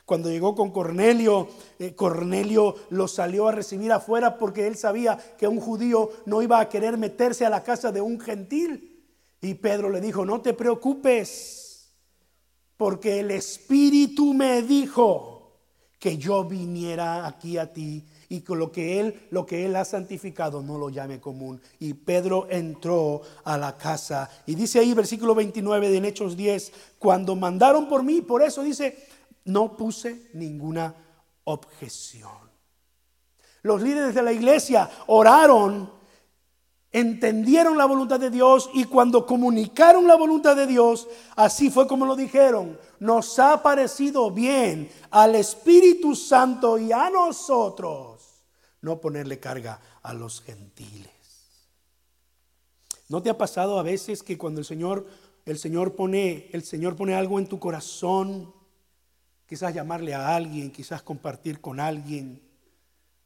Cuando 0.06 0.30
llegó 0.30 0.54
con 0.54 0.72
Cornelio, 0.72 1.48
eh, 1.80 1.96
Cornelio 1.96 2.76
lo 2.90 3.08
salió 3.08 3.48
a 3.48 3.52
recibir 3.52 3.92
afuera 3.92 4.38
porque 4.38 4.68
él 4.68 4.76
sabía 4.76 5.18
que 5.38 5.48
un 5.48 5.60
judío 5.60 6.12
no 6.26 6.44
iba 6.44 6.60
a 6.60 6.70
querer 6.70 6.98
meterse 6.98 7.44
a 7.44 7.50
la 7.50 7.64
casa 7.64 7.92
de 7.92 8.02
un 8.02 8.20
gentil. 8.20 9.04
Y 9.42 9.56
Pedro 9.56 9.90
le 9.90 10.02
dijo, 10.02 10.24
no 10.24 10.42
te 10.42 10.54
preocupes, 10.54 11.92
porque 12.78 13.20
el 13.20 13.32
Espíritu 13.32 14.34
me 14.34 14.62
dijo 14.62 15.35
que 16.00 16.18
yo 16.18 16.44
viniera 16.44 17.26
aquí 17.26 17.58
a 17.58 17.72
ti 17.72 18.04
y 18.30 18.44
lo 18.54 18.72
que 18.72 19.00
él 19.00 19.28
lo 19.32 19.46
que 19.46 19.66
él 19.66 19.76
ha 19.76 19.86
santificado 19.86 20.62
no 20.62 20.78
lo 20.78 20.90
llame 20.90 21.20
común. 21.20 21.62
Y 21.80 21.94
Pedro 21.94 22.48
entró 22.50 23.22
a 23.44 23.58
la 23.58 23.78
casa 23.78 24.30
y 24.46 24.56
dice 24.56 24.80
ahí 24.80 24.94
versículo 24.94 25.36
29 25.36 25.90
de 25.90 26.08
Hechos 26.08 26.36
10, 26.36 26.72
cuando 27.00 27.36
mandaron 27.36 27.88
por 27.88 28.04
mí, 28.04 28.22
por 28.22 28.42
eso 28.42 28.64
dice, 28.64 29.08
no 29.46 29.76
puse 29.78 30.30
ninguna 30.34 30.94
objeción. 31.46 32.46
Los 33.62 33.82
líderes 33.82 34.14
de 34.14 34.22
la 34.22 34.34
iglesia 34.34 34.90
oraron 35.08 35.90
entendieron 36.96 37.78
la 37.78 37.86
voluntad 37.86 38.22
de 38.22 38.30
Dios 38.30 38.70
y 38.74 38.86
cuando 38.86 39.26
comunicaron 39.26 40.08
la 40.08 40.16
voluntad 40.16 40.56
de 40.56 40.66
Dios, 40.66 41.10
así 41.36 41.70
fue 41.70 41.88
como 41.88 42.06
lo 42.06 42.16
dijeron, 42.16 42.80
nos 43.06 43.40
ha 43.40 43.62
parecido 43.62 44.32
bien 44.32 44.90
al 45.12 45.36
Espíritu 45.36 46.16
Santo 46.16 46.78
y 46.78 46.92
a 46.92 47.10
nosotros 47.10 48.44
no 48.82 49.00
ponerle 49.00 49.40
carga 49.40 49.80
a 50.02 50.14
los 50.14 50.42
gentiles. 50.42 51.12
¿No 53.08 53.22
te 53.22 53.30
ha 53.30 53.38
pasado 53.38 53.80
a 53.80 53.84
veces 53.84 54.24
que 54.24 54.38
cuando 54.38 54.60
el 54.60 54.66
Señor 54.66 55.06
el 55.46 55.60
Señor 55.60 55.96
pone 55.96 56.50
el 56.54 56.64
Señor 56.64 56.96
pone 56.96 57.14
algo 57.14 57.40
en 57.40 57.48
tu 57.48 57.60
corazón, 57.60 58.54
quizás 59.46 59.74
llamarle 59.74 60.16
a 60.16 60.36
alguien, 60.36 60.72
quizás 60.72 61.04
compartir 61.04 61.62
con 61.62 61.80
alguien, 61.80 62.42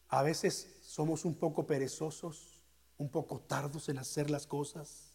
a 0.09 0.21
veces 0.21 0.67
somos 0.81 1.23
un 1.23 1.35
poco 1.35 1.65
perezosos? 1.65 2.59
un 2.99 3.09
poco 3.09 3.39
tardos 3.39 3.89
en 3.89 3.97
hacer 3.97 4.29
las 4.29 4.45
cosas. 4.45 5.08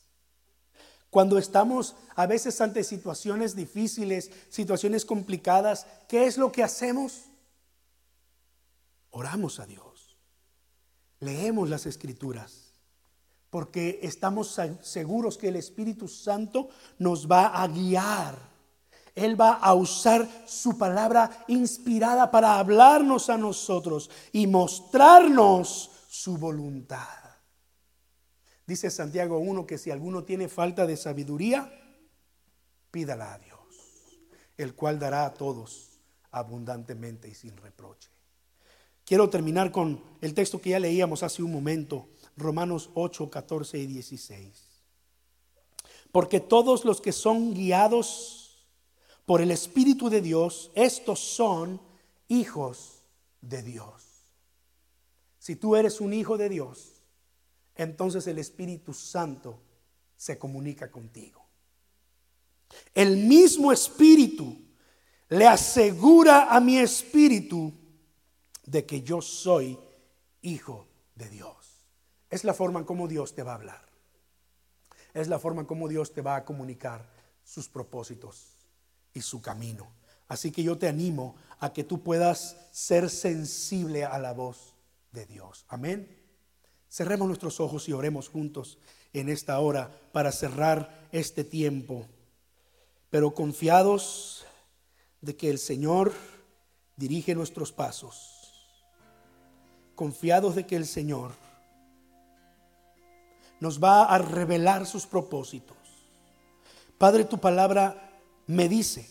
Cuando 1.15 1.39
estamos 1.39 1.95
a 2.17 2.27
veces 2.27 2.61
ante 2.61 2.83
situaciones 2.83 3.55
difíciles, 3.55 4.33
situaciones 4.49 5.05
complicadas, 5.05 5.87
¿qué 6.09 6.27
es 6.27 6.37
lo 6.37 6.51
que 6.51 6.65
hacemos? 6.65 7.27
Oramos 9.11 9.61
a 9.61 9.67
Dios. 9.67 10.19
Leemos 11.21 11.71
las 11.71 11.87
escrituras. 11.87 12.73
Porque 13.49 14.01
estamos 14.03 14.59
seguros 14.81 15.39
que 15.39 15.47
el 15.47 15.55
Espíritu 15.55 16.09
Santo 16.09 16.71
nos 16.99 17.31
va 17.31 17.63
a 17.63 17.69
guiar. 17.69 18.37
Él 19.15 19.41
va 19.41 19.53
a 19.53 19.73
usar 19.73 20.29
su 20.49 20.77
palabra 20.77 21.45
inspirada 21.47 22.29
para 22.33 22.59
hablarnos 22.59 23.31
a 23.31 23.39
nosotros 23.39 24.11
y 24.33 24.49
mostrarnos 24.49 25.93
su 26.09 26.37
voluntad. 26.39 27.24
Dice 28.67 28.91
Santiago 28.91 29.39
1 29.39 29.67
que 29.67 29.79
si 29.79 29.91
alguno 29.91 30.25
tiene 30.25 30.49
falta 30.49 30.87
de 30.87 30.97
sabiduría, 30.97 31.71
pídala 32.91 33.35
a 33.35 33.39
Dios, 33.39 33.59
el 34.57 34.75
cual 34.75 34.99
dará 34.99 35.27
a 35.27 35.35
todos 35.35 35.99
abundantemente 36.31 37.29
y 37.29 37.35
sin 37.35 37.57
reproche. 37.57 38.09
Quiero 39.05 39.29
terminar 39.29 39.71
con 39.71 40.03
el 40.23 40.33
texto 40.33 40.61
que 40.61 40.71
ya 40.71 40.81
leíamos 40.81 41.23
hace 41.23 41.43
un 41.43 41.53
momento, 41.53 42.09
Romanos 42.37 42.91
8, 42.95 43.29
14 43.29 43.79
y 43.79 43.87
16. 43.87 44.65
Porque 46.11 46.41
todos 46.41 46.85
los 46.87 47.01
que 47.01 47.13
son 47.13 47.53
guiados 47.53 48.67
por 49.27 49.43
el 49.43 49.51
Espíritu 49.51 50.09
de 50.09 50.23
Dios, 50.23 50.71
estos 50.75 51.21
son 51.21 51.81
hijos 52.29 53.03
de 53.43 53.63
Dios. 53.63 54.05
Si 55.39 55.57
tú 55.57 55.77
eres 55.77 56.01
un 56.01 56.15
hijo 56.15 56.39
de 56.39 56.49
Dios, 56.49 56.94
entonces 57.75 58.27
el 58.27 58.39
Espíritu 58.39 58.93
Santo 58.93 59.61
se 60.17 60.39
comunica 60.39 60.91
contigo. 60.91 61.45
El 62.95 63.17
mismo 63.17 63.73
Espíritu 63.73 64.65
le 65.29 65.47
asegura 65.47 66.55
a 66.55 66.61
mi 66.61 66.79
espíritu 66.79 67.73
de 68.67 68.85
que 68.85 69.03
yo 69.03 69.21
soy 69.21 69.79
hijo 70.43 70.87
de 71.15 71.29
Dios. 71.29 71.57
Es 72.31 72.45
la 72.45 72.55
forma 72.55 72.81
en 72.81 72.87
cómo 72.87 73.09
Dios 73.09 73.35
te 73.35 73.43
va 73.43 73.53
a 73.53 73.57
hablar. 73.57 73.85
Es 75.13 75.29
la 75.29 75.39
forma 75.39 75.63
en 75.63 75.67
cómo 75.67 75.89
Dios 75.89 76.13
te 76.13 76.23
va 76.23 76.37
a 76.37 76.45
comunicar 76.45 77.09
sus 77.45 77.69
propósitos 77.69 78.53
y 79.13 79.21
su 79.21 79.41
camino. 79.41 79.89
Así 80.29 80.51
que 80.51 80.63
yo 80.63 80.79
te 80.79 80.89
animo 80.89 81.37
a 81.61 81.73
que 81.73 81.85
tú 81.85 82.03
puedas 82.03 82.57
ser 82.73 83.11
sensible 83.11 84.05
a 84.05 84.19
la 84.19 84.33
voz 84.33 84.75
de 85.13 85.27
Dios. 85.27 85.65
Amén. 85.69 86.24
Cerremos 86.95 87.27
nuestros 87.27 87.59
ojos 87.59 87.89
y 87.89 87.93
oremos 87.93 88.29
juntos 88.29 88.79
en 89.13 89.29
esta 89.29 89.59
hora 89.59 89.91
para 90.13 90.31
cerrar 90.31 91.09
este 91.11 91.43
tiempo, 91.43 92.07
pero 93.11 93.35
confiados 93.35 94.47
de 95.21 95.35
que 95.35 95.51
el 95.51 95.59
Señor 95.59 96.13
dirige 96.95 97.35
nuestros 97.35 97.73
pasos, 97.73 98.71
confiados 99.97 100.55
de 100.55 100.67
que 100.67 100.77
el 100.77 100.87
Señor 100.87 101.33
nos 103.59 103.83
va 103.83 104.05
a 104.05 104.19
revelar 104.19 104.87
sus 104.87 105.05
propósitos. 105.05 105.77
Padre, 106.97 107.25
tu 107.25 107.39
palabra 107.39 108.23
me 108.47 108.69
dice 108.69 109.11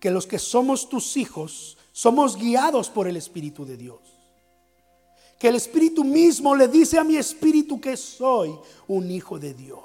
que 0.00 0.10
los 0.10 0.26
que 0.26 0.40
somos 0.40 0.88
tus 0.88 1.16
hijos 1.16 1.78
somos 1.92 2.36
guiados 2.36 2.90
por 2.90 3.06
el 3.06 3.16
Espíritu 3.16 3.64
de 3.64 3.76
Dios. 3.76 4.15
Que 5.38 5.48
el 5.48 5.56
Espíritu 5.56 6.02
mismo 6.02 6.54
le 6.54 6.68
dice 6.68 6.98
a 6.98 7.04
mi 7.04 7.16
espíritu 7.16 7.80
que 7.80 7.96
soy 7.96 8.56
un 8.88 9.10
hijo 9.10 9.38
de 9.38 9.52
Dios. 9.52 9.82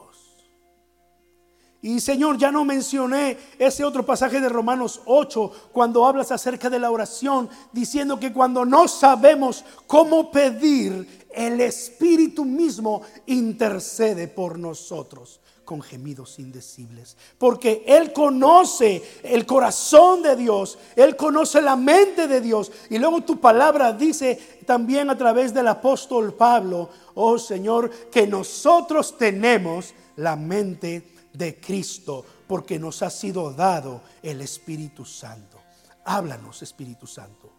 Y 1.83 1.99
Señor, 1.99 2.37
ya 2.37 2.51
no 2.51 2.63
mencioné 2.63 3.37
ese 3.57 3.83
otro 3.83 4.05
pasaje 4.05 4.39
de 4.39 4.47
Romanos 4.47 5.01
8 5.05 5.51
cuando 5.71 6.05
hablas 6.05 6.31
acerca 6.31 6.69
de 6.69 6.77
la 6.77 6.91
oración, 6.91 7.49
diciendo 7.71 8.19
que 8.19 8.31
cuando 8.31 8.65
no 8.65 8.87
sabemos 8.87 9.65
cómo 9.87 10.31
pedir, 10.31 11.25
el 11.33 11.59
Espíritu 11.59 12.45
mismo 12.45 13.01
intercede 13.25 14.27
por 14.27 14.59
nosotros 14.59 15.40
con 15.71 15.81
gemidos 15.81 16.37
indecibles. 16.37 17.15
Porque 17.37 17.85
Él 17.87 18.11
conoce 18.11 19.01
el 19.23 19.45
corazón 19.45 20.21
de 20.21 20.35
Dios, 20.35 20.77
Él 20.97 21.15
conoce 21.15 21.61
la 21.61 21.77
mente 21.77 22.27
de 22.27 22.41
Dios. 22.41 22.73
Y 22.89 22.97
luego 22.97 23.21
tu 23.21 23.39
palabra 23.39 23.93
dice 23.93 24.59
también 24.65 25.09
a 25.09 25.17
través 25.17 25.53
del 25.53 25.69
apóstol 25.69 26.33
Pablo, 26.33 26.89
oh 27.15 27.39
Señor, 27.39 27.89
que 28.09 28.27
nosotros 28.27 29.17
tenemos 29.17 29.93
la 30.17 30.35
mente 30.35 31.07
de 31.31 31.57
Cristo, 31.61 32.25
porque 32.47 32.77
nos 32.77 33.01
ha 33.01 33.09
sido 33.09 33.53
dado 33.53 34.01
el 34.21 34.41
Espíritu 34.41 35.05
Santo. 35.05 35.57
Háblanos, 36.03 36.61
Espíritu 36.61 37.07
Santo. 37.07 37.49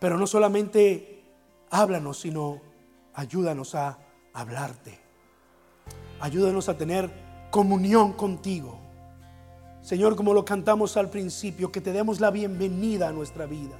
Pero 0.00 0.18
no 0.18 0.26
solamente 0.26 1.22
háblanos, 1.70 2.18
sino 2.18 2.60
ayúdanos 3.14 3.76
a 3.76 3.96
hablarte. 4.32 5.01
Ayúdanos 6.22 6.68
a 6.68 6.78
tener 6.78 7.10
comunión 7.50 8.12
contigo. 8.12 8.78
Señor, 9.82 10.14
como 10.14 10.32
lo 10.32 10.44
cantamos 10.44 10.96
al 10.96 11.10
principio, 11.10 11.72
que 11.72 11.80
te 11.80 11.90
demos 11.90 12.20
la 12.20 12.30
bienvenida 12.30 13.08
a 13.08 13.12
nuestra 13.12 13.44
vida. 13.44 13.76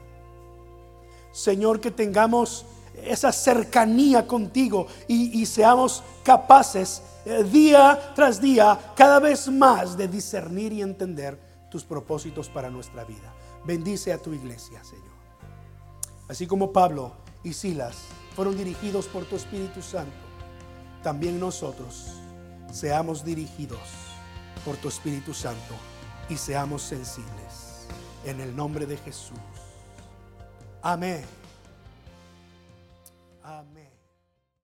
Señor, 1.30 1.78
que 1.78 1.93
tengamos 1.93 2.66
esa 3.05 3.30
cercanía 3.30 4.26
contigo 4.26 4.88
y, 5.07 5.47
seamos 5.47 6.03
capaces 6.24 7.05
eh, 7.24 7.45
día 7.45 8.12
tras 8.16 8.40
día, 8.40 8.76
cada 8.97 9.20
vez 9.20 9.47
más 9.47 9.97
de 9.97 10.09
discernir 10.09 10.72
y 10.72 10.82
entender 10.82 11.38
tus 11.70 11.84
propósitos 11.84 12.49
para 12.49 12.70
nuestra 12.70 13.05
vida. 13.05 13.32
Bendice 13.64 14.12
a 14.12 14.18
tu 14.18 14.32
iglesia, 14.32 14.82
Señor. 14.82 15.12
Así 16.28 16.49
como 16.49 16.72
Pablo 16.72 17.12
y 17.45 17.53
Silas 17.53 17.99
fueron 18.34 18.57
dirigidos 18.57 19.07
por 19.07 19.26
tu 19.26 19.36
Espíritu 19.36 19.80
Santo, 19.80 20.11
también 21.05 21.38
nosotros 21.38 22.22
seamos 22.73 23.25
dirigidos 23.25 23.79
por 24.64 24.77
tu 24.79 24.89
Espíritu 24.89 25.35
Santo 25.35 25.75
y 26.29 26.37
seamos 26.37 26.83
sensibles. 26.83 27.87
En 28.25 28.41
el 28.41 28.57
nombre 28.57 28.87
de 28.87 28.97
Jesús. 28.97 29.39
Amén. 30.81 31.25
Amén. 33.45 33.72